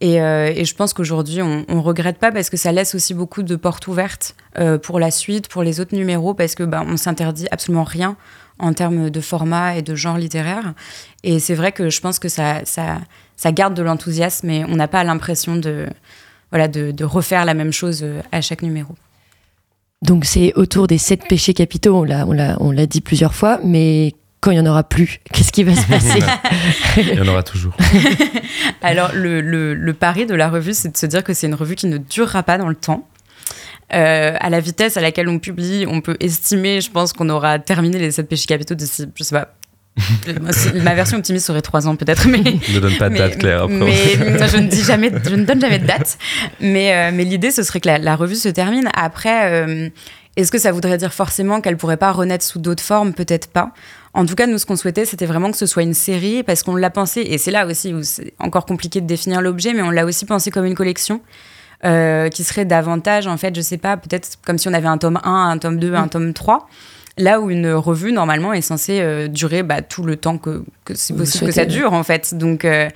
Et, 0.00 0.22
euh, 0.22 0.50
et 0.54 0.64
je 0.64 0.74
pense 0.74 0.94
qu'aujourd'hui, 0.94 1.42
on, 1.42 1.66
on 1.68 1.82
regrette 1.82 2.18
pas 2.18 2.32
parce 2.32 2.48
que 2.48 2.56
ça 2.56 2.72
laisse 2.72 2.94
aussi 2.94 3.12
beaucoup 3.12 3.42
de 3.42 3.56
portes 3.56 3.86
ouvertes 3.86 4.34
euh, 4.58 4.78
pour 4.78 4.98
la 4.98 5.10
suite, 5.10 5.48
pour 5.48 5.62
les 5.62 5.80
autres 5.80 5.94
numéros, 5.94 6.32
parce 6.32 6.54
que 6.54 6.62
bah, 6.62 6.82
on 6.86 6.96
s'interdit 6.96 7.46
absolument 7.50 7.84
rien 7.84 8.16
en 8.60 8.72
termes 8.72 9.10
de 9.10 9.20
format 9.20 9.76
et 9.76 9.82
de 9.82 9.94
genre 9.94 10.18
littéraire. 10.18 10.74
Et 11.22 11.38
c'est 11.38 11.54
vrai 11.54 11.72
que 11.72 11.90
je 11.90 12.00
pense 12.00 12.18
que 12.18 12.28
ça, 12.28 12.60
ça, 12.64 12.98
ça 13.36 13.52
garde 13.52 13.74
de 13.74 13.82
l'enthousiasme 13.82 14.50
et 14.50 14.64
on 14.64 14.76
n'a 14.76 14.88
pas 14.88 15.02
l'impression 15.04 15.56
de, 15.56 15.86
voilà, 16.50 16.68
de, 16.68 16.90
de 16.90 17.04
refaire 17.04 17.44
la 17.44 17.54
même 17.54 17.72
chose 17.72 18.00
euh, 18.02 18.20
à 18.32 18.40
chaque 18.40 18.62
numéro. 18.62 18.94
Donc 20.02 20.24
c'est 20.24 20.52
autour 20.54 20.86
des 20.86 20.98
sept 20.98 21.26
péchés 21.28 21.54
capitaux, 21.54 21.96
on 21.96 22.04
l'a, 22.04 22.26
on 22.26 22.32
l'a, 22.32 22.56
on 22.60 22.70
l'a 22.70 22.86
dit 22.86 23.00
plusieurs 23.00 23.34
fois, 23.34 23.60
mais 23.64 24.14
quand 24.40 24.50
il 24.50 24.54
n'y 24.58 24.66
en 24.66 24.70
aura 24.70 24.84
plus, 24.84 25.20
qu'est-ce 25.32 25.52
qui 25.52 25.62
va 25.62 25.74
se 25.74 25.86
passer? 25.86 26.20
Il 26.96 27.14
y 27.14 27.20
en 27.20 27.28
aura 27.28 27.42
toujours. 27.42 27.76
Alors, 28.82 29.10
le, 29.14 29.42
le, 29.42 29.74
le 29.74 29.94
pari 29.94 30.24
de 30.24 30.34
la 30.34 30.48
revue, 30.48 30.72
c'est 30.72 30.90
de 30.90 30.96
se 30.96 31.06
dire 31.06 31.22
que 31.22 31.34
c'est 31.34 31.46
une 31.46 31.54
revue 31.54 31.74
qui 31.74 31.86
ne 31.86 31.98
durera 31.98 32.42
pas 32.42 32.56
dans 32.56 32.68
le 32.68 32.74
temps. 32.74 33.06
Euh, 33.92 34.36
à 34.38 34.50
la 34.50 34.60
vitesse 34.60 34.96
à 34.96 35.00
laquelle 35.00 35.28
on 35.28 35.38
publie, 35.38 35.84
on 35.88 36.00
peut 36.00 36.16
estimer, 36.20 36.80
je 36.80 36.90
pense 36.90 37.12
qu'on 37.12 37.28
aura 37.28 37.58
terminé 37.58 37.98
les 37.98 38.12
7 38.12 38.28
péchés 38.28 38.46
capitaux 38.46 38.74
d'ici, 38.74 39.06
je 39.16 39.24
sais 39.24 39.34
pas. 39.34 39.54
Ma 40.82 40.94
version 40.94 41.18
optimiste 41.18 41.46
serait 41.46 41.60
3 41.60 41.88
ans 41.88 41.96
peut-être, 41.96 42.28
mais 42.28 42.38
Ne 42.38 42.78
donne 42.78 42.96
pas 42.96 43.10
de 43.10 43.16
date 43.16 43.38
claire 43.38 43.64
après. 43.64 43.74
mais 43.74 44.48
je 44.48 44.56
ne 44.56 44.68
dis 44.68 44.82
jamais, 44.82 45.10
je 45.28 45.34
ne 45.34 45.44
donne 45.44 45.60
jamais 45.60 45.78
de 45.78 45.86
date. 45.86 46.18
Mais, 46.60 46.94
euh, 46.94 47.10
mais 47.12 47.24
l'idée, 47.24 47.50
ce 47.50 47.62
serait 47.62 47.80
que 47.80 47.88
la, 47.88 47.98
la 47.98 48.16
revue 48.16 48.36
se 48.36 48.48
termine. 48.48 48.88
Après, 48.94 49.50
euh, 49.52 49.88
est-ce 50.36 50.52
que 50.52 50.58
ça 50.58 50.72
voudrait 50.72 50.96
dire 50.96 51.12
forcément 51.12 51.60
qu'elle 51.60 51.76
pourrait 51.76 51.96
pas 51.96 52.12
renaître 52.12 52.44
sous 52.44 52.60
d'autres 52.60 52.82
formes? 52.82 53.12
Peut-être 53.12 53.48
pas. 53.48 53.72
En 54.14 54.26
tout 54.26 54.34
cas, 54.34 54.46
nous, 54.46 54.58
ce 54.58 54.66
qu'on 54.66 54.76
souhaitait, 54.76 55.04
c'était 55.04 55.26
vraiment 55.26 55.50
que 55.50 55.58
ce 55.58 55.66
soit 55.66 55.82
une 55.82 55.94
série, 55.94 56.42
parce 56.42 56.62
qu'on 56.62 56.76
l'a 56.76 56.90
pensé, 56.90 57.20
et 57.20 57.38
c'est 57.38 57.50
là 57.50 57.66
aussi 57.66 57.92
où 57.92 58.02
c'est 58.02 58.32
encore 58.38 58.66
compliqué 58.66 59.00
de 59.00 59.06
définir 59.06 59.40
l'objet, 59.40 59.72
mais 59.72 59.82
on 59.82 59.90
l'a 59.90 60.04
aussi 60.04 60.24
pensé 60.24 60.50
comme 60.50 60.64
une 60.64 60.74
collection. 60.74 61.20
Euh, 61.82 62.28
qui 62.28 62.44
serait 62.44 62.66
davantage, 62.66 63.26
en 63.26 63.38
fait, 63.38 63.56
je 63.56 63.62
sais 63.62 63.78
pas, 63.78 63.96
peut-être 63.96 64.38
comme 64.44 64.58
si 64.58 64.68
on 64.68 64.74
avait 64.74 64.86
un 64.86 64.98
tome 64.98 65.18
1, 65.24 65.50
un 65.50 65.56
tome 65.56 65.78
2, 65.78 65.94
un 65.94 66.08
tome 66.08 66.34
3. 66.34 66.68
Là 67.16 67.40
où 67.40 67.48
une 67.50 67.72
revue, 67.72 68.12
normalement, 68.12 68.52
est 68.52 68.60
censée 68.60 69.00
euh, 69.00 69.28
durer 69.28 69.62
bah, 69.62 69.80
tout 69.80 70.02
le 70.02 70.16
temps 70.16 70.36
que, 70.36 70.62
que 70.84 70.94
c'est 70.94 71.14
possible 71.14 71.46
que 71.46 71.52
ça 71.52 71.64
dure, 71.64 71.94
en 71.94 72.02
fait. 72.02 72.34
Donc, 72.34 72.66
euh, 72.66 72.90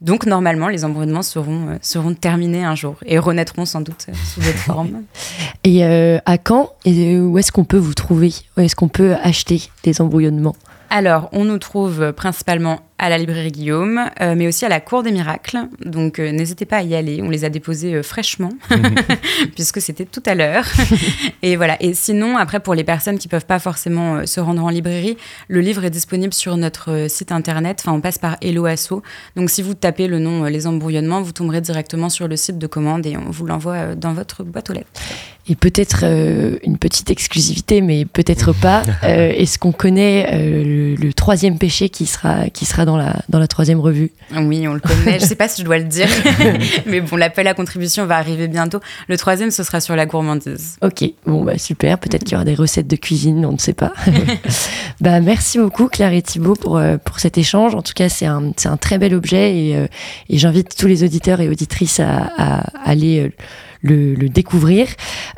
donc 0.00 0.24
normalement, 0.24 0.68
les 0.68 0.86
embrouillements 0.86 1.22
seront, 1.22 1.78
seront 1.82 2.14
terminés 2.14 2.64
un 2.64 2.74
jour 2.74 2.96
et 3.04 3.18
renaîtront 3.18 3.66
sans 3.66 3.82
doute 3.82 4.06
sous 4.32 4.40
d'autres 4.40 4.56
formes. 4.58 5.02
Et 5.64 5.84
à 5.84 6.38
quand 6.38 6.72
et 6.84 7.18
où 7.18 7.38
est-ce 7.38 7.52
qu'on 7.52 7.64
peut 7.64 7.78
vous 7.78 7.94
trouver? 7.94 8.32
Où 8.56 8.60
est-ce 8.60 8.76
qu'on 8.76 8.88
peut 8.88 9.14
acheter 9.22 9.62
des 9.82 10.02
embrouillonnements 10.02 10.56
Alors, 10.90 11.30
on 11.32 11.44
nous 11.44 11.58
trouve 11.58 12.12
principalement 12.12 12.80
à 12.98 13.08
la 13.08 13.18
librairie 13.18 13.50
Guillaume, 13.50 14.08
euh, 14.20 14.34
mais 14.36 14.46
aussi 14.46 14.64
à 14.64 14.68
la 14.68 14.80
Cour 14.80 15.02
des 15.02 15.10
Miracles. 15.10 15.58
Donc, 15.84 16.18
euh, 16.18 16.30
n'hésitez 16.30 16.64
pas 16.64 16.78
à 16.78 16.82
y 16.82 16.94
aller. 16.94 17.20
On 17.22 17.28
les 17.28 17.44
a 17.44 17.50
déposés 17.50 17.94
euh, 17.94 18.02
fraîchement, 18.02 18.50
puisque 19.54 19.80
c'était 19.80 20.04
tout 20.04 20.22
à 20.26 20.34
l'heure. 20.34 20.64
et 21.42 21.56
voilà. 21.56 21.76
Et 21.82 21.92
sinon, 21.94 22.36
après, 22.36 22.60
pour 22.60 22.74
les 22.74 22.84
personnes 22.84 23.18
qui 23.18 23.26
peuvent 23.26 23.46
pas 23.46 23.58
forcément 23.58 24.16
euh, 24.16 24.26
se 24.26 24.38
rendre 24.40 24.62
en 24.62 24.68
librairie, 24.68 25.16
le 25.48 25.60
livre 25.60 25.84
est 25.84 25.90
disponible 25.90 26.32
sur 26.32 26.56
notre 26.56 27.06
site 27.08 27.32
internet. 27.32 27.78
Enfin, 27.80 27.92
on 27.96 28.00
passe 28.00 28.18
par 28.18 28.36
Hello 28.40 28.64
Asso. 28.66 29.02
Donc, 29.34 29.50
si 29.50 29.60
vous 29.60 29.74
tapez 29.74 30.06
le 30.06 30.20
nom 30.20 30.44
euh, 30.44 30.48
Les 30.48 30.66
Embrouillonnements, 30.66 31.20
vous 31.20 31.32
tomberez 31.32 31.60
directement 31.60 32.08
sur 32.08 32.28
le 32.28 32.36
site 32.36 32.58
de 32.58 32.66
commande 32.66 33.06
et 33.06 33.16
on 33.16 33.30
vous 33.30 33.46
l'envoie 33.46 33.74
euh, 33.74 33.94
dans 33.96 34.12
votre 34.12 34.44
boîte 34.44 34.70
aux 34.70 34.74
lettres. 34.74 34.88
Et 35.46 35.56
peut-être 35.56 36.00
euh, 36.04 36.56
une 36.62 36.78
petite 36.78 37.10
exclusivité, 37.10 37.82
mais 37.82 38.06
peut-être 38.06 38.52
pas. 38.60 38.82
Euh, 39.02 39.30
est-ce 39.30 39.58
qu'on 39.58 39.72
connaît 39.72 40.26
euh, 40.32 40.64
le, 40.64 40.94
le 40.94 41.12
troisième 41.12 41.58
péché 41.58 41.90
qui 41.90 42.06
sera, 42.06 42.48
qui 42.48 42.64
sera 42.64 42.83
dans, 42.84 42.96
la, 42.96 43.16
dans 43.28 43.38
la 43.38 43.46
troisième 43.46 43.80
revue 43.80 44.12
Oui, 44.36 44.66
on 44.68 44.74
le 44.74 44.80
connaît. 44.80 45.18
Je 45.18 45.24
sais 45.24 45.34
pas 45.34 45.48
si 45.48 45.62
je 45.62 45.66
dois 45.66 45.78
le 45.78 45.84
dire, 45.84 46.08
mais 46.86 47.00
bon, 47.00 47.16
l'appel 47.16 47.46
à 47.46 47.54
contribution 47.54 48.06
va 48.06 48.16
arriver 48.16 48.48
bientôt. 48.48 48.80
Le 49.08 49.16
troisième, 49.16 49.50
ce 49.50 49.62
sera 49.62 49.80
sur 49.80 49.96
la 49.96 50.06
gourmandise. 50.06 50.76
Ok, 50.82 51.04
bon 51.26 51.44
bah 51.44 51.58
super, 51.58 51.98
peut-être 51.98 52.24
qu'il 52.24 52.32
y 52.32 52.34
aura 52.36 52.44
des 52.44 52.54
recettes 52.54 52.86
de 52.88 52.96
cuisine, 52.96 53.44
on 53.46 53.52
ne 53.52 53.58
sait 53.58 53.72
pas. 53.72 53.92
bah 55.00 55.20
merci 55.20 55.58
beaucoup 55.58 55.88
Claire 55.88 56.12
et 56.12 56.22
Thibault 56.22 56.54
pour, 56.54 56.76
euh, 56.78 56.96
pour 56.96 57.20
cet 57.20 57.38
échange. 57.38 57.74
En 57.74 57.82
tout 57.82 57.94
cas, 57.94 58.08
c'est 58.08 58.26
un, 58.26 58.52
c'est 58.56 58.68
un 58.68 58.76
très 58.76 58.98
bel 58.98 59.14
objet 59.14 59.56
et, 59.56 59.76
euh, 59.76 59.86
et 60.28 60.38
j'invite 60.38 60.76
tous 60.76 60.86
les 60.86 61.04
auditeurs 61.04 61.40
et 61.40 61.48
auditrices 61.48 62.00
à, 62.00 62.30
à 62.36 62.64
aller 62.84 63.20
euh, 63.20 63.30
le, 63.82 64.14
le 64.14 64.28
découvrir. 64.28 64.88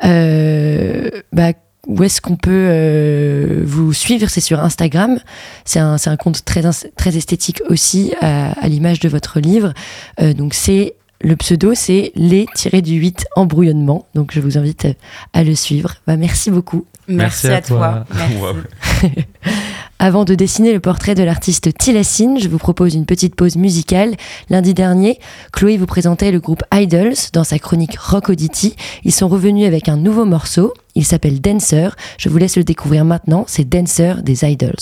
Euh, 0.05 1.09
bah, 1.31 1.53
où 1.87 2.03
est-ce 2.03 2.21
qu'on 2.21 2.35
peut 2.35 2.51
euh, 2.51 3.61
vous 3.65 3.93
suivre 3.93 4.29
C'est 4.29 4.41
sur 4.41 4.59
Instagram. 4.59 5.19
C'est 5.65 5.79
un, 5.79 5.97
c'est 5.97 6.09
un 6.09 6.17
compte 6.17 6.45
très, 6.45 6.61
très 6.95 7.17
esthétique 7.17 7.61
aussi, 7.69 8.13
à, 8.21 8.51
à 8.59 8.67
l'image 8.67 8.99
de 8.99 9.09
votre 9.09 9.39
livre. 9.39 9.73
Euh, 10.19 10.33
donc 10.33 10.53
c'est 10.53 10.95
le 11.21 11.35
pseudo, 11.35 11.73
c'est 11.73 12.11
les-du-8 12.15 13.23
embrouillonnement. 13.35 14.05
Donc 14.13 14.31
je 14.33 14.39
vous 14.41 14.57
invite 14.57 14.87
à 15.33 15.43
le 15.43 15.55
suivre. 15.55 15.95
Bah, 16.05 16.17
merci 16.17 16.51
beaucoup. 16.51 16.85
Merci, 17.07 17.47
à, 17.47 17.61
toi. 17.61 18.05
Merci. 18.13 19.15
Avant 19.99 20.25
de 20.25 20.35
dessiner 20.35 20.73
le 20.73 20.79
portrait 20.79 21.15
de 21.15 21.23
l'artiste 21.23 21.75
Tilassine, 21.75 22.39
je 22.39 22.47
vous 22.47 22.59
propose 22.59 22.93
une 22.93 23.07
petite 23.07 23.35
pause 23.35 23.55
musicale. 23.55 24.15
Lundi 24.51 24.75
dernier, 24.75 25.19
Chloé 25.51 25.77
vous 25.77 25.87
présentait 25.87 26.31
le 26.31 26.39
groupe 26.39 26.63
Idols 26.71 27.15
dans 27.33 27.43
sa 27.43 27.57
chronique 27.57 27.97
Rock 27.97 28.29
Oddity. 28.29 28.75
Ils 29.05 29.11
sont 29.11 29.27
revenus 29.27 29.65
avec 29.65 29.89
un 29.89 29.97
nouveau 29.97 30.25
morceau. 30.25 30.73
Il 30.93 31.03
s'appelle 31.03 31.41
Dancer. 31.41 31.95
Je 32.19 32.29
vous 32.29 32.37
laisse 32.37 32.57
le 32.57 32.63
découvrir 32.63 33.05
maintenant. 33.05 33.45
C'est 33.47 33.67
Dancer 33.67 34.21
des 34.21 34.45
Idols. 34.45 34.75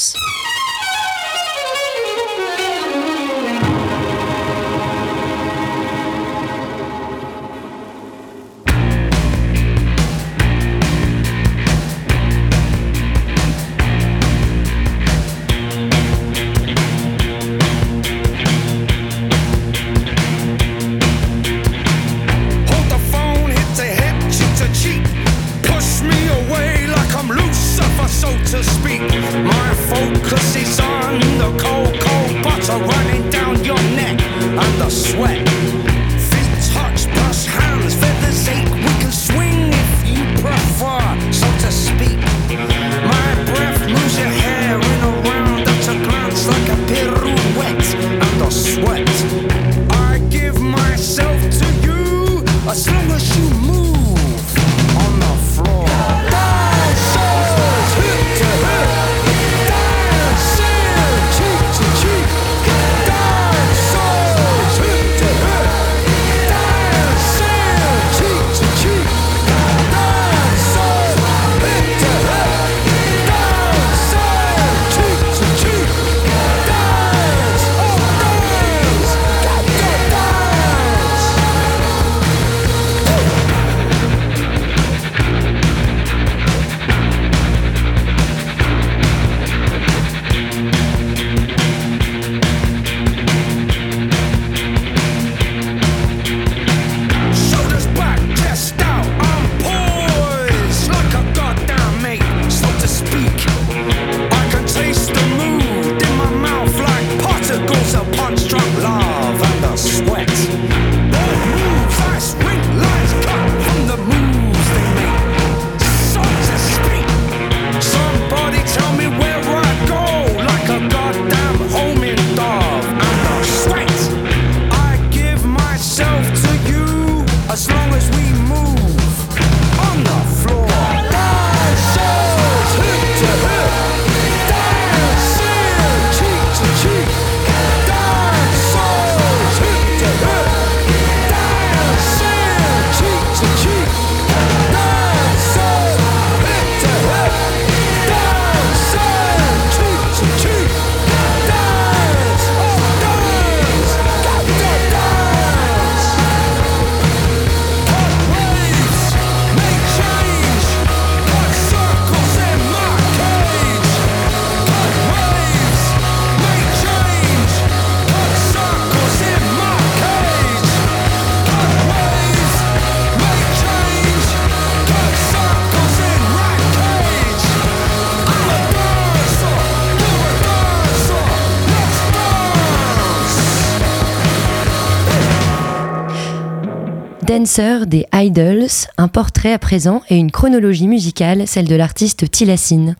Dancer 187.38 187.86
des 187.86 188.06
Idols, 188.14 188.70
un 188.98 189.10
portrait 189.10 189.52
à 189.52 189.60
présent 189.60 190.02
et 190.10 190.16
une 190.16 190.32
chronologie 190.32 190.88
musicale, 190.88 191.46
celle 191.48 191.68
de 191.68 191.76
l'artiste 191.76 192.32
Tilassine. 192.32 192.96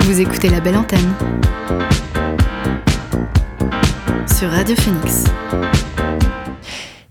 Vous 0.00 0.20
écoutez 0.22 0.48
la 0.48 0.60
belle 0.60 0.76
antenne 0.76 1.12
sur 4.26 4.48
Radio 4.48 4.74
Phoenix. 4.74 5.24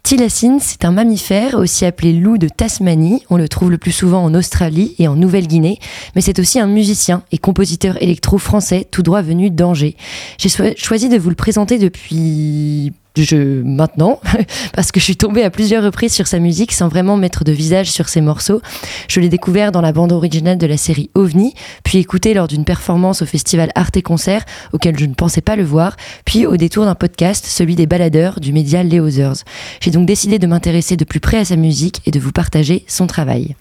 Tilassine, 0.02 0.58
c'est 0.60 0.84
un 0.84 0.92
mammifère, 0.92 1.54
aussi 1.54 1.86
appelé 1.86 2.14
loup 2.14 2.40
de 2.40 2.48
Tasmanie. 2.48 3.24
On 3.30 3.38
le 3.38 3.48
trouve 3.48 3.70
le 3.70 3.78
plus 3.78 3.92
souvent 3.92 4.24
en 4.24 4.34
Australie 4.34 4.96
et 4.98 5.08
en 5.08 5.16
Nouvelle-Guinée. 5.16 5.78
Mais 6.16 6.22
c'est 6.22 6.40
aussi 6.40 6.60
un 6.60 6.66
musicien 6.66 7.22
et 7.32 7.38
compositeur 7.38 8.02
électro 8.02 8.40
français, 8.40 8.88
tout 8.90 9.04
droit 9.04 9.22
venu 9.22 9.52
d'Angers. 9.52 9.96
J'ai 10.40 10.50
choisi 10.76 11.08
de 11.08 11.20
vous 11.20 11.30
le 11.30 11.36
présenter 11.36 11.78
depuis 11.78 12.94
je 13.18 13.62
maintenant 13.64 14.20
parce 14.74 14.92
que 14.92 15.00
je 15.00 15.06
suis 15.06 15.18
tombée 15.18 15.44
à 15.44 15.50
plusieurs 15.50 15.84
reprises 15.84 16.14
sur 16.14 16.28
sa 16.28 16.40
musique 16.40 16.72
sans 16.72 16.88
vraiment 16.88 17.18
mettre 17.18 17.44
de 17.44 17.52
visage 17.52 17.92
sur 17.92 18.10
ses 18.10 18.22
morceaux. 18.22 18.62
Je 19.08 19.20
l'ai 19.20 19.30
découvert 19.30 19.72
dans 19.72 19.82
la 19.82 19.92
bande 19.92 20.12
originale 20.12 20.58
de 20.58 20.68
la 20.68 20.78
série 20.78 21.10
OVNI, 21.16 21.54
puis 21.84 21.98
écouté 21.98 22.34
lors 22.34 22.48
d'une 22.48 22.66
performance 22.66 23.22
au 23.22 23.26
festival 23.26 23.72
Arte 23.76 23.98
et 23.98 24.02
Concert 24.02 24.46
auquel 24.74 24.98
je 24.98 25.06
ne 25.06 25.14
pensais 25.14 25.42
pas 25.42 25.56
le 25.56 25.64
voir, 25.64 25.96
puis 26.26 26.46
au 26.46 26.58
détour 26.58 26.86
d'un 26.86 26.96
podcast, 26.96 27.46
celui 27.46 27.76
des 27.76 27.88
baladeurs 27.88 28.40
du 28.40 28.54
média 28.54 28.84
Les 28.84 29.00
Others. 29.00 29.44
J'ai 29.82 29.92
donc 29.92 30.06
décidé 30.06 30.40
de 30.40 30.48
m'intéresser 30.48 30.98
de 30.98 31.06
plus 31.06 31.20
près 31.20 31.38
à 31.38 31.46
sa 31.46 31.56
musique 31.56 32.02
et 32.06 32.12
de 32.12 32.20
vous 32.20 32.32
partager 32.32 32.86
son 32.88 33.08
travail. 33.08 33.56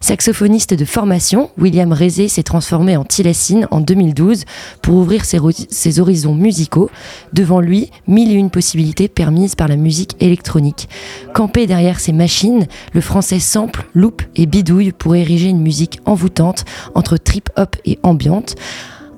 Saxophoniste 0.00 0.74
de 0.74 0.84
formation, 0.84 1.50
William 1.58 1.92
Rézé 1.92 2.28
s'est 2.28 2.42
transformé 2.42 2.96
en 2.96 3.04
Tilassine 3.04 3.66
en 3.70 3.80
2012 3.80 4.44
pour 4.80 4.94
ouvrir 4.94 5.24
ses 5.24 6.00
horizons 6.00 6.34
musicaux. 6.34 6.90
Devant 7.32 7.60
lui, 7.60 7.90
mille 8.06 8.30
et 8.30 8.34
une 8.34 8.50
possibilités 8.50 9.08
permises 9.08 9.54
par 9.54 9.68
la 9.68 9.76
musique 9.76 10.16
électronique. 10.20 10.88
Campé 11.34 11.66
derrière 11.66 12.00
ses 12.00 12.12
machines, 12.12 12.66
le 12.92 13.00
français 13.00 13.40
sample, 13.40 13.86
loupe 13.94 14.22
et 14.36 14.46
bidouille 14.46 14.92
pour 14.92 15.14
ériger 15.14 15.48
une 15.48 15.60
musique 15.60 16.00
envoûtante 16.06 16.64
entre 16.94 17.16
trip-hop 17.16 17.76
et 17.84 17.98
ambiante. 18.02 18.54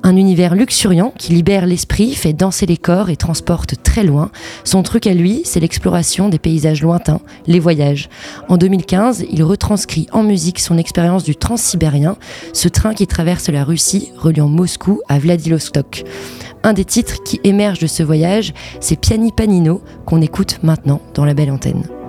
Un 0.02 0.16
univers 0.16 0.54
luxuriant 0.54 1.12
qui 1.16 1.32
libère 1.32 1.66
l'esprit, 1.66 2.14
fait 2.14 2.32
danser 2.32 2.64
les 2.64 2.78
corps 2.78 3.10
et 3.10 3.16
transporte 3.16 3.82
très 3.82 4.02
loin. 4.02 4.30
Son 4.64 4.82
truc 4.82 5.06
à 5.06 5.12
lui, 5.12 5.42
c'est 5.44 5.60
l'exploration 5.60 6.30
des 6.30 6.38
paysages 6.38 6.82
lointains, 6.82 7.20
les 7.46 7.60
voyages. 7.60 8.08
En 8.48 8.56
2015, 8.56 9.26
il 9.30 9.42
retranscrit 9.42 10.06
en 10.12 10.22
musique 10.22 10.58
son 10.58 10.78
expérience 10.78 11.22
du 11.22 11.36
transsibérien, 11.36 12.16
ce 12.54 12.68
train 12.68 12.94
qui 12.94 13.06
traverse 13.06 13.48
la 13.50 13.62
Russie, 13.62 14.10
reliant 14.16 14.48
Moscou 14.48 15.02
à 15.08 15.18
Vladivostok. 15.18 16.04
Un 16.62 16.72
des 16.72 16.84
titres 16.84 17.22
qui 17.22 17.40
émerge 17.44 17.78
de 17.78 17.86
ce 17.86 18.02
voyage, 18.02 18.54
c'est 18.80 18.98
Piani 18.98 19.32
Panino, 19.32 19.82
qu'on 20.06 20.22
écoute 20.22 20.60
maintenant 20.62 21.00
dans 21.14 21.24
la 21.24 21.34
belle 21.34 21.50
antenne. 21.50 21.99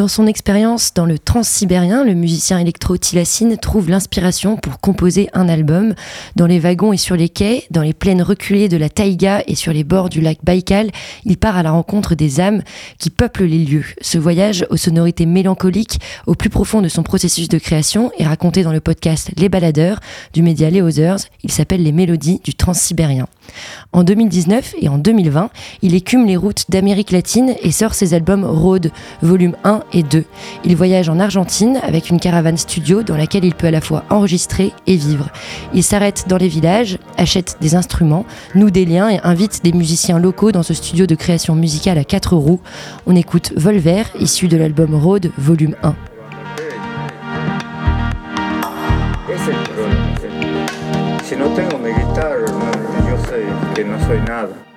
Dans 0.00 0.08
son 0.08 0.26
expérience 0.26 0.94
dans 0.94 1.04
le 1.04 1.18
transsibérien, 1.18 2.04
le 2.04 2.14
musicien 2.14 2.58
électro 2.58 2.96
Tilassine 2.96 3.58
trouve 3.58 3.90
l'inspiration 3.90 4.56
pour 4.56 4.80
composer 4.80 5.28
un 5.34 5.46
album. 5.46 5.92
Dans 6.36 6.46
les 6.46 6.58
wagons 6.58 6.94
et 6.94 6.96
sur 6.96 7.16
les 7.16 7.28
quais, 7.28 7.64
dans 7.70 7.82
les 7.82 7.92
plaines 7.92 8.22
reculées 8.22 8.70
de 8.70 8.78
la 8.78 8.88
taïga 8.88 9.42
et 9.46 9.54
sur 9.54 9.74
les 9.74 9.84
bords 9.84 10.08
du 10.08 10.22
lac 10.22 10.38
Baïkal, 10.42 10.90
il 11.26 11.36
part 11.36 11.58
à 11.58 11.62
la 11.62 11.72
rencontre 11.72 12.14
des 12.14 12.40
âmes 12.40 12.62
qui 12.96 13.10
peuplent 13.10 13.44
les 13.44 13.58
lieux. 13.58 13.84
Ce 14.00 14.16
voyage 14.16 14.64
aux 14.70 14.78
sonorités 14.78 15.26
mélancoliques 15.26 16.00
au 16.26 16.34
plus 16.34 16.48
profond 16.48 16.80
de 16.80 16.88
son 16.88 17.02
processus 17.02 17.50
de 17.50 17.58
création 17.58 18.10
est 18.18 18.26
raconté 18.26 18.62
dans 18.62 18.72
le 18.72 18.80
podcast 18.80 19.30
Les 19.36 19.50
Baladeurs 19.50 20.00
du 20.32 20.40
média 20.40 20.70
Les 20.70 20.80
Others. 20.80 21.18
Il 21.42 21.52
s'appelle 21.52 21.82
Les 21.82 21.92
Mélodies 21.92 22.40
du 22.42 22.54
transsibérien. 22.54 23.26
En 23.92 24.02
2019 24.02 24.76
et 24.80 24.88
en 24.88 24.96
2020, 24.96 25.50
il 25.82 25.94
écume 25.94 26.24
les 26.24 26.38
routes 26.38 26.70
d'Amérique 26.70 27.10
latine 27.10 27.54
et 27.62 27.72
sort 27.72 27.92
ses 27.92 28.14
albums 28.14 28.44
Road, 28.44 28.92
volume 29.20 29.56
1 29.64 29.82
et 29.92 30.02
2. 30.02 30.24
Il 30.64 30.76
voyage 30.76 31.08
en 31.08 31.18
Argentine 31.18 31.78
avec 31.82 32.10
une 32.10 32.20
caravane 32.20 32.56
studio 32.56 33.02
dans 33.02 33.16
laquelle 33.16 33.44
il 33.44 33.54
peut 33.54 33.66
à 33.66 33.70
la 33.70 33.80
fois 33.80 34.04
enregistrer 34.10 34.72
et 34.86 34.96
vivre. 34.96 35.30
Il 35.74 35.82
s'arrête 35.82 36.24
dans 36.28 36.36
les 36.36 36.48
villages, 36.48 36.98
achète 37.16 37.56
des 37.60 37.74
instruments, 37.74 38.26
noue 38.54 38.70
des 38.70 38.84
liens 38.84 39.08
et 39.08 39.20
invite 39.22 39.64
des 39.64 39.72
musiciens 39.72 40.18
locaux 40.18 40.52
dans 40.52 40.62
ce 40.62 40.74
studio 40.74 41.06
de 41.06 41.14
création 41.14 41.54
musicale 41.54 41.98
à 41.98 42.04
quatre 42.04 42.36
roues. 42.36 42.60
On 43.06 43.16
écoute 43.16 43.52
Volver, 43.56 44.04
issu 44.18 44.48
de 44.48 44.56
l'album 44.56 44.94
Road, 44.94 45.30
volume 45.38 45.74
1. 45.82 45.94
Es 49.32 49.46
el 49.46 49.54
problema. 49.62 50.16
¿sí? 50.20 51.28
Si 51.28 51.36
no 51.36 51.46
tengo 51.54 51.78
mi 51.78 51.90
guitarra, 51.90 52.44
hermano, 52.46 53.08
yo 53.08 53.16
sé 53.28 53.46
que 53.74 53.84
no 53.84 53.96
soy 54.06 54.18
nada. 54.22 54.69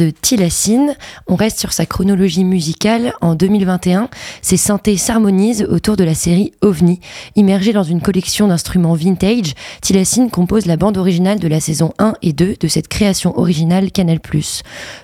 De 0.00 0.10
Tilassine. 0.10 0.96
On 1.26 1.36
reste 1.36 1.60
sur 1.60 1.72
sa 1.72 1.84
chronologie 1.84 2.44
musicale. 2.44 3.12
En 3.20 3.34
2021, 3.34 4.08
ses 4.40 4.56
synthés 4.56 4.96
s'harmonisent 4.96 5.66
autour 5.68 5.96
de 5.96 6.04
la 6.04 6.14
série 6.14 6.52
OVNI. 6.62 7.00
Immergé 7.36 7.74
dans 7.74 7.82
une 7.82 8.00
collection 8.00 8.48
d'instruments 8.48 8.94
vintage, 8.94 9.54
Tilassine 9.82 10.30
compose 10.30 10.64
la 10.64 10.78
bande 10.78 10.96
originale 10.96 11.38
de 11.38 11.48
la 11.48 11.60
saison 11.60 11.92
1 11.98 12.14
et 12.22 12.32
2 12.32 12.56
de 12.58 12.68
cette 12.68 12.88
création 12.88 13.38
originale 13.38 13.90
Canal+. 13.92 14.20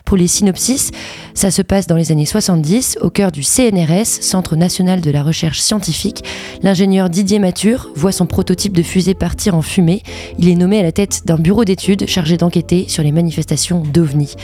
Pour 0.07 0.17
les 0.17 0.29
synopsis, 0.29 0.93
ça 1.35 1.51
se 1.51 1.61
passe 1.61 1.87
dans 1.87 1.97
les 1.97 2.11
années 2.11 2.25
70, 2.25 2.99
au 3.03 3.11
cœur 3.11 3.33
du 3.33 3.43
CNRS, 3.43 4.07
Centre 4.23 4.57
national 4.57 5.03
de 5.03 5.11
la 5.11 5.23
recherche 5.23 5.61
scientifique. 5.61 6.25
L'ingénieur 6.63 7.11
Didier 7.11 7.39
Mature 7.39 7.91
voit 7.95 8.13
son 8.13 8.25
prototype 8.25 8.75
de 8.75 8.83
fusée 8.83 9.15
partir 9.15 9.55
en 9.55 9.63
fumée. 9.63 10.03
Il 10.39 10.49
est 10.49 10.55
nommé 10.55 10.81
à 10.81 10.83
la 10.83 10.93
tête 10.93 11.27
d'un 11.27 11.37
bureau 11.37 11.67
d'études 11.67 12.07
chargé 12.07 12.39
d'enquêter 12.39 12.87
sur 12.89 13.03
les 13.03 13.13
manifestations 13.13 13.83
d'OVNI. 13.83 14.37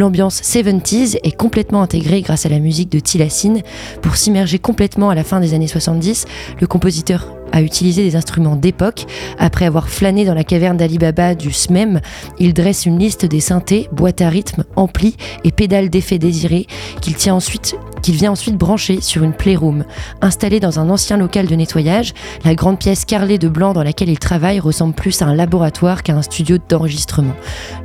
L'ambiance 0.00 0.40
70s 0.40 1.18
est 1.24 1.36
complètement 1.36 1.82
intégrée 1.82 2.22
grâce 2.22 2.46
à 2.46 2.48
la 2.48 2.58
musique 2.58 2.90
de 2.90 3.00
Tilassine. 3.00 3.60
Pour 4.00 4.16
s'immerger 4.16 4.58
complètement 4.58 5.10
à 5.10 5.14
la 5.14 5.24
fin 5.24 5.40
des 5.40 5.52
années 5.52 5.66
70, 5.66 6.24
le 6.58 6.66
compositeur 6.66 7.26
a 7.52 7.62
utilisé 7.62 8.02
des 8.02 8.16
instruments 8.16 8.56
d'époque. 8.56 9.06
Après 9.38 9.64
avoir 9.64 9.88
flâné 9.88 10.24
dans 10.24 10.34
la 10.34 10.44
caverne 10.44 10.76
d'Ali 10.76 10.98
Baba 10.98 11.34
du 11.34 11.52
SMEM, 11.52 12.00
il 12.38 12.54
dresse 12.54 12.86
une 12.86 12.98
liste 12.98 13.26
des 13.26 13.40
synthés, 13.40 13.88
boîtes 13.92 14.20
à 14.20 14.28
rythme, 14.28 14.64
amplis 14.76 15.16
et 15.44 15.52
pédales 15.52 15.90
d'effet 15.90 16.18
désirés 16.18 16.66
qu'il 17.00 17.16
vient 17.16 17.34
ensuite 17.34 18.56
brancher 18.56 19.00
sur 19.00 19.22
une 19.22 19.32
playroom. 19.32 19.84
Installée 20.20 20.60
dans 20.60 20.80
un 20.80 20.90
ancien 20.90 21.16
local 21.16 21.46
de 21.46 21.54
nettoyage, 21.54 22.12
la 22.44 22.54
grande 22.54 22.78
pièce 22.78 23.04
carrelée 23.04 23.38
de 23.38 23.48
blanc 23.48 23.72
dans 23.72 23.82
laquelle 23.82 24.08
il 24.08 24.18
travaille 24.18 24.60
ressemble 24.60 24.94
plus 24.94 25.22
à 25.22 25.26
un 25.26 25.34
laboratoire 25.34 26.02
qu'à 26.02 26.14
un 26.14 26.22
studio 26.22 26.58
d'enregistrement. 26.68 27.34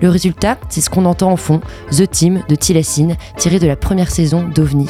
Le 0.01 0.09
résultat, 0.09 0.57
c'est 0.69 0.81
ce 0.81 0.89
qu'on 0.89 1.05
entend 1.05 1.31
en 1.31 1.37
fond, 1.37 1.61
The 1.91 2.09
Team 2.09 2.41
de 2.47 2.55
Tilassine, 2.55 3.15
tiré 3.37 3.59
de 3.59 3.67
la 3.67 3.75
première 3.75 4.11
saison 4.11 4.43
d'OVNI. 4.53 4.89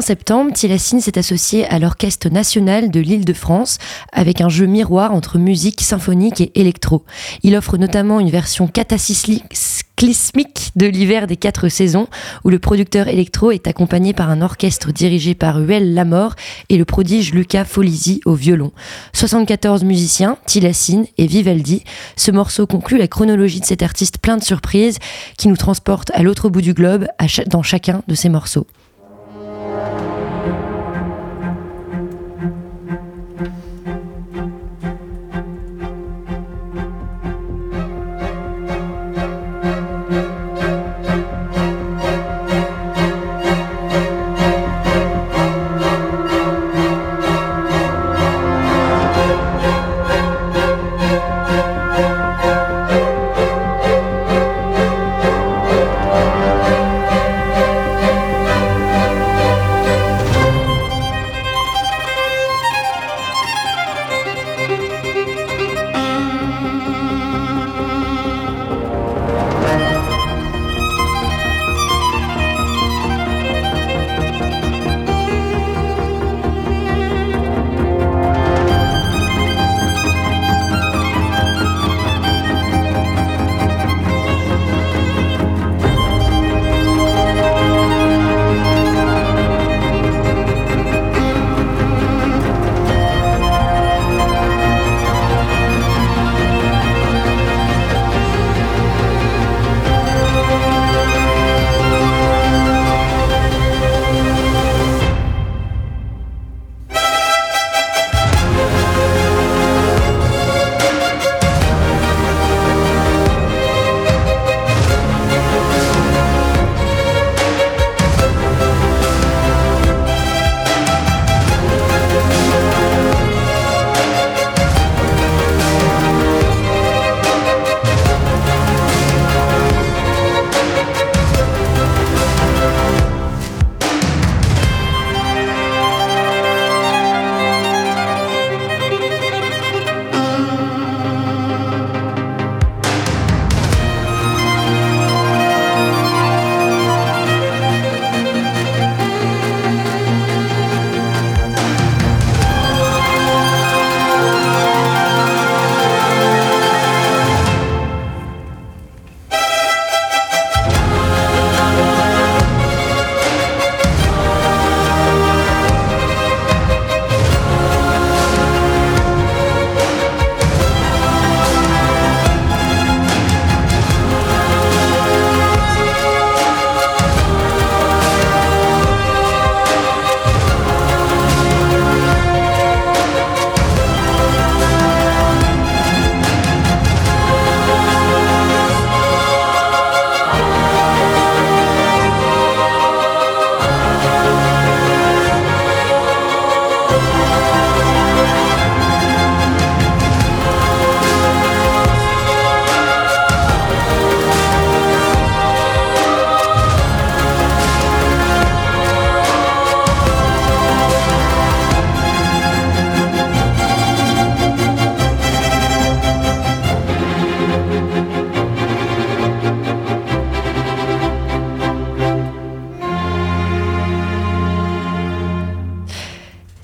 Fin 0.00 0.06
septembre, 0.06 0.54
Tilassine 0.54 1.02
s'est 1.02 1.18
associé 1.18 1.66
à 1.66 1.78
l'Orchestre 1.78 2.30
national 2.30 2.90
de 2.90 3.00
l'Île-de-France 3.00 3.76
avec 4.12 4.40
un 4.40 4.48
jeu 4.48 4.64
miroir 4.64 5.12
entre 5.12 5.36
musique 5.36 5.82
symphonique 5.82 6.40
et 6.40 6.58
électro. 6.58 7.04
Il 7.42 7.54
offre 7.54 7.76
notamment 7.76 8.18
une 8.18 8.30
version 8.30 8.66
cataclysmique 8.66 10.72
de 10.74 10.86
l'hiver 10.86 11.26
des 11.26 11.36
quatre 11.36 11.68
saisons 11.68 12.08
où 12.44 12.48
le 12.48 12.58
producteur 12.58 13.08
électro 13.08 13.50
est 13.50 13.66
accompagné 13.66 14.14
par 14.14 14.30
un 14.30 14.40
orchestre 14.40 14.90
dirigé 14.90 15.34
par 15.34 15.58
Huel 15.58 15.92
Lamor 15.92 16.34
et 16.70 16.78
le 16.78 16.86
prodige 16.86 17.34
Luca 17.34 17.66
Folisi 17.66 18.22
au 18.24 18.32
violon. 18.32 18.72
74 19.12 19.84
musiciens, 19.84 20.38
Tilassine 20.46 21.04
et 21.18 21.26
Vivaldi. 21.26 21.84
Ce 22.16 22.30
morceau 22.30 22.66
conclut 22.66 22.96
la 22.96 23.06
chronologie 23.06 23.60
de 23.60 23.66
cet 23.66 23.82
artiste 23.82 24.16
plein 24.16 24.38
de 24.38 24.44
surprises 24.44 24.96
qui 25.36 25.48
nous 25.48 25.58
transporte 25.58 26.10
à 26.14 26.22
l'autre 26.22 26.48
bout 26.48 26.62
du 26.62 26.72
globe 26.72 27.06
dans 27.48 27.62
chacun 27.62 28.02
de 28.08 28.14
ses 28.14 28.30
morceaux. 28.30 28.66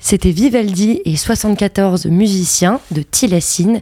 C'était 0.09 0.31
Vivaldi 0.31 1.01
et 1.03 1.17
74 1.17 2.05
musiciens 2.05 2.79
de 2.91 3.01
Tilassine. 3.01 3.81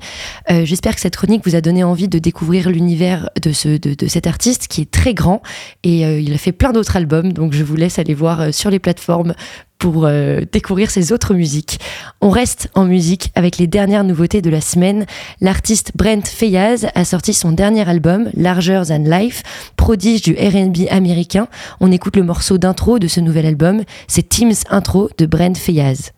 Euh, 0.49 0.65
J'espère 0.65 0.95
que 0.95 1.01
cette 1.01 1.15
chronique 1.15 1.43
vous 1.45 1.53
a 1.53 1.61
donné 1.61 1.83
envie 1.83 2.07
de 2.07 2.17
découvrir 2.17 2.71
l'univers 2.71 3.29
de, 3.39 3.51
ce, 3.51 3.77
de 3.77 4.07
cet 4.07 4.25
artiste 4.25 4.67
qui 4.67 4.81
est 4.81 4.89
très 4.89 5.13
grand 5.13 5.43
et 5.83 6.03
euh, 6.03 6.19
il 6.19 6.33
a 6.33 6.39
fait 6.39 6.51
plein 6.51 6.71
d'autres 6.71 6.95
albums. 6.95 7.31
Donc 7.31 7.53
je 7.53 7.63
vous 7.63 7.75
laisse 7.75 7.99
aller 7.99 8.15
voir 8.15 8.41
euh, 8.41 8.51
sur 8.51 8.71
les 8.71 8.79
plateformes 8.79 9.35
pour 9.77 10.05
euh, 10.05 10.41
découvrir 10.51 10.89
ses 10.89 11.11
autres 11.11 11.33
musiques. 11.33 11.79
On 12.21 12.29
reste 12.29 12.69
en 12.75 12.85
musique 12.85 13.31
avec 13.35 13.57
les 13.57 13.67
dernières 13.67 14.03
nouveautés 14.03 14.41
de 14.41 14.49
la 14.49 14.61
semaine. 14.61 15.05
L'artiste 15.41 15.91
Brent 15.95 16.27
Fayaz 16.27 16.87
a 16.95 17.05
sorti 17.05 17.33
son 17.33 17.51
dernier 17.51 17.87
album, 17.87 18.29
Larger 18.35 18.83
Than 18.87 19.03
Life, 19.05 19.43
prodige 19.75 20.21
du 20.21 20.33
RB 20.33 20.87
américain. 20.89 21.47
On 21.79 21.91
écoute 21.91 22.15
le 22.15 22.23
morceau 22.23 22.57
d'intro 22.57 22.99
de 22.99 23.07
ce 23.07 23.19
nouvel 23.19 23.45
album, 23.45 23.83
c'est 24.07 24.27
Team's 24.27 24.63
Intro 24.69 25.09
de 25.17 25.25
Brent 25.25 25.57
Fayaz. 25.57 26.11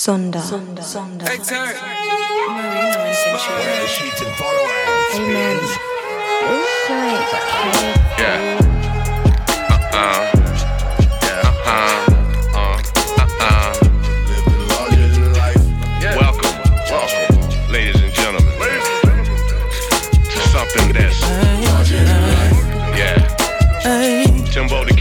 Sonder. 0.00 0.40
Sonder. 0.40 0.82
Sonder. 0.82 1.28
Hey, 1.28 1.36
turn. 1.36 1.76
Marina 2.48 3.04
and 3.04 3.14
Centurion. 3.14 3.84
Amen. 5.12 5.56
It's 5.60 6.88
like. 6.88 7.28
Yeah. 8.16 8.56
Uh-uh. 9.68 10.40
Something 20.50 20.88
that's, 20.94 21.20
yeah. 22.96 23.20
The 24.86 24.94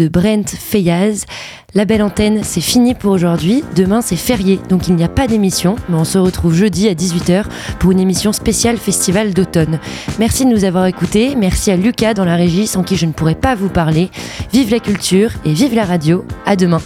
de 0.00 0.08
Brent 0.08 0.48
Fayaz. 0.48 1.26
La 1.74 1.84
belle 1.84 2.02
antenne, 2.02 2.40
c'est 2.42 2.62
fini 2.62 2.94
pour 2.94 3.12
aujourd'hui. 3.12 3.62
Demain, 3.76 4.00
c'est 4.00 4.16
férié, 4.16 4.58
donc 4.70 4.88
il 4.88 4.94
n'y 4.94 5.04
a 5.04 5.08
pas 5.08 5.26
d'émission, 5.26 5.76
mais 5.88 5.96
on 5.96 6.04
se 6.04 6.16
retrouve 6.16 6.54
jeudi 6.54 6.88
à 6.88 6.94
18h 6.94 7.44
pour 7.78 7.92
une 7.92 8.00
émission 8.00 8.32
spéciale 8.32 8.78
Festival 8.78 9.34
d'automne. 9.34 9.78
Merci 10.18 10.46
de 10.46 10.50
nous 10.50 10.64
avoir 10.64 10.86
écoutés. 10.86 11.34
Merci 11.36 11.70
à 11.70 11.76
Lucas 11.76 12.14
dans 12.14 12.24
la 12.24 12.36
régie, 12.36 12.66
sans 12.66 12.82
qui 12.82 12.96
je 12.96 13.06
ne 13.06 13.12
pourrais 13.12 13.34
pas 13.34 13.54
vous 13.54 13.68
parler. 13.68 14.10
Vive 14.52 14.70
la 14.70 14.80
culture 14.80 15.32
et 15.44 15.52
vive 15.52 15.74
la 15.74 15.84
radio. 15.84 16.24
À 16.46 16.56
demain. 16.56 16.80